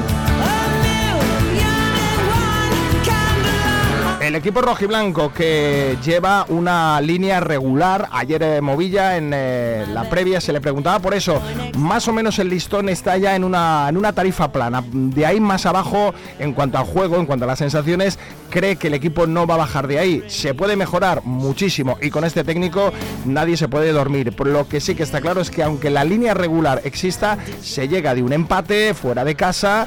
El 4.33 4.37
equipo 4.37 4.63
rojiblanco 4.63 5.31
que 5.31 5.95
lleva 6.03 6.47
una 6.49 6.99
línea 7.01 7.39
regular, 7.39 8.09
ayer 8.11 8.41
eh, 8.41 8.61
Movilla 8.61 9.15
en 9.15 9.29
eh, 9.31 9.85
la 9.93 10.09
previa 10.09 10.41
se 10.41 10.51
le 10.51 10.59
preguntaba 10.59 10.97
por 10.97 11.13
eso, 11.13 11.39
más 11.77 12.07
o 12.07 12.13
menos 12.13 12.39
el 12.39 12.49
listón 12.49 12.89
está 12.89 13.15
ya 13.19 13.35
en 13.35 13.43
una, 13.43 13.85
en 13.87 13.95
una 13.95 14.11
tarifa 14.11 14.51
plana, 14.51 14.83
de 14.91 15.27
ahí 15.27 15.39
más 15.39 15.67
abajo 15.67 16.15
en 16.39 16.53
cuanto 16.53 16.79
al 16.79 16.85
juego, 16.85 17.17
en 17.17 17.27
cuanto 17.27 17.45
a 17.45 17.47
las 17.47 17.59
sensaciones, 17.59 18.17
cree 18.49 18.75
que 18.75 18.87
el 18.87 18.95
equipo 18.95 19.27
no 19.27 19.45
va 19.45 19.53
a 19.53 19.57
bajar 19.57 19.85
de 19.85 19.99
ahí, 19.99 20.23
se 20.25 20.55
puede 20.55 20.75
mejorar 20.75 21.21
muchísimo 21.23 21.99
y 22.01 22.09
con 22.09 22.23
este 22.23 22.43
técnico 22.43 22.91
nadie 23.25 23.55
se 23.55 23.67
puede 23.67 23.91
dormir, 23.91 24.35
por 24.35 24.47
lo 24.47 24.67
que 24.67 24.81
sí 24.81 24.95
que 24.95 25.03
está 25.03 25.21
claro 25.21 25.41
es 25.41 25.51
que 25.51 25.61
aunque 25.61 25.91
la 25.91 26.03
línea 26.03 26.33
regular 26.33 26.81
exista, 26.85 27.37
se 27.61 27.87
llega 27.87 28.15
de 28.15 28.23
un 28.23 28.33
empate 28.33 28.95
fuera 28.95 29.23
de 29.23 29.35
casa 29.35 29.85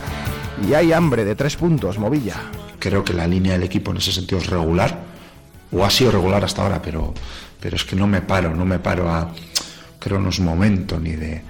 y 0.64 0.74
hay 0.74 0.92
hambre 0.92 1.24
de 1.24 1.34
tres 1.34 1.57
puntos, 1.57 1.99
Movilla 1.99 2.36
creo 2.87 3.03
que 3.03 3.12
la 3.12 3.26
línea 3.26 3.55
del 3.55 3.64
equipo 3.64 3.91
en 3.91 3.97
ese 3.97 4.12
sentido 4.12 4.41
es 4.41 4.47
regular, 4.47 4.97
o 5.72 5.84
ha 5.84 5.91
sido 5.91 6.12
regular 6.12 6.45
hasta 6.45 6.62
ahora, 6.62 6.80
pero, 6.80 7.12
pero 7.59 7.74
es 7.74 7.84
que 7.84 7.97
no 7.97 8.07
me 8.07 8.20
paro, 8.22 8.55
no 8.55 8.64
me 8.64 8.78
paro 8.78 9.11
a, 9.11 9.34
creo 9.99 10.20
no 10.20 10.28
es 10.28 10.39
momento 10.39 11.01
ni 11.01 11.16
de, 11.16 11.43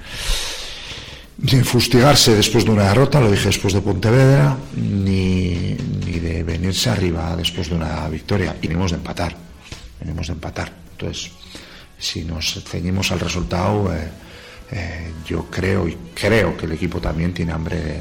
de 1.37 1.63
fustigarse 1.63 2.35
después 2.35 2.65
de 2.65 2.71
una 2.71 2.89
derrota, 2.89 3.21
lo 3.21 3.31
dije 3.31 3.49
después 3.49 3.75
de 3.75 3.83
Pontevedra, 3.83 4.57
ni, 4.77 5.77
ni 6.07 6.19
de 6.19 6.43
venirse 6.43 6.89
arriba 6.89 7.37
después 7.37 7.69
de 7.69 7.75
una 7.75 8.09
victoria, 8.09 8.57
y 8.63 8.67
venimos 8.67 8.93
de 8.93 8.97
empatar, 8.97 9.37
venimos 10.01 10.29
de 10.29 10.33
empatar. 10.33 10.73
Entonces, 10.93 11.33
si 11.99 12.25
nos 12.25 12.65
ceñimos 12.65 13.13
al 13.13 13.21
resultado, 13.21 13.95
eh, 13.95 14.09
eh, 14.71 15.13
yo 15.29 15.51
creo 15.51 15.87
y 15.87 15.99
creo 16.15 16.57
que 16.57 16.65
el 16.65 16.73
equipo 16.73 16.99
también 16.99 17.35
tiene 17.35 17.53
hambre 17.53 17.77
de, 17.77 18.01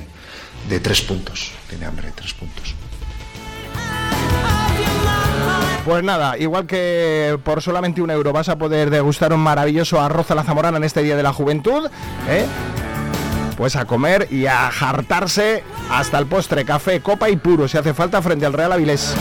de 0.69 0.79
tres 0.79 1.01
puntos, 1.01 1.51
tiene 1.67 1.86
hambre 1.86 2.07
de 2.07 2.13
tres 2.13 2.33
puntos. 2.33 2.73
Pues 5.86 6.03
nada, 6.03 6.36
igual 6.39 6.65
que 6.65 7.38
por 7.43 7.61
solamente 7.61 8.01
un 8.01 8.09
euro 8.09 8.33
vas 8.33 8.49
a 8.49 8.57
poder 8.57 8.89
degustar 8.89 9.31
un 9.31 9.39
maravilloso 9.39 10.01
arroz 10.01 10.31
a 10.31 10.36
la 10.36 10.43
zamorana 10.43 10.77
en 10.77 10.83
este 10.83 11.03
Día 11.03 11.15
de 11.15 11.21
la 11.21 11.31
Juventud, 11.31 11.88
¿eh? 12.27 12.47
pues 13.55 13.75
a 13.75 13.86
comer 13.86 14.27
y 14.31 14.47
a 14.47 14.71
jartarse 14.71 15.63
hasta 15.91 16.17
el 16.17 16.25
postre, 16.25 16.65
café, 16.65 17.01
copa 17.01 17.29
y 17.29 17.36
puro, 17.38 17.67
si 17.67 17.77
hace 17.77 17.93
falta, 17.93 18.19
frente 18.23 18.47
al 18.47 18.53
Real 18.53 18.71
Avilés. 18.71 19.13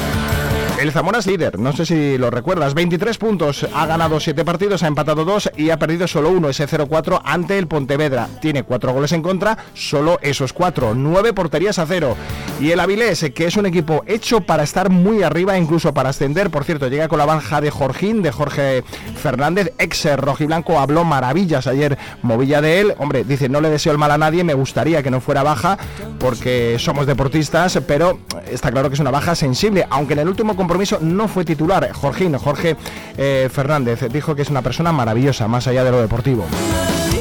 El 0.85 0.93
Zamora 0.93 1.21
es 1.21 1.27
líder, 1.27 1.59
no 1.59 1.73
sé 1.73 1.87
si 1.87 2.19
lo 2.19 2.31
recuerdas, 2.31 2.75
23 2.75 3.17
puntos, 3.17 3.67
ha 3.73 3.87
ganado 3.87 4.21
7 4.21 4.45
partidos, 4.45 4.83
ha 4.83 4.87
empatado 4.87 5.25
2 5.25 5.53
y 5.57 5.71
ha 5.71 5.79
perdido 5.79 6.07
solo 6.07 6.29
uno, 6.29 6.51
ese 6.51 6.69
0-4 6.69 7.23
ante 7.25 7.57
el 7.57 7.67
Pontevedra. 7.67 8.29
Tiene 8.43 8.65
4 8.65 8.93
goles 8.93 9.13
en 9.13 9.23
contra, 9.23 9.57
solo 9.73 10.19
esos 10.21 10.53
4, 10.53 10.95
9 10.95 11.33
porterías 11.33 11.79
a 11.79 11.87
0. 11.87 12.15
Y 12.61 12.71
el 12.71 12.81
Avilés, 12.81 13.31
que 13.35 13.47
es 13.47 13.57
un 13.57 13.65
equipo 13.65 14.05
hecho 14.07 14.43
para 14.43 14.63
estar 14.63 14.91
muy 14.91 15.23
arriba, 15.23 15.57
incluso 15.57 15.95
para 15.95 16.11
ascender, 16.11 16.51
por 16.51 16.65
cierto, 16.65 16.89
llega 16.89 17.09
con 17.09 17.17
la 17.17 17.25
banja 17.25 17.63
de 17.63 17.71
Jorgín, 17.71 18.21
de 18.21 18.31
Jorge 18.31 18.85
Fernández, 19.17 19.73
ex 19.79 20.05
rojiblanco, 20.17 20.79
habló 20.79 21.03
maravillas 21.05 21.67
ayer, 21.67 21.97
movilla 22.21 22.61
de 22.61 22.81
él, 22.81 22.95
hombre, 22.99 23.25
dice, 23.25 23.49
no 23.49 23.63
le 23.63 23.71
deseo 23.71 23.93
el 23.93 23.99
mal 23.99 24.11
a 24.11 24.19
nadie, 24.19 24.45
me 24.45 24.53
gustaría 24.53 25.03
que 25.03 25.11
no 25.11 25.23
fuera 25.23 25.43
baja, 25.43 25.79
porque 26.19 26.77
somos 26.79 27.07
deportistas, 27.07 27.81
pero 27.87 28.19
está 28.51 28.71
claro 28.71 28.91
que 28.91 28.97
es 28.97 29.01
una 29.01 29.11
baja 29.11 29.35
sensible, 29.35 29.87
aunque 29.89 30.13
en 30.13 30.19
el 30.19 30.29
último 30.29 30.55
no 31.01 31.29
fue 31.29 31.45
titular. 31.45 31.91
Jorgín, 31.93 32.37
Jorge 32.37 32.77
eh, 33.17 33.49
Fernández, 33.53 34.01
dijo 34.13 34.35
que 34.35 34.43
es 34.43 34.51
una 34.51 34.63
persona 34.63 34.93
maravillosa, 34.93 35.49
más 35.49 35.67
allá 35.67 35.85
de 35.85 35.91
lo 35.91 36.01
deportivo. 36.01 36.47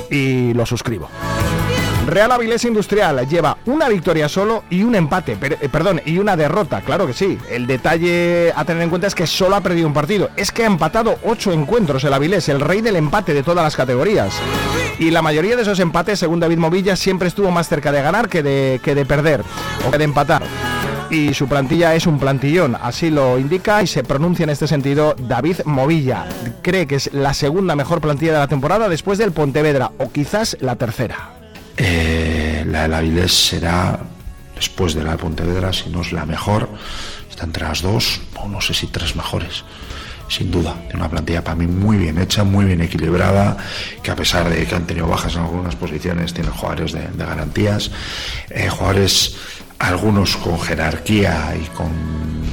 Y 0.10 0.54
lo 0.54 0.66
suscribo. 0.66 1.10
Real 2.06 2.32
Avilés 2.34 2.66
Industrial 2.66 3.28
lleva 3.30 3.58
una 3.66 3.88
victoria 3.88 4.28
solo 4.28 4.66
y 4.70 4.84
un 4.84 4.94
empate, 4.94 5.38
eh, 5.42 5.70
perdón, 5.70 6.02
y 6.06 6.18
una 6.18 6.36
derrota, 6.36 6.82
claro 6.82 7.08
que 7.08 7.14
sí. 7.14 7.38
El 7.50 7.66
detalle 7.66 8.52
a 8.54 8.66
tener 8.66 8.84
en 8.84 8.90
cuenta 8.90 9.08
es 9.08 9.16
que 9.16 9.26
solo 9.26 9.56
ha 9.56 9.62
perdido 9.62 9.88
un 9.88 9.94
partido. 9.94 10.30
Es 10.36 10.52
que 10.52 10.64
ha 10.64 10.68
empatado 10.68 11.18
ocho 11.24 11.54
encuentros 11.54 12.04
el 12.04 12.14
Avilés, 12.14 12.50
el 12.50 12.60
rey 12.60 12.82
del 12.82 12.98
empate 12.98 13.34
de 13.34 13.44
todas 13.44 13.64
las 13.64 13.76
categorías. 13.76 14.34
Y 15.00 15.12
la 15.12 15.22
mayoría 15.22 15.56
de 15.56 15.62
esos 15.62 15.80
empates, 15.80 16.20
según 16.20 16.40
David 16.42 16.58
Movilla, 16.58 16.96
siempre 16.96 17.30
estuvo 17.30 17.52
más 17.52 17.70
cerca 17.70 17.92
de 17.92 18.02
ganar 18.02 18.28
que 18.28 18.44
de, 18.44 18.82
que 18.84 18.96
de 18.96 19.06
perder 19.06 19.42
o 19.88 19.92
que 19.92 19.98
de 19.98 20.04
empatar 20.04 20.44
y 21.14 21.34
su 21.34 21.48
plantilla 21.48 21.94
es 21.94 22.08
un 22.08 22.18
plantillón, 22.18 22.76
así 22.82 23.12
lo 23.12 23.38
indica 23.38 23.84
y 23.84 23.88
se 23.88 24.04
pronuncia 24.04 24.44
en 24.44 24.50
este 24.50 24.68
sentido 24.68 25.16
David 25.18 25.58
Movilla. 25.66 26.26
Cree 26.64 26.88
que 26.88 26.96
es 26.96 27.14
la 27.14 27.34
segunda 27.34 27.76
mejor 27.76 28.02
plantilla 28.02 28.34
de 28.34 28.40
la 28.40 28.48
temporada 28.48 28.90
después 28.90 29.20
del 29.20 29.32
Pontevedra 29.32 29.92
o 30.00 30.12
quizás 30.12 30.58
la 30.60 30.76
tercera. 30.76 31.36
Eh, 31.78 32.66
la 32.68 32.84
del 32.84 32.94
Avilés 32.96 33.32
será 33.32 34.00
después 34.56 34.96
de 34.96 35.04
la 35.04 35.18
Pontevedra, 35.18 35.72
si 35.72 35.90
no 35.90 36.02
es 36.02 36.12
la 36.12 36.26
mejor, 36.26 36.68
está 37.30 37.46
entre 37.46 37.66
las 37.66 37.82
dos, 37.82 38.22
o 38.36 38.48
no 38.48 38.60
sé 38.60 38.74
si 38.74 38.88
tres 38.88 39.16
mejores 39.16 39.64
sin 40.30 40.50
duda. 40.52 40.74
Tiene 40.88 40.96
una 40.96 41.10
plantilla 41.10 41.44
para 41.44 41.56
mí 41.56 41.68
muy 41.68 41.98
bien 41.98 42.18
hecha, 42.18 42.44
muy 42.44 42.66
bien 42.66 42.82
equilibrada, 42.82 43.58
que 44.02 44.12
a 44.12 44.16
pesar 44.16 44.50
de 44.50 44.66
que 44.66 44.76
han 44.76 44.88
tenido 44.88 45.08
bajas 45.08 45.36
en 45.36 45.42
algunas 45.42 45.76
posiciones, 45.76 46.34
tiene 46.34 46.50
jugadores 46.50 46.94
de, 46.94 47.08
garantías, 47.18 47.92
eh, 48.50 48.70
jugadores 48.70 49.36
algunos 49.84 50.38
con 50.38 50.60
jerarquía 50.60 51.56
y 51.62 51.66
con 51.68 51.92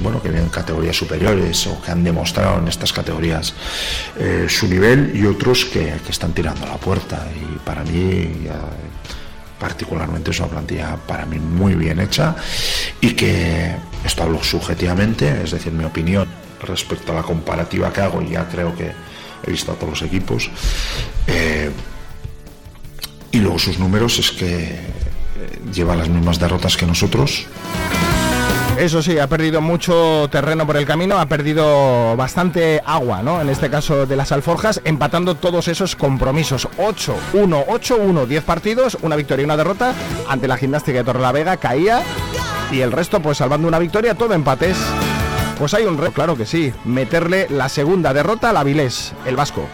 bueno 0.03 0.21
que 0.21 0.31
vienen 0.31 0.49
categorías 0.49 0.97
superiores 0.97 1.67
o 1.67 1.81
que 1.81 1.91
han 1.91 2.03
demostrado 2.03 2.59
en 2.59 2.67
estas 2.67 2.93
categorías 2.93 3.55
eh, 4.19 4.47
su 4.49 4.67
nivel 4.67 5.13
y 5.15 5.27
otros 5.27 5.65
que, 5.67 5.95
están 6.09 6.33
tirando 6.33 6.67
a 6.67 6.71
la 6.71 6.77
puerta. 6.77 7.29
Y 7.37 7.59
para 7.59 7.85
mí 7.85 8.49
particularmente 9.61 10.31
es 10.31 10.41
una 10.41 10.49
plantilla 10.49 10.97
para 10.97 11.27
mí 11.27 11.39
muy 11.39 11.75
bien 11.75 12.01
hecha 12.01 12.35
y 13.01 13.13
que 13.13 13.77
esto 14.05 14.23
hablo 14.23 14.43
subjetivamente 14.43 15.43
es 15.45 15.51
decir 15.51 15.71
mi 15.73 15.85
opinión 15.85 16.27
respecto 16.63 17.13
a 17.13 17.17
la 17.17 17.23
comparativa 17.23 17.93
que 17.93 18.01
hago 18.01 18.23
y 18.23 18.31
ya 18.31 18.49
creo 18.49 18.75
que 18.75 18.91
he 19.47 19.51
visto 19.51 19.71
a 19.71 19.75
todos 19.75 20.01
los 20.01 20.03
equipos 20.03 20.51
eh, 21.27 21.71
y 23.33 23.39
luego 23.39 23.59
sus 23.59 23.79
números 23.79 24.19
es 24.19 24.31
que 24.31 24.79
lleva 25.73 25.97
las 25.97 26.09
mismas 26.09 26.39
derrotas 26.39 26.77
que 26.77 26.87
nosotros. 26.87 27.47
Eso 28.81 29.03
sí, 29.03 29.19
ha 29.19 29.27
perdido 29.27 29.61
mucho 29.61 30.29
terreno 30.31 30.67
por 30.67 30.79
el 30.79 30.87
camino, 30.87 31.19
ha 31.19 31.27
perdido 31.27 32.17
bastante 32.17 32.81
agua, 32.87 33.23
¿no? 33.23 33.39
En 33.41 33.51
este 33.51 33.69
caso 33.69 34.07
de 34.07 34.17
las 34.17 34.33
alforjas, 34.33 34.81
empatando 34.85 35.35
todos 35.35 35.69
esos 35.69 35.97
compromisos. 35.97 36.67
8-1, 36.79 37.67
8-1, 37.67 38.27
10 38.27 38.45
partidos, 38.45 38.97
una 39.03 39.17
victoria 39.17 39.43
y 39.43 39.45
una 39.45 39.59
derrota 39.59 39.93
ante 40.29 40.49
la 40.49 40.57
gimnástica 40.57 40.97
de 40.99 41.05
Torrelavega, 41.05 41.59
caía 41.59 42.03
y 42.73 42.81
el 42.81 42.91
resto 42.91 43.21
pues 43.21 43.37
salvando 43.37 43.69
una 43.69 43.79
victoria, 43.79 44.15
todo 44.15 44.33
empates. 44.33 44.79
Pues 45.59 45.75
hay 45.75 45.85
un 45.85 45.99
reto, 45.99 46.13
claro 46.13 46.35
que 46.35 46.47
sí, 46.47 46.73
meterle 46.87 47.49
la 47.51 47.69
segunda 47.69 48.15
derrota 48.15 48.49
al 48.49 48.57
Avilés, 48.57 49.13
el 49.27 49.37
Vasco. 49.37 49.67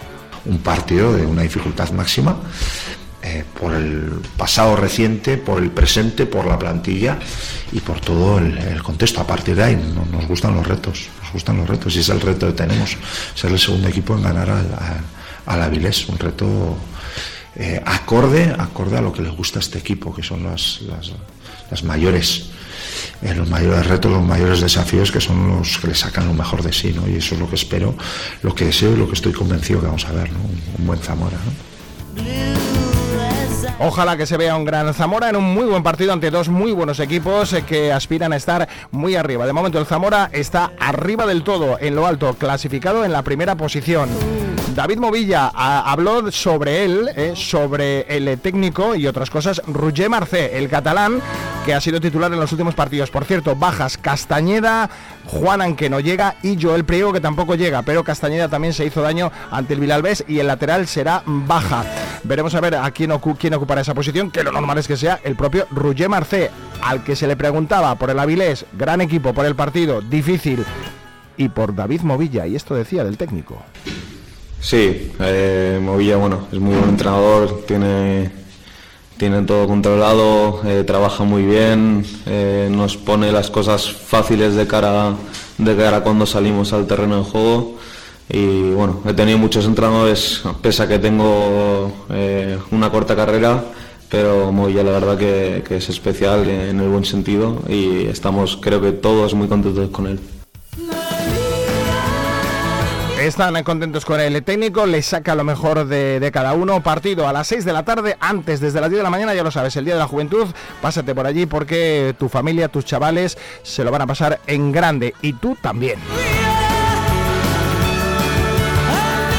Un 0.46 0.58
partido 0.58 1.12
de 1.12 1.24
una 1.24 1.42
dificultad 1.42 1.90
máxima 1.90 2.36
eh, 3.38 3.44
por 3.58 3.74
el 3.74 4.10
pasado 4.36 4.76
reciente, 4.76 5.36
por 5.36 5.62
el 5.62 5.70
presente, 5.70 6.26
por 6.26 6.46
la 6.46 6.58
plantilla 6.58 7.18
y 7.72 7.80
por 7.80 8.00
todo 8.00 8.38
el, 8.38 8.56
el 8.58 8.82
contexto. 8.82 9.20
A 9.20 9.26
partir 9.26 9.54
de 9.56 9.64
ahí 9.64 9.76
no- 9.76 10.06
nos 10.06 10.26
gustan 10.26 10.54
los 10.54 10.66
retos, 10.66 11.08
nos 11.22 11.32
gustan 11.32 11.56
los 11.58 11.68
retos 11.68 11.94
y 11.96 12.00
es 12.00 12.08
el 12.08 12.20
reto 12.20 12.46
que 12.48 12.52
tenemos, 12.54 12.96
ser 13.34 13.50
el 13.52 13.58
segundo 13.58 13.88
equipo 13.88 14.14
en 14.16 14.22
ganar 14.22 14.48
al, 14.50 15.62
Avilés, 15.62 16.08
un 16.08 16.18
reto 16.18 16.76
eh, 17.54 17.80
acorde, 17.84 18.54
acorde 18.58 18.98
a 18.98 19.00
lo 19.00 19.12
que 19.12 19.22
le 19.22 19.30
gusta 19.30 19.58
a 19.58 19.62
este 19.62 19.78
equipo, 19.78 20.12
que 20.14 20.22
son 20.22 20.42
las, 20.44 20.80
las, 20.82 21.12
las 21.70 21.82
mayores 21.84 22.50
eh, 23.22 23.32
los 23.34 23.48
mayores 23.48 23.86
retos, 23.86 24.10
los 24.12 24.24
mayores 24.24 24.60
desafíos 24.60 25.10
que 25.10 25.20
son 25.20 25.48
los 25.56 25.78
que 25.78 25.86
le 25.88 25.94
sacan 25.94 26.26
lo 26.26 26.34
mejor 26.34 26.62
de 26.62 26.72
sí, 26.72 26.92
¿no? 26.94 27.08
Y 27.08 27.16
eso 27.16 27.34
es 27.34 27.40
lo 27.40 27.48
que 27.48 27.54
espero, 27.54 27.94
lo 28.42 28.54
que 28.54 28.66
deseo 28.66 28.92
y 28.92 28.96
lo 28.96 29.06
que 29.08 29.14
estoy 29.14 29.32
convencido 29.32 29.80
que 29.80 29.86
vamos 29.86 30.04
a 30.04 30.12
ver, 30.12 30.30
¿no? 30.32 30.38
Un, 30.40 30.60
un 30.80 30.86
buen 30.86 30.98
Zamora, 31.00 31.38
¿no? 31.44 32.75
Ojalá 33.78 34.16
que 34.16 34.24
se 34.24 34.38
vea 34.38 34.56
un 34.56 34.64
gran 34.64 34.94
Zamora 34.94 35.28
en 35.28 35.36
un 35.36 35.44
muy 35.44 35.64
buen 35.64 35.82
partido 35.82 36.14
ante 36.14 36.30
dos 36.30 36.48
muy 36.48 36.72
buenos 36.72 36.98
equipos 36.98 37.52
eh, 37.52 37.62
que 37.62 37.92
aspiran 37.92 38.32
a 38.32 38.36
estar 38.36 38.68
muy 38.90 39.16
arriba. 39.16 39.44
De 39.44 39.52
momento 39.52 39.78
el 39.78 39.84
Zamora 39.84 40.30
está 40.32 40.72
arriba 40.80 41.26
del 41.26 41.44
todo, 41.44 41.78
en 41.78 41.94
lo 41.94 42.06
alto, 42.06 42.34
clasificado 42.34 43.04
en 43.04 43.12
la 43.12 43.22
primera 43.22 43.54
posición. 43.54 44.08
David 44.76 44.98
Movilla 44.98 45.48
habló 45.54 46.30
sobre 46.30 46.84
él, 46.84 47.08
eh, 47.16 47.32
sobre 47.34 48.02
el 48.14 48.38
técnico 48.38 48.94
y 48.94 49.06
otras 49.06 49.30
cosas. 49.30 49.62
Roger 49.66 50.10
Marcé, 50.10 50.58
el 50.58 50.68
catalán, 50.68 51.22
que 51.64 51.72
ha 51.72 51.80
sido 51.80 51.98
titular 51.98 52.30
en 52.30 52.38
los 52.38 52.52
últimos 52.52 52.74
partidos. 52.74 53.10
Por 53.10 53.24
cierto, 53.24 53.56
bajas 53.56 53.96
Castañeda, 53.96 54.90
Juanan 55.24 55.76
que 55.76 55.88
no 55.88 55.98
llega 55.98 56.36
y 56.42 56.60
Joel 56.60 56.84
Priego 56.84 57.10
que 57.14 57.22
tampoco 57.22 57.54
llega, 57.54 57.80
pero 57.82 58.04
Castañeda 58.04 58.50
también 58.50 58.74
se 58.74 58.84
hizo 58.84 59.00
daño 59.00 59.32
ante 59.50 59.72
el 59.72 59.80
Vilalbés 59.80 60.24
y 60.28 60.40
el 60.40 60.46
lateral 60.46 60.86
será 60.86 61.22
baja. 61.24 61.82
Veremos 62.24 62.54
a 62.54 62.60
ver 62.60 62.74
a 62.74 62.90
quién, 62.90 63.12
ocu- 63.12 63.36
quién 63.38 63.54
ocupará 63.54 63.80
esa 63.80 63.94
posición, 63.94 64.30
que 64.30 64.44
lo 64.44 64.52
normal 64.52 64.76
es 64.76 64.86
que 64.86 64.98
sea 64.98 65.20
el 65.24 65.36
propio 65.36 65.66
Roger 65.70 66.10
Marcé, 66.10 66.50
al 66.82 67.02
que 67.02 67.16
se 67.16 67.26
le 67.26 67.34
preguntaba 67.36 67.94
por 67.94 68.10
el 68.10 68.18
Avilés, 68.18 68.66
gran 68.74 69.00
equipo 69.00 69.32
por 69.32 69.46
el 69.46 69.56
partido, 69.56 70.02
difícil, 70.02 70.64
y 71.38 71.48
por 71.48 71.74
David 71.74 72.02
Movilla, 72.02 72.46
y 72.46 72.56
esto 72.56 72.74
decía 72.74 73.04
del 73.04 73.16
técnico. 73.16 73.62
Sí, 74.60 75.12
eh, 75.20 75.78
Movilla, 75.80 76.16
bueno, 76.16 76.48
es 76.50 76.58
muy 76.58 76.74
buen 76.74 76.90
entrenador, 76.90 77.64
tiene, 77.66 78.30
tiene 79.16 79.42
todo 79.42 79.66
controlado, 79.66 80.62
eh, 80.64 80.82
trabaja 80.84 81.24
muy 81.24 81.44
bien, 81.44 82.04
eh, 82.26 82.68
nos 82.70 82.96
pone 82.96 83.30
las 83.32 83.50
cosas 83.50 83.90
fáciles 83.90 84.54
de 84.54 84.66
cara, 84.66 85.14
de 85.58 85.76
cara 85.76 86.02
cuando 86.02 86.26
salimos 86.26 86.72
al 86.72 86.86
terreno 86.86 87.18
de 87.18 87.30
juego. 87.30 87.76
Y 88.28 88.72
bueno, 88.72 89.02
he 89.06 89.12
tenido 89.12 89.38
muchos 89.38 89.66
entrenadores, 89.66 90.42
pese 90.60 90.82
a 90.82 90.88
que 90.88 90.98
tengo 90.98 91.92
eh, 92.10 92.58
una 92.72 92.90
corta 92.90 93.14
carrera, 93.14 93.62
pero 94.08 94.50
Movilla 94.50 94.82
la 94.82 94.90
verdad 94.90 95.16
que, 95.16 95.62
que 95.66 95.76
es 95.76 95.88
especial 95.88 96.48
en 96.48 96.80
el 96.80 96.88
buen 96.88 97.04
sentido 97.04 97.62
y 97.68 98.06
estamos 98.06 98.56
creo 98.60 98.80
que 98.80 98.92
todos 98.92 99.34
muy 99.34 99.46
contentos 99.46 99.90
con 99.90 100.08
él. 100.08 100.18
Están 103.26 103.60
contentos 103.64 104.04
con 104.04 104.20
el 104.20 104.40
técnico, 104.44 104.86
le 104.86 105.02
saca 105.02 105.34
lo 105.34 105.42
mejor 105.42 105.88
de, 105.88 106.20
de 106.20 106.30
cada 106.30 106.52
uno. 106.52 106.80
Partido 106.80 107.26
a 107.26 107.32
las 107.32 107.48
6 107.48 107.64
de 107.64 107.72
la 107.72 107.84
tarde, 107.84 108.16
antes 108.20 108.60
desde 108.60 108.80
las 108.80 108.88
10 108.88 109.00
de 109.00 109.02
la 109.02 109.10
mañana, 109.10 109.34
ya 109.34 109.42
lo 109.42 109.50
sabes, 109.50 109.74
el 109.74 109.84
Día 109.84 109.94
de 109.94 109.98
la 109.98 110.06
Juventud. 110.06 110.46
Pásate 110.80 111.12
por 111.12 111.26
allí 111.26 111.44
porque 111.44 112.14
tu 112.20 112.28
familia, 112.28 112.68
tus 112.68 112.84
chavales 112.84 113.36
se 113.64 113.82
lo 113.82 113.90
van 113.90 114.02
a 114.02 114.06
pasar 114.06 114.38
en 114.46 114.70
grande 114.70 115.12
y 115.22 115.32
tú 115.32 115.56
también. 115.60 115.98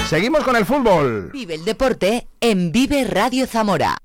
Seguimos 0.09 0.43
con 0.43 0.57
el 0.57 0.65
fútbol. 0.65 1.29
Vive 1.31 1.55
el 1.55 1.63
deporte 1.63 2.27
en 2.41 2.73
Vive 2.73 3.05
Radio 3.05 3.47
Zamora. 3.47 3.97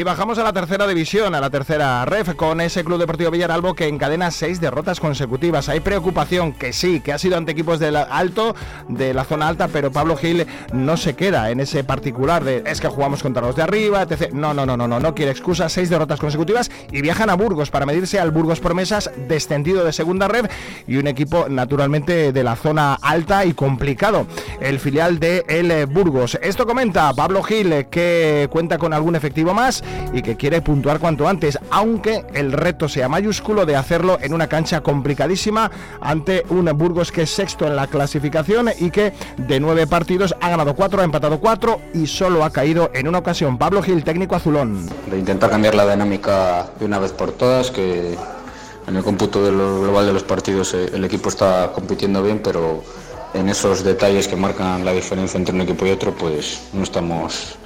Y 0.00 0.02
bajamos 0.02 0.38
a 0.38 0.44
la 0.44 0.54
tercera 0.54 0.86
división, 0.86 1.34
a 1.34 1.42
la 1.42 1.50
tercera 1.50 2.06
ref, 2.06 2.34
con 2.34 2.62
ese 2.62 2.84
Club 2.84 2.98
Deportivo 2.98 3.30
Villaralbo 3.30 3.74
que 3.74 3.86
encadena 3.86 4.30
seis 4.30 4.58
derrotas 4.58 4.98
consecutivas. 4.98 5.68
Hay 5.68 5.80
preocupación 5.80 6.54
que 6.54 6.72
sí, 6.72 7.00
que 7.00 7.12
ha 7.12 7.18
sido 7.18 7.36
ante 7.36 7.52
equipos 7.52 7.78
del 7.78 7.96
alto, 7.96 8.56
de 8.88 9.12
la 9.12 9.24
zona 9.24 9.46
alta, 9.46 9.68
pero 9.68 9.92
Pablo 9.92 10.16
Gil 10.16 10.46
no 10.72 10.96
se 10.96 11.16
queda 11.16 11.50
en 11.50 11.60
ese 11.60 11.84
particular 11.84 12.44
de 12.44 12.62
es 12.64 12.80
que 12.80 12.88
jugamos 12.88 13.22
contra 13.22 13.42
los 13.42 13.56
de 13.56 13.62
arriba, 13.62 14.00
etc. 14.00 14.32
No, 14.32 14.54
no, 14.54 14.64
no, 14.64 14.74
no, 14.74 14.88
no, 14.88 15.00
no 15.00 15.14
quiere 15.14 15.32
excusas, 15.32 15.70
seis 15.70 15.90
derrotas 15.90 16.18
consecutivas 16.18 16.70
y 16.90 17.02
viajan 17.02 17.28
a 17.28 17.34
Burgos 17.34 17.70
para 17.70 17.84
medirse 17.84 18.18
al 18.18 18.30
Burgos 18.30 18.58
Promesas, 18.58 19.10
descendido 19.28 19.84
de 19.84 19.92
segunda 19.92 20.28
red 20.28 20.46
y 20.86 20.96
un 20.96 21.08
equipo 21.08 21.50
naturalmente 21.50 22.32
de 22.32 22.42
la 22.42 22.56
zona 22.56 22.94
alta 22.94 23.44
y 23.44 23.52
complicado, 23.52 24.26
el 24.62 24.80
filial 24.80 25.20
de 25.20 25.44
el 25.46 25.84
Burgos. 25.84 26.38
Esto 26.40 26.64
comenta 26.64 27.12
Pablo 27.12 27.42
Gil, 27.42 27.88
que 27.90 28.48
cuenta 28.50 28.78
con 28.78 28.94
algún 28.94 29.14
efectivo 29.14 29.52
más 29.52 29.84
y 30.12 30.22
que 30.22 30.36
quiere 30.36 30.60
puntuar 30.62 30.98
cuanto 30.98 31.28
antes, 31.28 31.58
aunque 31.70 32.24
el 32.34 32.52
reto 32.52 32.88
sea 32.88 33.08
mayúsculo 33.08 33.66
de 33.66 33.76
hacerlo 33.76 34.18
en 34.20 34.34
una 34.34 34.48
cancha 34.48 34.80
complicadísima 34.80 35.70
ante 36.00 36.44
un 36.48 36.70
Burgos 36.76 37.10
que 37.12 37.22
es 37.22 37.30
sexto 37.30 37.66
en 37.66 37.76
la 37.76 37.86
clasificación 37.86 38.70
y 38.78 38.90
que 38.90 39.12
de 39.36 39.60
nueve 39.60 39.86
partidos 39.86 40.34
ha 40.40 40.48
ganado 40.48 40.74
cuatro, 40.74 41.00
ha 41.00 41.04
empatado 41.04 41.40
cuatro 41.40 41.80
y 41.94 42.06
solo 42.06 42.44
ha 42.44 42.50
caído 42.50 42.90
en 42.94 43.08
una 43.08 43.18
ocasión. 43.18 43.58
Pablo 43.58 43.82
Gil, 43.82 44.04
técnico 44.04 44.36
azulón. 44.36 44.86
de 45.10 45.18
intentar 45.18 45.50
cambiar 45.50 45.74
la 45.74 45.90
dinámica 45.90 46.70
de 46.78 46.84
una 46.84 46.98
vez 46.98 47.12
por 47.12 47.32
todas, 47.32 47.70
que 47.70 48.16
en 48.86 48.96
el 48.96 49.02
cómputo 49.02 49.42
global 49.42 50.06
de 50.06 50.12
los 50.12 50.22
partidos 50.22 50.74
eh, 50.74 50.90
el 50.94 51.04
equipo 51.04 51.28
está 51.28 51.72
compitiendo 51.72 52.22
bien, 52.22 52.40
pero 52.42 52.82
en 53.34 53.48
esos 53.48 53.84
detalles 53.84 54.26
que 54.26 54.36
marcan 54.36 54.84
la 54.84 54.92
diferencia 54.92 55.38
entre 55.38 55.54
un 55.54 55.60
equipo 55.60 55.86
y 55.86 55.90
otro, 55.90 56.12
pues 56.12 56.68
no 56.72 56.82
estamos, 56.82 57.56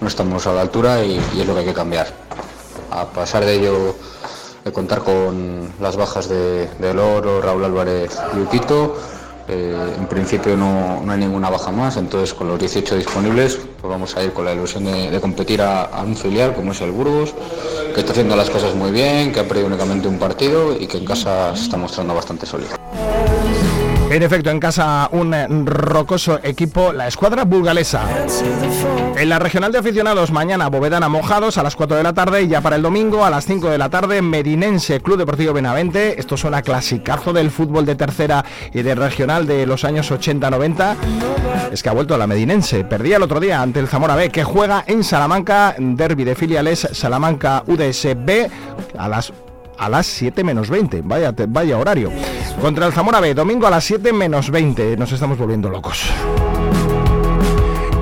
no 0.00 0.08
estamos 0.08 0.46
a 0.46 0.52
la 0.52 0.62
altura 0.62 1.04
y, 1.04 1.18
es 1.18 1.46
lo 1.46 1.54
que 1.54 1.60
hay 1.60 1.66
que 1.66 1.74
cambiar. 1.74 2.08
A 2.90 3.06
pasar 3.06 3.44
de 3.44 3.54
ello, 3.54 3.96
de 4.64 4.72
contar 4.72 5.00
con 5.00 5.72
las 5.80 5.96
bajas 5.96 6.28
de, 6.28 6.68
de 6.78 6.94
Loro, 6.94 7.40
Raúl 7.40 7.64
Álvarez 7.64 8.18
y 8.36 8.40
Utito, 8.40 8.96
eh, 9.48 9.94
en 9.96 10.06
principio 10.06 10.56
no, 10.56 11.00
no 11.02 11.12
hay 11.12 11.18
ninguna 11.18 11.48
baja 11.48 11.70
más, 11.70 11.96
entonces 11.96 12.34
con 12.34 12.48
los 12.48 12.58
18 12.58 12.96
disponibles 12.96 13.58
pues 13.80 13.90
vamos 13.90 14.14
a 14.14 14.22
ir 14.22 14.34
con 14.34 14.44
la 14.44 14.52
ilusión 14.52 14.84
de, 14.84 15.10
de 15.10 15.20
competir 15.22 15.62
a, 15.62 15.84
a 15.84 16.02
un 16.02 16.14
filial 16.14 16.54
como 16.54 16.72
es 16.72 16.80
el 16.82 16.90
Burgos, 16.90 17.32
que 17.94 18.00
está 18.00 18.12
haciendo 18.12 18.36
las 18.36 18.50
cosas 18.50 18.74
muy 18.74 18.90
bien, 18.90 19.32
que 19.32 19.40
ha 19.40 19.48
perdido 19.48 19.68
únicamente 19.68 20.06
un 20.06 20.18
partido 20.18 20.76
y 20.78 20.86
que 20.86 20.98
en 20.98 21.06
casa 21.06 21.56
se 21.56 21.62
está 21.62 21.78
mostrando 21.78 22.14
bastante 22.14 22.44
sólido. 22.44 22.76
En 24.10 24.22
efecto, 24.22 24.48
en 24.48 24.58
casa 24.58 25.08
un 25.12 25.34
eh, 25.34 25.46
rocoso 25.48 26.40
equipo, 26.42 26.94
la 26.94 27.08
escuadra 27.08 27.44
burgalesa. 27.44 28.06
En 29.16 29.28
la 29.28 29.38
regional 29.38 29.70
de 29.70 29.78
aficionados, 29.78 30.32
mañana 30.32 30.68
Bovedana 30.68 31.10
Mojados 31.10 31.58
a 31.58 31.62
las 31.62 31.76
4 31.76 31.98
de 31.98 32.02
la 32.02 32.14
tarde 32.14 32.42
y 32.42 32.48
ya 32.48 32.62
para 32.62 32.76
el 32.76 32.82
domingo 32.82 33.26
a 33.26 33.30
las 33.30 33.44
5 33.44 33.68
de 33.68 33.76
la 33.76 33.90
tarde 33.90 34.22
Medinense 34.22 35.00
Club 35.00 35.18
Deportivo 35.18 35.52
Benavente. 35.52 36.18
Esto 36.18 36.38
suena 36.38 36.62
clasicazo 36.62 37.34
del 37.34 37.50
fútbol 37.50 37.84
de 37.84 37.96
tercera 37.96 38.44
y 38.72 38.80
de 38.80 38.94
regional 38.94 39.46
de 39.46 39.66
los 39.66 39.84
años 39.84 40.10
80-90. 40.10 40.96
Es 41.70 41.82
que 41.82 41.90
ha 41.90 41.92
vuelto 41.92 42.16
la 42.16 42.26
Medinense. 42.26 42.84
Perdía 42.84 43.18
el 43.18 43.22
otro 43.22 43.40
día 43.40 43.60
ante 43.60 43.78
el 43.78 43.88
Zamora 43.88 44.16
B 44.16 44.30
que 44.30 44.42
juega 44.42 44.84
en 44.86 45.04
Salamanca, 45.04 45.74
derby 45.78 46.24
de 46.24 46.34
filiales 46.34 46.88
Salamanca 46.92 47.62
UDSB 47.66 48.48
a 48.96 49.08
las 49.08 49.32
a 49.76 49.88
las 49.88 50.06
7 50.06 50.42
menos 50.44 50.70
20. 50.70 51.02
Vaya, 51.02 51.32
vaya 51.48 51.78
horario. 51.78 52.10
Contra 52.60 52.86
el 52.86 52.92
Zamora 52.92 53.20
B, 53.20 53.34
domingo 53.34 53.66
a 53.66 53.70
las 53.70 53.84
7 53.84 54.12
menos 54.12 54.50
20. 54.50 54.96
Nos 54.96 55.12
estamos 55.12 55.38
volviendo 55.38 55.70
locos. 55.70 56.10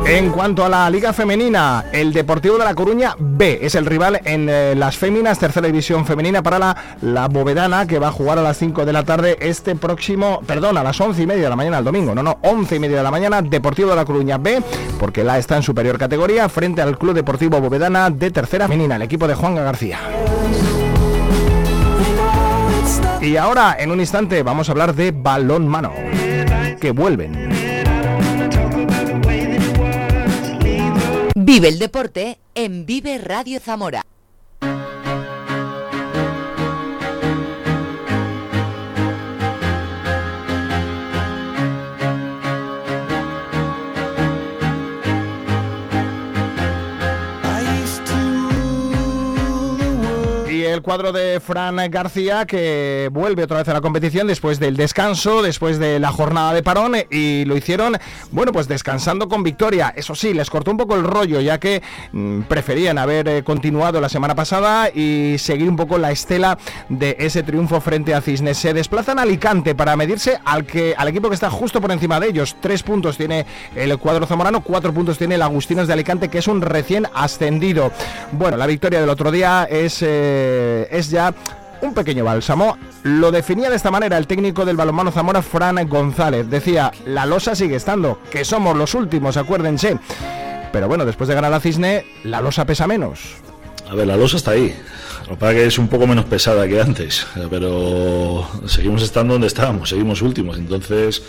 En 0.06 0.30
cuanto 0.30 0.64
a 0.64 0.68
la 0.68 0.88
Liga 0.88 1.12
Femenina, 1.12 1.86
el 1.92 2.12
Deportivo 2.12 2.56
de 2.56 2.64
La 2.64 2.76
Coruña 2.76 3.16
B 3.18 3.58
es 3.60 3.74
el 3.74 3.84
rival 3.84 4.20
en 4.24 4.48
eh, 4.48 4.74
las 4.76 4.96
féminas, 4.96 5.38
tercera 5.38 5.66
división 5.66 6.06
femenina 6.06 6.44
para 6.44 6.60
la, 6.60 6.76
la 7.02 7.26
Bovedana, 7.26 7.88
que 7.88 7.98
va 7.98 8.08
a 8.08 8.12
jugar 8.12 8.38
a 8.38 8.42
las 8.42 8.56
5 8.56 8.86
de 8.86 8.92
la 8.92 9.04
tarde 9.04 9.36
este 9.40 9.74
próximo, 9.74 10.40
perdón, 10.46 10.78
a 10.78 10.84
las 10.84 11.00
11 11.00 11.22
y 11.22 11.26
media 11.26 11.42
de 11.42 11.50
la 11.50 11.56
mañana 11.56 11.78
el 11.78 11.84
domingo, 11.84 12.14
no, 12.14 12.22
no, 12.22 12.38
11 12.42 12.76
y 12.76 12.78
media 12.78 12.98
de 12.98 13.02
la 13.02 13.10
mañana, 13.10 13.42
Deportivo 13.42 13.90
de 13.90 13.96
La 13.96 14.04
Coruña 14.04 14.38
B, 14.38 14.62
porque 15.00 15.24
la 15.24 15.38
está 15.38 15.56
en 15.56 15.64
superior 15.64 15.98
categoría, 15.98 16.48
frente 16.48 16.80
al 16.80 16.96
Club 16.96 17.14
Deportivo 17.14 17.60
Bovedana 17.60 18.08
de 18.08 18.30
tercera 18.30 18.68
femenina, 18.68 18.94
el 18.94 19.02
equipo 19.02 19.26
de 19.26 19.34
Juan 19.34 19.56
García. 19.56 19.98
Y 23.20 23.36
ahora, 23.36 23.76
en 23.78 23.90
un 23.90 24.00
instante, 24.00 24.42
vamos 24.42 24.68
a 24.68 24.72
hablar 24.72 24.94
de 24.94 25.10
balón 25.10 25.66
mano, 25.66 25.92
que 26.80 26.90
vuelven. 26.92 27.48
Vive 31.34 31.68
el 31.68 31.78
deporte 31.78 32.38
en 32.54 32.86
Vive 32.86 33.18
Radio 33.18 33.60
Zamora. 33.60 34.04
El 50.72 50.82
cuadro 50.82 51.12
de 51.12 51.40
Fran 51.40 51.76
García 51.90 52.46
que 52.46 53.08
vuelve 53.12 53.44
otra 53.44 53.58
vez 53.58 53.68
a 53.68 53.72
la 53.72 53.80
competición 53.80 54.26
después 54.26 54.58
del 54.58 54.76
descanso, 54.76 55.42
después 55.42 55.78
de 55.78 55.98
la 56.00 56.10
jornada 56.10 56.52
de 56.54 56.62
parón 56.62 56.94
y 57.10 57.44
lo 57.44 57.56
hicieron, 57.56 57.96
bueno, 58.32 58.52
pues 58.52 58.68
descansando 58.68 59.28
con 59.28 59.42
victoria. 59.42 59.92
Eso 59.96 60.14
sí, 60.14 60.34
les 60.34 60.50
cortó 60.50 60.70
un 60.70 60.76
poco 60.76 60.94
el 60.94 61.04
rollo 61.04 61.40
ya 61.40 61.58
que 61.58 61.82
mm, 62.12 62.42
preferían 62.42 62.98
haber 62.98 63.28
eh, 63.28 63.42
continuado 63.44 64.00
la 64.00 64.08
semana 64.08 64.34
pasada 64.34 64.90
y 64.90 65.36
seguir 65.38 65.68
un 65.68 65.76
poco 65.76 65.98
la 65.98 66.10
estela 66.10 66.58
de 66.88 67.16
ese 67.18 67.42
triunfo 67.42 67.80
frente 67.80 68.14
a 68.14 68.20
Cisnes. 68.20 68.58
Se 68.58 68.74
desplazan 68.74 69.18
a 69.18 69.22
Alicante 69.22 69.74
para 69.74 69.96
medirse 69.96 70.38
al, 70.44 70.66
que, 70.66 70.94
al 70.96 71.08
equipo 71.08 71.28
que 71.28 71.34
está 71.34 71.50
justo 71.50 71.80
por 71.80 71.92
encima 71.92 72.20
de 72.20 72.28
ellos. 72.28 72.56
Tres 72.60 72.82
puntos 72.82 73.16
tiene 73.16 73.46
el 73.74 73.96
cuadro 73.98 74.26
zamorano, 74.26 74.62
cuatro 74.62 74.92
puntos 74.92 75.18
tiene 75.18 75.36
el 75.36 75.42
Agustinos 75.42 75.86
de 75.86 75.92
Alicante 75.92 76.28
que 76.28 76.38
es 76.38 76.48
un 76.48 76.62
recién 76.62 77.06
ascendido. 77.14 77.92
Bueno, 78.32 78.56
la 78.56 78.66
victoria 78.66 79.00
del 79.00 79.10
otro 79.10 79.30
día 79.30 79.66
es... 79.70 80.02
eh, 80.02 80.55
es 80.90 81.10
ya 81.10 81.34
un 81.82 81.94
pequeño 81.94 82.24
bálsamo. 82.24 82.78
Lo 83.02 83.30
definía 83.30 83.70
de 83.70 83.76
esta 83.76 83.90
manera 83.90 84.18
el 84.18 84.26
técnico 84.26 84.64
del 84.64 84.76
balonmano 84.76 85.12
Zamora, 85.12 85.42
Fran 85.42 85.88
González. 85.88 86.48
Decía, 86.48 86.90
la 87.04 87.26
losa 87.26 87.54
sigue 87.54 87.76
estando, 87.76 88.20
que 88.30 88.44
somos 88.44 88.76
los 88.76 88.94
últimos, 88.94 89.36
acuérdense. 89.36 89.98
Pero 90.72 90.88
bueno, 90.88 91.04
después 91.04 91.28
de 91.28 91.34
ganar 91.34 91.52
a 91.52 91.60
Cisne, 91.60 92.04
la 92.24 92.40
losa 92.40 92.66
pesa 92.66 92.86
menos. 92.86 93.36
A 93.88 93.94
ver, 93.94 94.06
la 94.06 94.16
losa 94.16 94.36
está 94.36 94.52
ahí. 94.52 94.74
Lo 95.22 95.30
que 95.34 95.36
pasa 95.36 95.54
que 95.54 95.66
es 95.66 95.78
un 95.78 95.88
poco 95.88 96.06
menos 96.06 96.24
pesada 96.24 96.66
que 96.68 96.80
antes, 96.80 97.26
pero 97.50 98.48
seguimos 98.66 99.02
estando 99.02 99.34
donde 99.34 99.48
estábamos, 99.48 99.88
seguimos 99.88 100.22
últimos. 100.22 100.58
Entonces 100.58 101.22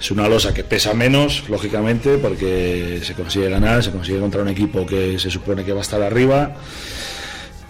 es 0.00 0.10
una 0.10 0.28
losa 0.28 0.52
que 0.52 0.64
pesa 0.64 0.94
menos, 0.94 1.48
lógicamente, 1.48 2.18
porque 2.18 3.00
se 3.02 3.14
consigue 3.14 3.48
ganar, 3.50 3.82
se 3.82 3.90
consigue 3.90 4.20
contra 4.20 4.42
un 4.42 4.48
equipo 4.48 4.84
que 4.84 5.18
se 5.18 5.30
supone 5.30 5.64
que 5.64 5.72
va 5.72 5.78
a 5.78 5.82
estar 5.82 6.02
arriba. 6.02 6.56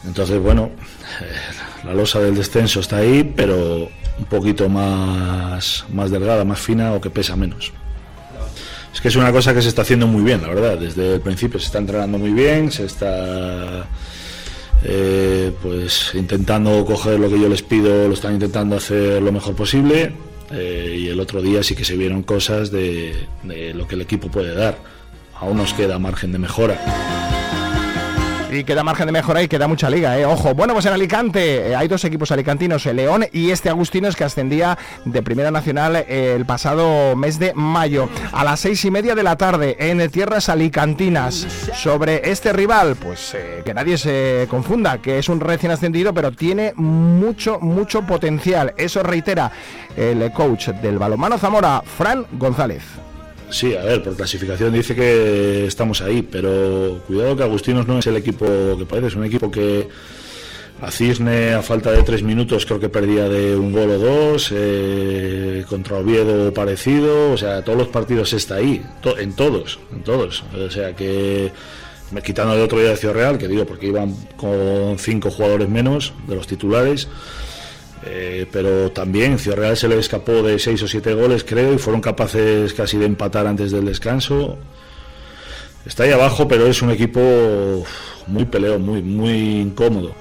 Entonces, 0.06 0.38
bueno, 0.40 0.70
eh, 1.20 1.84
la 1.86 1.94
losa 1.94 2.20
del 2.20 2.34
descenso 2.34 2.80
está 2.80 2.98
ahí, 2.98 3.32
pero 3.36 3.88
un 4.18 4.24
poquito 4.26 4.68
más, 4.68 5.84
más 5.92 6.10
delgada, 6.10 6.44
más 6.44 6.60
fina 6.60 6.92
o 6.92 7.00
que 7.00 7.10
pesa 7.10 7.36
menos. 7.36 7.72
Es 8.92 9.00
que 9.00 9.08
es 9.08 9.16
una 9.16 9.32
cosa 9.32 9.52
que 9.52 9.60
se 9.60 9.68
está 9.68 9.82
haciendo 9.82 10.06
muy 10.06 10.22
bien, 10.22 10.42
la 10.42 10.48
verdad. 10.48 10.78
Desde 10.78 11.14
el 11.14 11.20
principio 11.20 11.58
se 11.58 11.66
está 11.66 11.78
entrenando 11.78 12.16
muy 12.16 12.30
bien, 12.30 12.70
se 12.70 12.84
está 12.84 13.86
eh, 14.84 15.52
pues 15.62 16.12
intentando 16.14 16.84
coger 16.84 17.18
lo 17.18 17.28
que 17.28 17.40
yo 17.40 17.48
les 17.48 17.62
pido, 17.62 18.06
lo 18.06 18.14
están 18.14 18.34
intentando 18.34 18.76
hacer 18.76 19.20
lo 19.20 19.32
mejor 19.32 19.56
posible. 19.56 20.12
eh, 20.52 20.96
y 21.00 21.08
el 21.08 21.18
otro 21.18 21.42
día 21.42 21.62
sí 21.62 21.74
que 21.74 21.84
se 21.84 21.96
vieron 21.96 22.22
cosas 22.22 22.70
de, 22.70 23.14
de 23.42 23.74
lo 23.74 23.88
que 23.88 23.96
el 23.96 24.02
equipo 24.02 24.28
puede 24.28 24.54
dar. 24.54 24.78
Aún 25.40 25.56
nos 25.56 25.74
queda 25.74 25.98
margen 25.98 26.30
de 26.30 26.38
mejora. 26.38 26.78
Y 28.54 28.62
queda 28.62 28.84
margen 28.84 29.06
de 29.06 29.12
mejora 29.12 29.42
y 29.42 29.48
queda 29.48 29.66
mucha 29.66 29.90
liga, 29.90 30.16
¿eh? 30.16 30.24
Ojo, 30.24 30.54
bueno, 30.54 30.74
pues 30.74 30.86
en 30.86 30.92
Alicante 30.92 31.70
eh, 31.70 31.74
hay 31.74 31.88
dos 31.88 32.04
equipos 32.04 32.30
alicantinos, 32.30 32.86
el 32.86 32.96
León 32.96 33.26
y 33.32 33.50
este 33.50 33.68
Agustinos 33.68 34.14
que 34.14 34.22
ascendía 34.22 34.78
de 35.04 35.22
Primera 35.24 35.50
Nacional 35.50 35.96
eh, 35.96 36.34
el 36.36 36.46
pasado 36.46 37.16
mes 37.16 37.40
de 37.40 37.52
mayo. 37.54 38.08
A 38.32 38.44
las 38.44 38.60
seis 38.60 38.84
y 38.84 38.92
media 38.92 39.16
de 39.16 39.24
la 39.24 39.34
tarde 39.36 39.76
en 39.80 40.08
tierras 40.08 40.48
alicantinas. 40.48 41.34
Sobre 41.74 42.30
este 42.30 42.52
rival, 42.52 42.94
pues 42.94 43.34
eh, 43.34 43.62
que 43.64 43.74
nadie 43.74 43.98
se 43.98 44.46
confunda, 44.48 44.98
que 44.98 45.18
es 45.18 45.28
un 45.28 45.40
recién 45.40 45.72
ascendido, 45.72 46.14
pero 46.14 46.30
tiene 46.30 46.74
mucho, 46.76 47.58
mucho 47.58 48.02
potencial. 48.02 48.72
Eso 48.76 49.02
reitera 49.02 49.50
el 49.96 50.30
coach 50.30 50.68
del 50.68 50.98
balonmano 50.98 51.38
Zamora, 51.38 51.82
Fran 51.84 52.24
González. 52.32 52.84
Sí, 53.50 53.74
a 53.74 53.84
ver, 53.84 54.02
por 54.02 54.16
clasificación 54.16 54.72
dice 54.72 54.94
que 54.94 55.66
estamos 55.66 56.00
ahí, 56.00 56.22
pero 56.22 57.00
cuidado 57.06 57.36
que 57.36 57.42
Agustinos 57.42 57.86
no 57.86 57.98
es 57.98 58.06
el 58.06 58.16
equipo 58.16 58.46
que 58.78 58.84
parece, 58.84 59.08
es 59.08 59.14
un 59.14 59.24
equipo 59.24 59.50
que 59.50 59.88
a 60.80 60.90
Cisne 60.90 61.54
a 61.54 61.62
falta 61.62 61.92
de 61.92 62.02
tres 62.02 62.22
minutos 62.22 62.66
creo 62.66 62.80
que 62.80 62.88
perdía 62.88 63.28
de 63.28 63.56
un 63.56 63.72
gol 63.72 63.90
o 63.90 63.98
dos, 63.98 64.50
eh, 64.52 65.64
contra 65.68 65.98
Oviedo 65.98 66.52
parecido, 66.52 67.32
o 67.32 67.36
sea, 67.36 67.62
todos 67.62 67.78
los 67.78 67.88
partidos 67.88 68.32
está 68.32 68.56
ahí, 68.56 68.82
en 69.18 69.34
todos, 69.34 69.78
en 69.92 70.02
todos, 70.02 70.44
o 70.54 70.70
sea 70.70 70.94
que 70.96 71.52
me 72.10 72.22
quitando 72.22 72.54
el 72.54 72.60
otro 72.60 72.78
día 72.80 72.90
de 72.90 72.96
Ciudad 72.96 73.14
Real, 73.14 73.38
que 73.38 73.48
digo 73.48 73.64
porque 73.66 73.86
iban 73.86 74.14
con 74.36 74.98
cinco 74.98 75.30
jugadores 75.30 75.68
menos 75.68 76.12
de 76.26 76.36
los 76.36 76.46
titulares, 76.46 77.08
eh, 78.06 78.46
pero 78.50 78.90
también 78.92 79.38
Ciudad 79.38 79.74
se 79.74 79.88
le 79.88 79.98
escapó 79.98 80.42
de 80.42 80.58
seis 80.58 80.82
o 80.82 80.88
siete 80.88 81.14
goles, 81.14 81.44
creo, 81.44 81.72
y 81.74 81.78
fueron 81.78 82.00
capaces 82.00 82.72
casi 82.74 82.98
de 82.98 83.06
empatar 83.06 83.46
antes 83.46 83.70
del 83.70 83.86
descanso. 83.86 84.58
Está 85.86 86.04
ahí 86.04 86.12
abajo, 86.12 86.46
pero 86.48 86.66
es 86.66 86.80
un 86.82 86.90
equipo 86.90 87.84
muy 88.26 88.44
peleo, 88.44 88.78
muy, 88.78 89.02
muy 89.02 89.60
incómodo. 89.60 90.14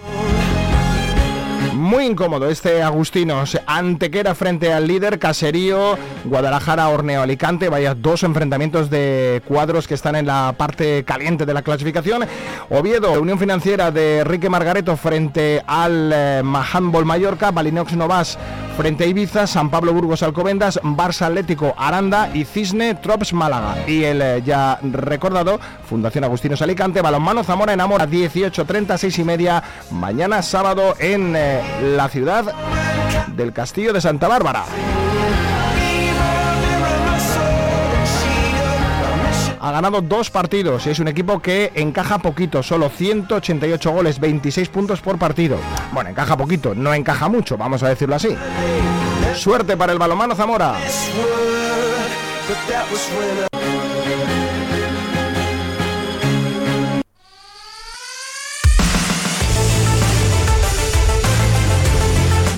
Muy 1.94 2.08
incómodo 2.08 2.50
este 2.50 2.82
Agustinos. 2.82 3.56
Antequera 3.68 4.34
frente 4.34 4.74
al 4.74 4.88
líder, 4.88 5.20
Caserío, 5.20 5.96
Guadalajara, 6.24 6.90
Horneo, 6.90 7.22
Alicante. 7.22 7.70
Vaya 7.70 7.94
dos 7.94 8.24
enfrentamientos 8.24 8.90
de 8.90 9.44
cuadros 9.48 9.88
que 9.88 9.94
están 9.94 10.16
en 10.16 10.26
la 10.26 10.56
parte 10.58 11.04
caliente 11.04 11.46
de 11.46 11.54
la 11.54 11.62
clasificación. 11.62 12.26
Oviedo, 12.72 13.22
Unión 13.22 13.38
Financiera 13.38 13.92
de 13.92 14.22
Enrique 14.22 14.50
Margareto 14.50 14.98
frente 14.98 15.62
al 15.68 16.12
eh, 16.12 16.42
Mallorca. 16.44 17.52
Balinox 17.52 17.94
Novas 17.94 18.40
frente 18.78 19.04
a 19.04 19.08
Ibiza. 19.08 19.48
San 19.48 19.70
Pablo 19.70 19.94
Burgos 19.94 20.24
Alcobendas. 20.24 20.80
Barça 20.84 21.28
Atlético 21.28 21.74
Aranda 21.78 22.30
y 22.34 22.46
Cisne 22.46 22.96
Trops 22.96 23.34
Málaga. 23.34 23.88
Y 23.88 24.04
el 24.04 24.22
eh, 24.22 24.42
ya 24.44 24.80
recordado 24.82 25.60
Fundación 25.88 26.24
Agustinos 26.24 26.62
Alicante. 26.62 27.02
Balonmano 27.02 27.44
Zamora 27.44 27.74
enamora 27.74 28.08
18.30, 28.08 28.98
6 28.98 29.20
y 29.20 29.24
media. 29.24 29.64
Mañana 29.92 30.42
sábado 30.42 30.96
en 31.00 31.36
eh, 31.36 31.62
la 31.96 32.10
ciudad 32.10 32.54
del 33.36 33.54
Castillo 33.54 33.94
de 33.94 34.02
Santa 34.02 34.28
Bárbara. 34.28 34.66
Ha 39.64 39.72
ganado 39.72 40.02
dos 40.02 40.30
partidos 40.30 40.86
y 40.88 40.90
es 40.90 41.00
un 41.00 41.08
equipo 41.08 41.42
que 41.42 41.72
encaja 41.76 42.18
poquito, 42.18 42.62
solo 42.62 42.90
188 42.90 43.92
goles, 43.92 44.20
26 44.20 44.68
puntos 44.68 45.00
por 45.00 45.18
partido. 45.18 45.58
Bueno, 45.94 46.10
encaja 46.10 46.36
poquito, 46.36 46.76
no 46.76 46.94
encaja 46.94 47.30
mucho, 47.30 47.56
vamos 47.56 47.82
a 47.82 47.88
decirlo 47.88 48.16
así. 48.16 48.36
Suerte 49.36 49.78
para 49.78 49.94
el 49.94 50.00
balomano 50.00 50.36
Zamora. 50.36 50.76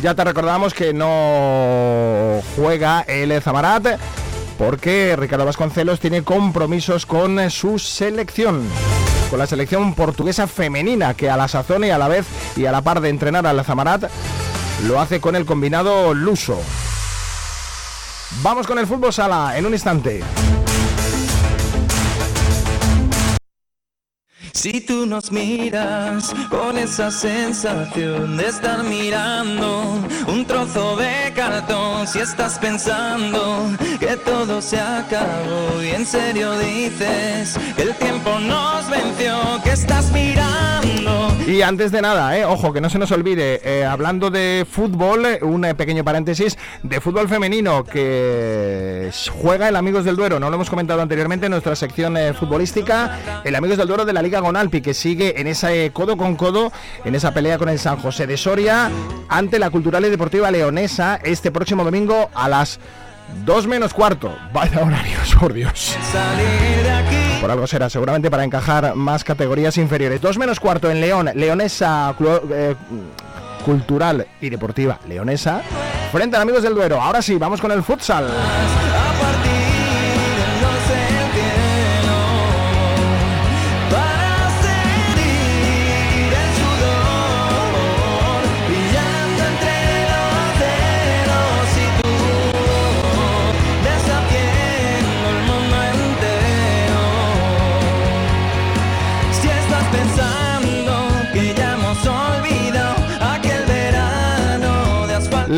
Ya 0.01 0.15
te 0.15 0.23
recordamos 0.23 0.73
que 0.73 0.91
no 0.91 2.41
juega 2.55 3.01
el 3.01 3.39
Zamarat 3.43 3.99
porque 4.57 5.15
Ricardo 5.17 5.45
Vasconcelos 5.45 5.99
tiene 5.99 6.23
compromisos 6.23 7.05
con 7.05 7.49
su 7.49 7.79
selección. 7.79 8.67
Con 9.29 9.39
la 9.39 9.47
selección 9.47 9.93
portuguesa 9.93 10.47
femenina 10.47 11.13
que 11.13 11.29
a 11.29 11.37
la 11.37 11.47
sazón 11.47 11.83
y 11.83 11.89
a 11.89 11.97
la 11.97 12.07
vez 12.07 12.25
y 12.55 12.65
a 12.65 12.71
la 12.71 12.81
par 12.81 13.01
de 13.01 13.09
entrenar 13.09 13.47
al 13.47 13.63
Zamarat 13.65 14.09
lo 14.83 14.99
hace 14.99 15.19
con 15.19 15.35
el 15.35 15.45
combinado 15.45 16.13
luso. 16.13 16.59
Vamos 18.43 18.67
con 18.67 18.77
el 18.77 18.87
fútbol 18.87 19.13
sala 19.13 19.57
en 19.57 19.65
un 19.65 19.73
instante. 19.73 20.21
Si 24.55 24.79
tú 24.79 25.05
nos 25.05 25.33
miras 25.33 26.33
con 26.49 26.77
esa 26.77 27.11
sensación 27.11 28.37
de 28.37 28.47
estar 28.47 28.83
mirando 28.85 29.99
un 30.27 30.45
trozo 30.45 30.95
de 30.95 31.33
cartón, 31.35 32.07
si 32.07 32.19
estás 32.19 32.57
pensando 32.57 33.69
que 33.99 34.15
todo 34.15 34.61
se 34.61 34.79
acabó 34.79 35.83
y 35.83 35.89
en 35.89 36.05
serio 36.05 36.57
dices 36.57 37.59
que 37.75 37.81
el 37.81 37.95
tiempo 37.95 38.39
nos 38.39 38.89
venció, 38.89 39.61
que 39.61 39.71
estás 39.71 40.09
mirando. 40.13 40.84
Y 41.47 41.61
antes 41.61 41.91
de 41.91 42.01
nada, 42.01 42.37
eh, 42.37 42.43
ojo, 42.43 42.73
que 42.73 42.81
no 42.81 42.89
se 42.89 42.97
nos 42.97 43.11
olvide, 43.11 43.61
eh, 43.63 43.85
hablando 43.85 44.31
de 44.31 44.65
fútbol, 44.69 45.25
eh, 45.25 45.39
un 45.43 45.61
pequeño 45.77 46.03
paréntesis, 46.03 46.57
de 46.81 46.99
fútbol 46.99 47.29
femenino 47.29 47.83
que 47.83 49.11
juega 49.41 49.69
el 49.69 49.75
Amigos 49.75 50.05
del 50.05 50.15
Duero, 50.15 50.39
no 50.39 50.49
lo 50.49 50.55
hemos 50.55 50.69
comentado 50.69 51.01
anteriormente 51.01 51.45
en 51.45 51.51
nuestra 51.51 51.75
sección 51.75 52.17
eh, 52.17 52.33
futbolística, 52.33 53.41
el 53.43 53.55
Amigos 53.55 53.77
del 53.77 53.87
Duero 53.87 54.05
de 54.05 54.13
la 54.13 54.23
Liga 54.23 54.39
Gonalpi, 54.39 54.81
que 54.81 54.95
sigue 54.95 55.39
en 55.39 55.47
ese 55.47 55.91
codo 55.93 56.17
con 56.17 56.35
codo, 56.35 56.71
en 57.03 57.13
esa 57.13 57.33
pelea 57.33 57.57
con 57.59 57.69
el 57.69 57.77
San 57.77 57.97
José 57.97 58.25
de 58.25 58.37
Soria, 58.37 58.89
ante 59.29 59.59
la 59.59 59.69
Cultural 59.69 60.03
y 60.05 60.09
Deportiva 60.09 60.49
Leonesa, 60.49 61.19
este 61.23 61.51
próximo 61.51 61.83
domingo 61.83 62.29
a 62.33 62.49
las 62.49 62.79
2 63.45 63.67
menos 63.67 63.93
cuarto. 63.93 64.35
Vaya 64.51 64.81
horarios, 64.81 65.35
por 65.35 65.53
Dios. 65.53 65.95
Por 67.45 67.51
algo 67.51 67.67
será, 67.67 67.91
seguramente 67.91 68.31
para 68.31 68.43
encajar 68.43 68.95
más 68.95 69.23
categorías 69.23 69.77
inferiores. 69.77 70.19
Dos 70.19 70.35
menos 70.39 70.59
cuarto 70.59 70.89
en 70.89 70.99
León, 70.99 71.29
Leonesa 71.35 72.15
eh, 72.49 72.73
Cultural 73.63 74.25
y 74.41 74.49
Deportiva 74.49 74.99
Leonesa, 75.07 75.61
frente 76.11 76.37
a 76.37 76.41
amigos 76.41 76.63
del 76.63 76.73
Duero. 76.73 76.99
Ahora 76.99 77.21
sí, 77.21 77.35
vamos 77.35 77.61
con 77.61 77.71
el 77.71 77.83
futsal. 77.83 78.25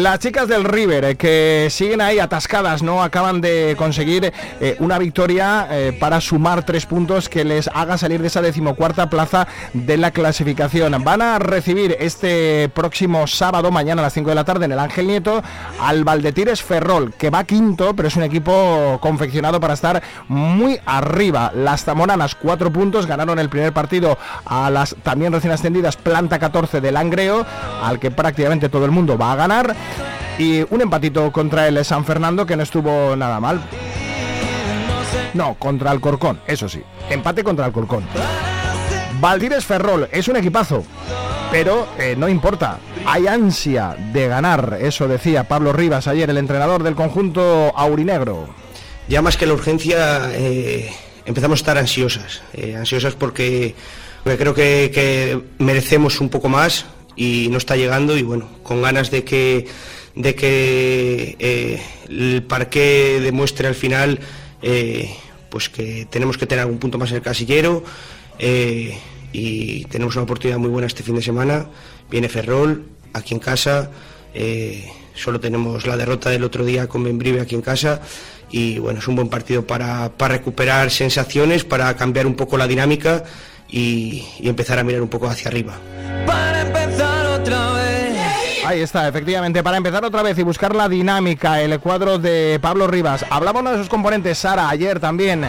Las 0.07 0.19
chicas 0.19 0.47
del 0.47 0.63
River, 0.63 1.03
eh, 1.03 1.15
que 1.17 1.67
siguen 1.69 1.99
ahí 1.99 2.17
atascadas, 2.17 2.81
¿no? 2.81 3.03
Acaban 3.03 3.41
de 3.41 3.75
conseguir 3.77 4.31
eh, 4.61 4.77
una 4.79 4.97
victoria 4.97 5.67
eh, 5.69 5.97
para 5.99 6.21
sumar 6.21 6.65
tres 6.65 6.85
puntos 6.85 7.27
que 7.27 7.43
les 7.43 7.67
haga 7.73 7.97
salir 7.97 8.21
de 8.21 8.27
esa 8.27 8.41
decimocuarta 8.41 9.09
plaza 9.09 9.49
de 9.73 9.97
la 9.97 10.11
clasificación. 10.11 11.03
Van 11.03 11.21
a 11.21 11.39
recibir 11.39 11.97
este 11.99 12.69
próximo 12.73 13.27
sábado, 13.27 13.69
mañana 13.69 14.01
a 14.01 14.05
las 14.05 14.13
5 14.13 14.29
de 14.29 14.35
la 14.35 14.45
tarde, 14.45 14.63
en 14.63 14.71
el 14.71 14.79
Ángel 14.79 15.07
Nieto, 15.07 15.43
al 15.81 16.05
Valdetires 16.05 16.63
Ferrol, 16.63 17.13
que 17.13 17.29
va 17.29 17.43
quinto, 17.43 17.93
pero 17.93 18.07
es 18.07 18.15
un 18.15 18.23
equipo 18.23 18.99
confeccionado 19.01 19.59
para 19.59 19.73
estar 19.73 20.01
muy 20.29 20.79
arriba. 20.85 21.51
Las 21.53 21.83
Zamoranas, 21.83 22.33
cuatro 22.35 22.71
puntos, 22.71 23.07
ganaron 23.07 23.39
el 23.39 23.49
primer 23.49 23.73
partido 23.73 24.17
a 24.45 24.69
las 24.69 24.95
también 25.03 25.33
recién 25.33 25.51
ascendidas 25.51 25.97
Planta 25.97 26.39
14 26.39 26.79
del 26.79 26.93
Langreo, 26.93 27.45
al 27.83 27.99
que 27.99 28.09
prácticamente 28.09 28.69
todo 28.69 28.85
el 28.85 28.91
mundo 28.91 29.17
va 29.17 29.33
a 29.33 29.35
ganar. 29.35 29.75
Y 30.37 30.63
un 30.69 30.81
empatito 30.81 31.31
contra 31.31 31.67
el 31.67 31.83
San 31.83 32.05
Fernando 32.05 32.45
que 32.45 32.55
no 32.55 32.63
estuvo 32.63 33.15
nada 33.15 33.39
mal. 33.39 33.61
No, 35.33 35.55
contra 35.55 35.91
el 35.91 35.99
Corcón, 35.99 36.39
eso 36.47 36.69
sí. 36.69 36.81
Empate 37.09 37.43
contra 37.43 37.65
el 37.65 37.71
Corcón. 37.71 38.03
Valdires 39.19 39.65
Ferrol 39.65 40.07
es 40.11 40.27
un 40.27 40.35
equipazo, 40.35 40.83
pero 41.51 41.87
eh, 41.97 42.15
no 42.17 42.29
importa. 42.29 42.77
Hay 43.05 43.25
ansia 43.27 43.95
de 44.13 44.27
ganar, 44.27 44.77
eso 44.81 45.07
decía 45.07 45.45
Pablo 45.47 45.73
Rivas 45.73 46.07
ayer, 46.07 46.29
el 46.29 46.37
entrenador 46.37 46.83
del 46.83 46.95
conjunto 46.95 47.73
aurinegro. 47.75 48.47
ya 49.07 49.21
más 49.21 49.37
que 49.37 49.45
la 49.45 49.53
urgencia, 49.53 50.29
eh, 50.33 50.91
empezamos 51.25 51.59
a 51.59 51.61
estar 51.61 51.77
ansiosas. 51.77 52.41
eh, 52.53 52.75
ansiosas 52.75 53.15
porque, 53.15 53.75
creo 54.23 54.53
que 54.53 55.41
merecemos 55.57 56.19
un 56.19 56.29
poco 56.29 56.49
más 56.49 56.85
y 57.17 57.49
no 57.49 57.57
está 57.57 57.75
llegando 57.75 58.15
y 58.15 58.21
bueno, 58.21 58.47
con 58.63 58.81
ganas 58.81 59.11
de 59.11 59.23
que, 59.23 59.65
de 60.15 60.35
que 60.35 61.35
eh, 61.39 61.81
el 62.07 62.43
parque 62.43 63.19
demuestre 63.21 63.67
al 63.67 63.75
final 63.75 64.19
eh, 64.61 65.09
pues 65.49 65.67
que 65.67 66.07
tenemos 66.09 66.37
que 66.37 66.45
tener 66.45 66.61
algún 66.61 66.77
punto 66.77 66.99
más 66.99 67.09
en 67.09 67.17
el 67.17 67.23
casillero 67.23 67.83
eh, 68.37 68.97
y 69.33 69.85
tenemos 69.85 70.15
una 70.15 70.23
oportunidad 70.23 70.59
muy 70.59 70.69
buena 70.69 70.87
este 70.87 71.03
fin 71.03 71.15
de 71.15 71.21
semana. 71.21 71.67
Viene 72.09 72.29
Ferrol 72.29 72.85
aquí 73.13 73.33
en 73.33 73.39
casa. 73.39 73.91
solo 75.15 75.39
tenemos 75.39 75.87
la 75.87 75.97
derrota 75.97 76.29
del 76.29 76.43
otro 76.43 76.63
día 76.63 76.87
con 76.87 77.01
Membrive 77.01 77.41
aquí 77.41 77.55
en 77.55 77.61
casa 77.61 78.01
y 78.51 78.77
bueno, 78.79 78.99
es 78.99 79.07
un 79.07 79.15
buen 79.15 79.27
partido 79.27 79.65
para, 79.65 80.09
para 80.15 80.35
recuperar 80.35 80.91
sensaciones, 80.91 81.63
para 81.63 81.95
cambiar 81.95 82.27
un 82.27 82.35
poco 82.35 82.57
la 82.57 82.67
dinámica 82.67 83.25
y, 83.69 84.25
y 84.39 84.49
empezar 84.49 84.79
a 84.79 84.83
mirar 84.83 85.01
un 85.01 85.09
poco 85.09 85.27
hacia 85.27 85.49
arriba. 85.49 85.73
Para 86.25 86.61
empezar 86.61 87.25
otra 87.27 87.73
vez. 87.73 88.17
Ahí 88.65 88.81
está, 88.81 89.07
efectivamente, 89.07 89.63
para 89.63 89.77
empezar 89.77 90.03
otra 90.03 90.21
vez 90.23 90.37
y 90.37 90.43
buscar 90.43 90.75
la 90.75 90.89
dinámica, 90.89 91.61
el 91.61 91.79
cuadro 91.79 92.19
de 92.19 92.59
Pablo 92.61 92.87
Rivas. 92.87 93.25
Hablábamos 93.29 93.71
de 93.71 93.77
sus 93.77 93.89
componentes, 93.89 94.39
Sara, 94.39 94.67
ayer 94.69 94.99
también. 94.99 95.45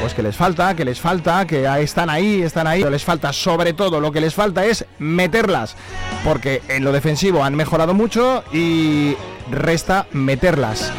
Pues 0.00 0.14
que 0.14 0.22
les 0.22 0.36
falta, 0.36 0.74
que 0.74 0.84
les 0.84 0.98
falta, 1.00 1.46
que 1.46 1.66
están 1.82 2.08
ahí, 2.08 2.40
están 2.40 2.66
ahí, 2.66 2.80
pero 2.80 2.90
les 2.90 3.04
falta, 3.04 3.32
sobre 3.32 3.74
todo, 3.74 4.00
lo 4.00 4.12
que 4.12 4.20
les 4.20 4.32
falta 4.32 4.64
es 4.64 4.86
meterlas, 4.98 5.76
porque 6.24 6.62
en 6.68 6.84
lo 6.84 6.92
defensivo 6.92 7.44
han 7.44 7.54
mejorado 7.54 7.92
mucho 7.94 8.44
y 8.52 9.16
resta 9.50 10.06
meterlas. 10.12 10.92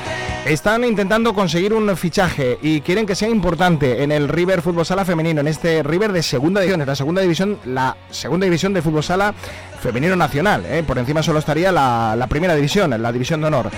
Están 0.45 0.83
intentando 0.83 1.33
conseguir 1.33 1.73
un 1.73 1.95
fichaje 1.95 2.57
y 2.61 2.81
quieren 2.81 3.05
que 3.05 3.13
sea 3.13 3.29
importante 3.29 4.01
en 4.01 4.11
el 4.11 4.27
River 4.27 4.61
Fútbol 4.61 4.85
Sala 4.85 5.05
femenino, 5.05 5.41
en 5.41 5.47
este 5.47 5.83
River 5.83 6.11
de 6.11 6.23
segunda 6.23 6.61
división, 6.61 6.81
es 6.81 6.87
la 6.87 6.95
segunda 6.95 7.21
división, 7.21 7.59
la 7.65 7.97
segunda 8.09 8.45
división 8.45 8.73
de 8.73 8.81
fútbol 8.81 9.03
sala 9.03 9.33
femenino 9.79 10.15
nacional. 10.15 10.65
¿eh? 10.65 10.83
Por 10.87 10.97
encima 10.97 11.21
solo 11.21 11.39
estaría 11.39 11.71
la, 11.71 12.15
la 12.17 12.27
primera 12.27 12.55
división, 12.55 12.99
la 12.99 13.11
división 13.11 13.41
de 13.41 13.47
honor. 13.47 13.69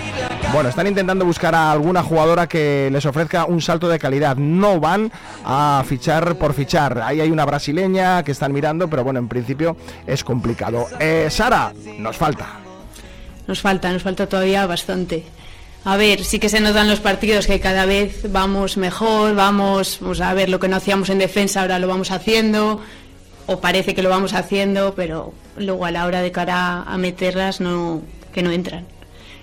Bueno, 0.52 0.68
están 0.68 0.86
intentando 0.86 1.24
buscar 1.24 1.54
a 1.54 1.72
alguna 1.72 2.02
jugadora 2.02 2.46
que 2.46 2.88
les 2.90 3.04
ofrezca 3.04 3.44
un 3.44 3.60
salto 3.60 3.88
de 3.88 3.98
calidad. 3.98 4.36
No 4.36 4.80
van 4.80 5.10
a 5.44 5.82
fichar 5.86 6.36
por 6.36 6.54
fichar. 6.54 7.02
Ahí 7.02 7.20
hay 7.20 7.30
una 7.30 7.44
brasileña 7.44 8.22
que 8.22 8.32
están 8.32 8.52
mirando, 8.52 8.88
pero 8.88 9.04
bueno, 9.04 9.18
en 9.18 9.28
principio 9.28 9.76
es 10.06 10.24
complicado. 10.24 10.86
Eh, 11.00 11.28
Sara, 11.28 11.72
nos 11.98 12.16
falta. 12.16 12.46
Nos 13.46 13.60
falta, 13.60 13.92
nos 13.92 14.02
falta 14.02 14.26
todavía 14.26 14.66
bastante. 14.66 15.24
A 15.84 15.96
ver, 15.96 16.24
sí 16.24 16.38
que 16.38 16.48
se 16.48 16.60
nos 16.60 16.74
dan 16.74 16.88
los 16.88 17.00
partidos 17.00 17.48
que 17.48 17.58
cada 17.58 17.86
vez 17.86 18.30
vamos 18.30 18.76
mejor, 18.76 19.34
vamos 19.34 19.98
pues, 20.00 20.20
a 20.20 20.32
ver 20.32 20.48
lo 20.48 20.60
que 20.60 20.68
no 20.68 20.76
hacíamos 20.76 21.10
en 21.10 21.18
defensa, 21.18 21.60
ahora 21.60 21.80
lo 21.80 21.88
vamos 21.88 22.12
haciendo, 22.12 22.80
o 23.46 23.60
parece 23.60 23.92
que 23.92 24.02
lo 24.02 24.08
vamos 24.08 24.32
haciendo, 24.32 24.94
pero 24.94 25.34
luego 25.56 25.84
a 25.84 25.90
la 25.90 26.06
hora 26.06 26.22
de 26.22 26.30
cara 26.30 26.82
a 26.82 26.98
meterlas 26.98 27.60
no, 27.60 28.02
que 28.32 28.44
no 28.44 28.52
entran. 28.52 28.86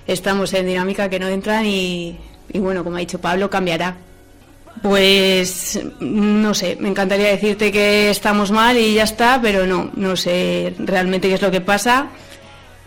Estamos 0.07 0.53
en 0.53 0.65
dinámica 0.65 1.09
que 1.09 1.19
no 1.19 1.27
entran 1.27 1.65
y, 1.65 2.17
y 2.53 2.59
bueno, 2.59 2.85
como 2.85 2.95
ha 2.95 2.99
dicho 2.99 3.19
Pablo, 3.19 3.49
cambiará. 3.49 3.97
Pues 4.81 5.77
no 5.99 6.53
sé, 6.53 6.77
me 6.79 6.87
encantaría 6.87 7.27
decirte 7.27 7.69
que 7.69 8.09
estamos 8.09 8.49
mal 8.49 8.77
y 8.77 8.93
ya 8.93 9.03
está, 9.03 9.39
pero 9.41 9.67
no, 9.67 9.91
no 9.93 10.15
sé 10.15 10.73
realmente 10.79 11.27
qué 11.27 11.33
es 11.33 11.41
lo 11.41 11.51
que 11.51 11.59
pasa. 11.59 12.07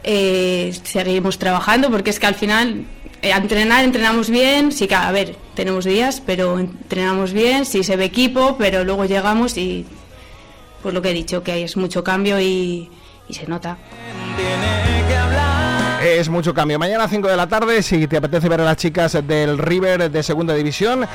Eh, 0.04 0.74
seguimos 0.82 1.38
trabajando 1.38 1.90
porque 1.90 2.10
es 2.10 2.18
que 2.18 2.26
al 2.26 2.34
final 2.34 2.84
eh, 3.22 3.30
entrenar 3.30 3.84
entrenamos 3.84 4.30
bien, 4.30 4.72
sí 4.72 4.88
que 4.88 4.94
a 4.94 5.12
ver, 5.12 5.36
tenemos 5.54 5.84
días, 5.84 6.20
pero 6.24 6.58
entrenamos 6.58 7.32
bien, 7.32 7.64
sí 7.64 7.84
se 7.84 7.96
ve 7.96 8.06
equipo, 8.06 8.56
pero 8.58 8.84
luego 8.84 9.04
llegamos 9.04 9.56
y 9.56 9.86
pues 10.82 10.94
lo 10.94 11.02
que 11.02 11.10
he 11.10 11.14
dicho, 11.14 11.42
que 11.42 11.62
es 11.62 11.76
mucho 11.76 12.02
cambio 12.02 12.40
y 12.40 12.90
se 13.30 13.46
nota. 13.46 13.78
Es 16.04 16.28
mucho 16.28 16.52
cambio. 16.52 16.80
Mañana 16.80 17.04
a 17.04 17.08
5 17.08 17.28
de 17.28 17.36
la 17.36 17.46
tarde, 17.46 17.80
si 17.80 18.08
te 18.08 18.16
apetece 18.16 18.48
ver 18.48 18.60
a 18.60 18.64
las 18.64 18.76
chicas 18.76 19.16
del 19.24 19.56
River 19.56 20.10
de 20.10 20.22
Segunda 20.24 20.52
División, 20.52 21.06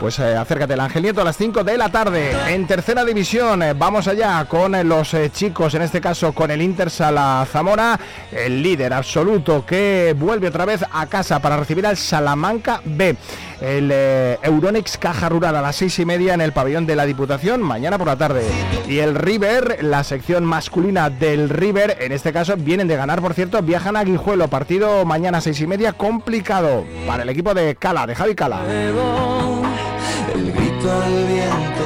pues 0.00 0.18
eh, 0.18 0.34
acércate 0.34 0.72
al 0.72 0.80
Ángel 0.80 1.02
Nieto 1.02 1.20
a 1.20 1.24
las 1.24 1.36
5 1.36 1.62
de 1.62 1.78
la 1.78 1.88
tarde. 1.88 2.32
En 2.52 2.66
Tercera 2.66 3.04
División, 3.04 3.62
eh, 3.62 3.74
vamos 3.74 4.08
allá 4.08 4.44
con 4.46 4.74
eh, 4.74 4.82
los 4.82 5.14
chicos, 5.32 5.74
en 5.74 5.82
este 5.82 6.00
caso 6.00 6.32
con 6.32 6.50
el 6.50 6.60
Inter 6.62 6.90
Sala 6.90 7.46
Zamora, 7.48 7.98
el 8.32 8.60
líder 8.60 8.92
absoluto 8.92 9.64
que 9.64 10.16
vuelve 10.18 10.48
otra 10.48 10.64
vez 10.64 10.84
a 10.92 11.06
casa 11.06 11.38
para 11.38 11.56
recibir 11.56 11.86
al 11.86 11.96
Salamanca 11.96 12.80
B. 12.84 13.16
El 13.64 13.88
eh, 13.90 14.38
Euronix 14.42 14.98
Caja 14.98 15.30
Rural 15.30 15.56
a 15.56 15.62
las 15.62 15.76
seis 15.76 15.98
y 15.98 16.04
media 16.04 16.34
en 16.34 16.42
el 16.42 16.52
pabellón 16.52 16.84
de 16.84 16.96
la 16.96 17.06
Diputación, 17.06 17.62
mañana 17.62 17.96
por 17.96 18.06
la 18.06 18.16
tarde. 18.16 18.42
Y 18.86 18.98
el 18.98 19.14
River, 19.14 19.78
la 19.80 20.04
sección 20.04 20.44
masculina 20.44 21.08
del 21.08 21.48
River, 21.48 21.96
en 21.98 22.12
este 22.12 22.30
caso 22.30 22.58
vienen 22.58 22.88
de 22.88 22.96
ganar, 22.96 23.22
por 23.22 23.32
cierto, 23.32 23.62
viajan 23.62 23.96
a 23.96 24.04
Guijuelo, 24.04 24.48
partido 24.48 25.06
mañana 25.06 25.38
a 25.38 25.40
seis 25.40 25.62
y 25.62 25.66
media, 25.66 25.94
complicado 25.94 26.84
para 27.06 27.22
el 27.22 27.28
equipo 27.30 27.54
de 27.54 27.74
Cala, 27.76 28.06
de 28.06 28.14
Javi 28.14 28.34
Cala. 28.34 28.60
El 28.70 30.52
grito 30.52 30.90
viento 31.26 31.83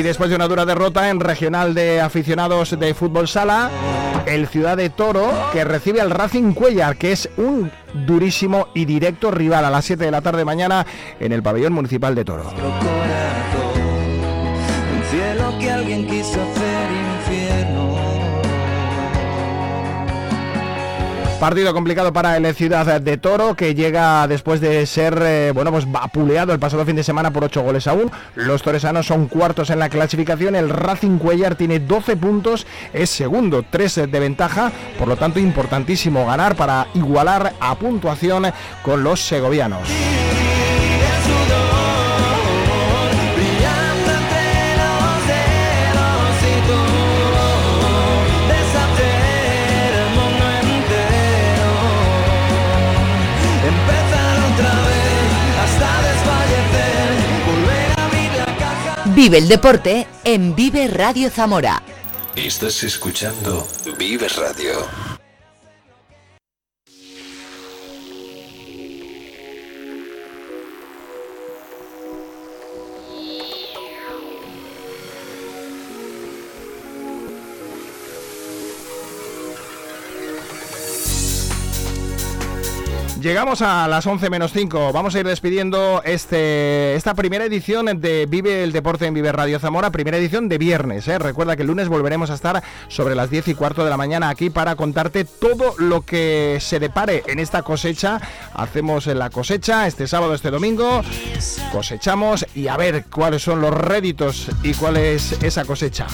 Y 0.00 0.02
después 0.02 0.30
de 0.30 0.36
una 0.36 0.48
dura 0.48 0.64
derrota 0.64 1.10
en 1.10 1.20
regional 1.20 1.74
de 1.74 2.00
aficionados 2.00 2.70
de 2.80 2.94
fútbol 2.94 3.28
sala, 3.28 3.70
el 4.24 4.48
Ciudad 4.48 4.78
de 4.78 4.88
Toro 4.88 5.30
que 5.52 5.62
recibe 5.62 6.00
al 6.00 6.08
Racing 6.08 6.54
Cuellar, 6.54 6.96
que 6.96 7.12
es 7.12 7.28
un 7.36 7.70
durísimo 8.06 8.68
y 8.72 8.86
directo 8.86 9.30
rival 9.30 9.62
a 9.66 9.68
las 9.68 9.84
7 9.84 10.02
de 10.02 10.10
la 10.10 10.22
tarde 10.22 10.46
mañana 10.46 10.86
en 11.20 11.32
el 11.32 11.42
pabellón 11.42 11.74
municipal 11.74 12.14
de 12.14 12.24
Toro. 12.24 12.44
Partido 21.40 21.72
complicado 21.72 22.12
para 22.12 22.36
el 22.36 22.54
Ciudad 22.54 23.00
de 23.00 23.16
Toro, 23.16 23.54
que 23.54 23.74
llega 23.74 24.28
después 24.28 24.60
de 24.60 24.84
ser 24.84 25.18
eh, 25.22 25.52
bueno 25.54 25.70
pues 25.72 25.90
vapuleado 25.90 26.52
el 26.52 26.58
pasado 26.58 26.84
fin 26.84 26.96
de 26.96 27.02
semana 27.02 27.32
por 27.32 27.44
8 27.44 27.62
goles 27.62 27.86
aún. 27.86 28.10
Los 28.34 28.60
toresanos 28.62 29.06
son 29.06 29.26
cuartos 29.26 29.70
en 29.70 29.78
la 29.78 29.88
clasificación. 29.88 30.54
El 30.54 30.68
Racing 30.68 31.16
Cuellar 31.16 31.54
tiene 31.54 31.78
12 31.78 32.18
puntos, 32.18 32.66
es 32.92 33.08
segundo, 33.08 33.64
3 33.70 34.10
de 34.10 34.20
ventaja. 34.20 34.70
Por 34.98 35.08
lo 35.08 35.16
tanto, 35.16 35.40
importantísimo 35.40 36.26
ganar 36.26 36.56
para 36.56 36.88
igualar 36.92 37.54
a 37.58 37.74
puntuación 37.74 38.52
con 38.82 39.02
los 39.02 39.20
segovianos. 39.20 39.88
Vive 59.22 59.36
el 59.36 59.48
deporte 59.48 60.06
en 60.24 60.56
Vive 60.56 60.88
Radio 60.88 61.28
Zamora. 61.28 61.82
Estás 62.34 62.82
escuchando 62.84 63.68
Vive 63.98 64.26
Radio. 64.28 65.09
Llegamos 83.20 83.60
a 83.60 83.86
las 83.86 84.06
11 84.06 84.30
menos 84.30 84.52
5. 84.52 84.92
Vamos 84.94 85.14
a 85.14 85.20
ir 85.20 85.26
despidiendo 85.26 86.00
este, 86.06 86.94
esta 86.94 87.12
primera 87.12 87.44
edición 87.44 88.00
de 88.00 88.24
Vive 88.26 88.62
el 88.62 88.72
Deporte 88.72 89.04
en 89.04 89.12
Vive 89.12 89.30
Radio 89.30 89.58
Zamora, 89.58 89.90
primera 89.90 90.16
edición 90.16 90.48
de 90.48 90.56
viernes. 90.56 91.06
¿eh? 91.06 91.18
Recuerda 91.18 91.54
que 91.54 91.62
el 91.62 91.68
lunes 91.68 91.88
volveremos 91.88 92.30
a 92.30 92.34
estar 92.34 92.62
sobre 92.88 93.14
las 93.14 93.28
10 93.28 93.48
y 93.48 93.54
cuarto 93.54 93.84
de 93.84 93.90
la 93.90 93.98
mañana 93.98 94.30
aquí 94.30 94.48
para 94.48 94.74
contarte 94.74 95.26
todo 95.26 95.74
lo 95.76 96.00
que 96.00 96.58
se 96.60 96.78
depare 96.78 97.22
en 97.26 97.40
esta 97.40 97.62
cosecha. 97.62 98.20
Hacemos 98.54 99.06
la 99.06 99.28
cosecha 99.28 99.86
este 99.86 100.06
sábado, 100.06 100.32
este 100.32 100.50
domingo, 100.50 101.02
cosechamos 101.72 102.46
y 102.54 102.68
a 102.68 102.78
ver 102.78 103.04
cuáles 103.10 103.42
son 103.42 103.60
los 103.60 103.74
réditos 103.74 104.50
y 104.62 104.72
cuál 104.72 104.96
es 104.96 105.32
esa 105.42 105.66
cosecha. 105.66 106.06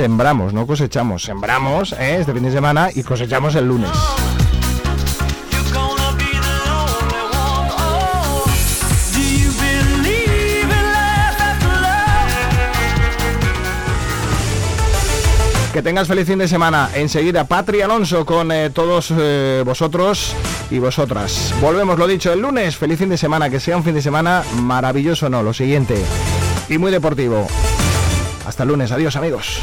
Sembramos, 0.00 0.54
no 0.54 0.66
cosechamos. 0.66 1.24
Sembramos 1.24 1.92
¿eh? 1.92 2.20
este 2.20 2.32
fin 2.32 2.42
de 2.44 2.50
semana 2.50 2.88
y 2.94 3.02
cosechamos 3.02 3.54
el 3.54 3.68
lunes. 3.68 3.90
Oh? 3.92 4.16
Que 15.74 15.82
tengas 15.82 16.08
feliz 16.08 16.26
fin 16.26 16.38
de 16.38 16.48
semana. 16.48 16.88
Enseguida, 16.94 17.44
Patri 17.44 17.82
Alonso 17.82 18.24
con 18.24 18.50
eh, 18.52 18.70
todos 18.70 19.12
eh, 19.14 19.62
vosotros 19.66 20.34
y 20.70 20.78
vosotras. 20.78 21.52
Volvemos, 21.60 21.98
lo 21.98 22.06
dicho, 22.06 22.32
el 22.32 22.40
lunes. 22.40 22.74
Feliz 22.74 22.98
fin 22.98 23.10
de 23.10 23.18
semana. 23.18 23.50
Que 23.50 23.60
sea 23.60 23.76
un 23.76 23.84
fin 23.84 23.92
de 23.92 24.00
semana 24.00 24.44
maravilloso, 24.62 25.28
no. 25.28 25.42
Lo 25.42 25.52
siguiente. 25.52 26.02
Y 26.70 26.78
muy 26.78 26.90
deportivo. 26.90 27.46
Hasta 28.46 28.62
el 28.62 28.70
lunes. 28.70 28.92
Adiós, 28.92 29.14
amigos. 29.16 29.60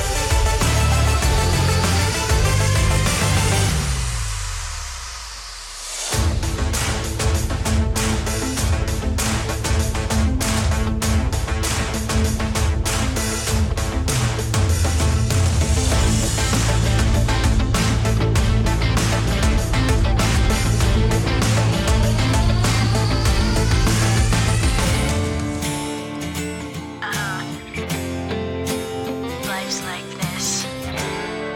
Life's 29.67 29.83
like 29.83 30.09
this. 30.21 30.65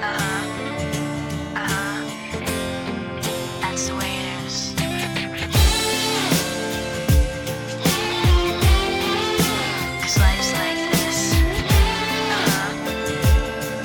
Uh-huh. 0.03 0.43
Uh-huh. 1.55 2.03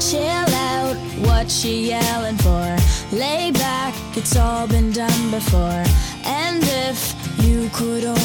Chill 0.00 0.54
out, 0.56 0.96
what 1.20 1.46
you 1.64 1.70
yelling 1.72 2.36
for? 2.38 2.76
Lay 3.16 3.52
back, 3.52 3.94
it's 4.16 4.34
all 4.36 4.66
been 4.66 4.90
done 4.90 5.30
before. 5.30 5.84
And 6.24 6.64
if 6.64 7.14
you 7.44 7.70
could 7.72 8.04
only 8.04 8.19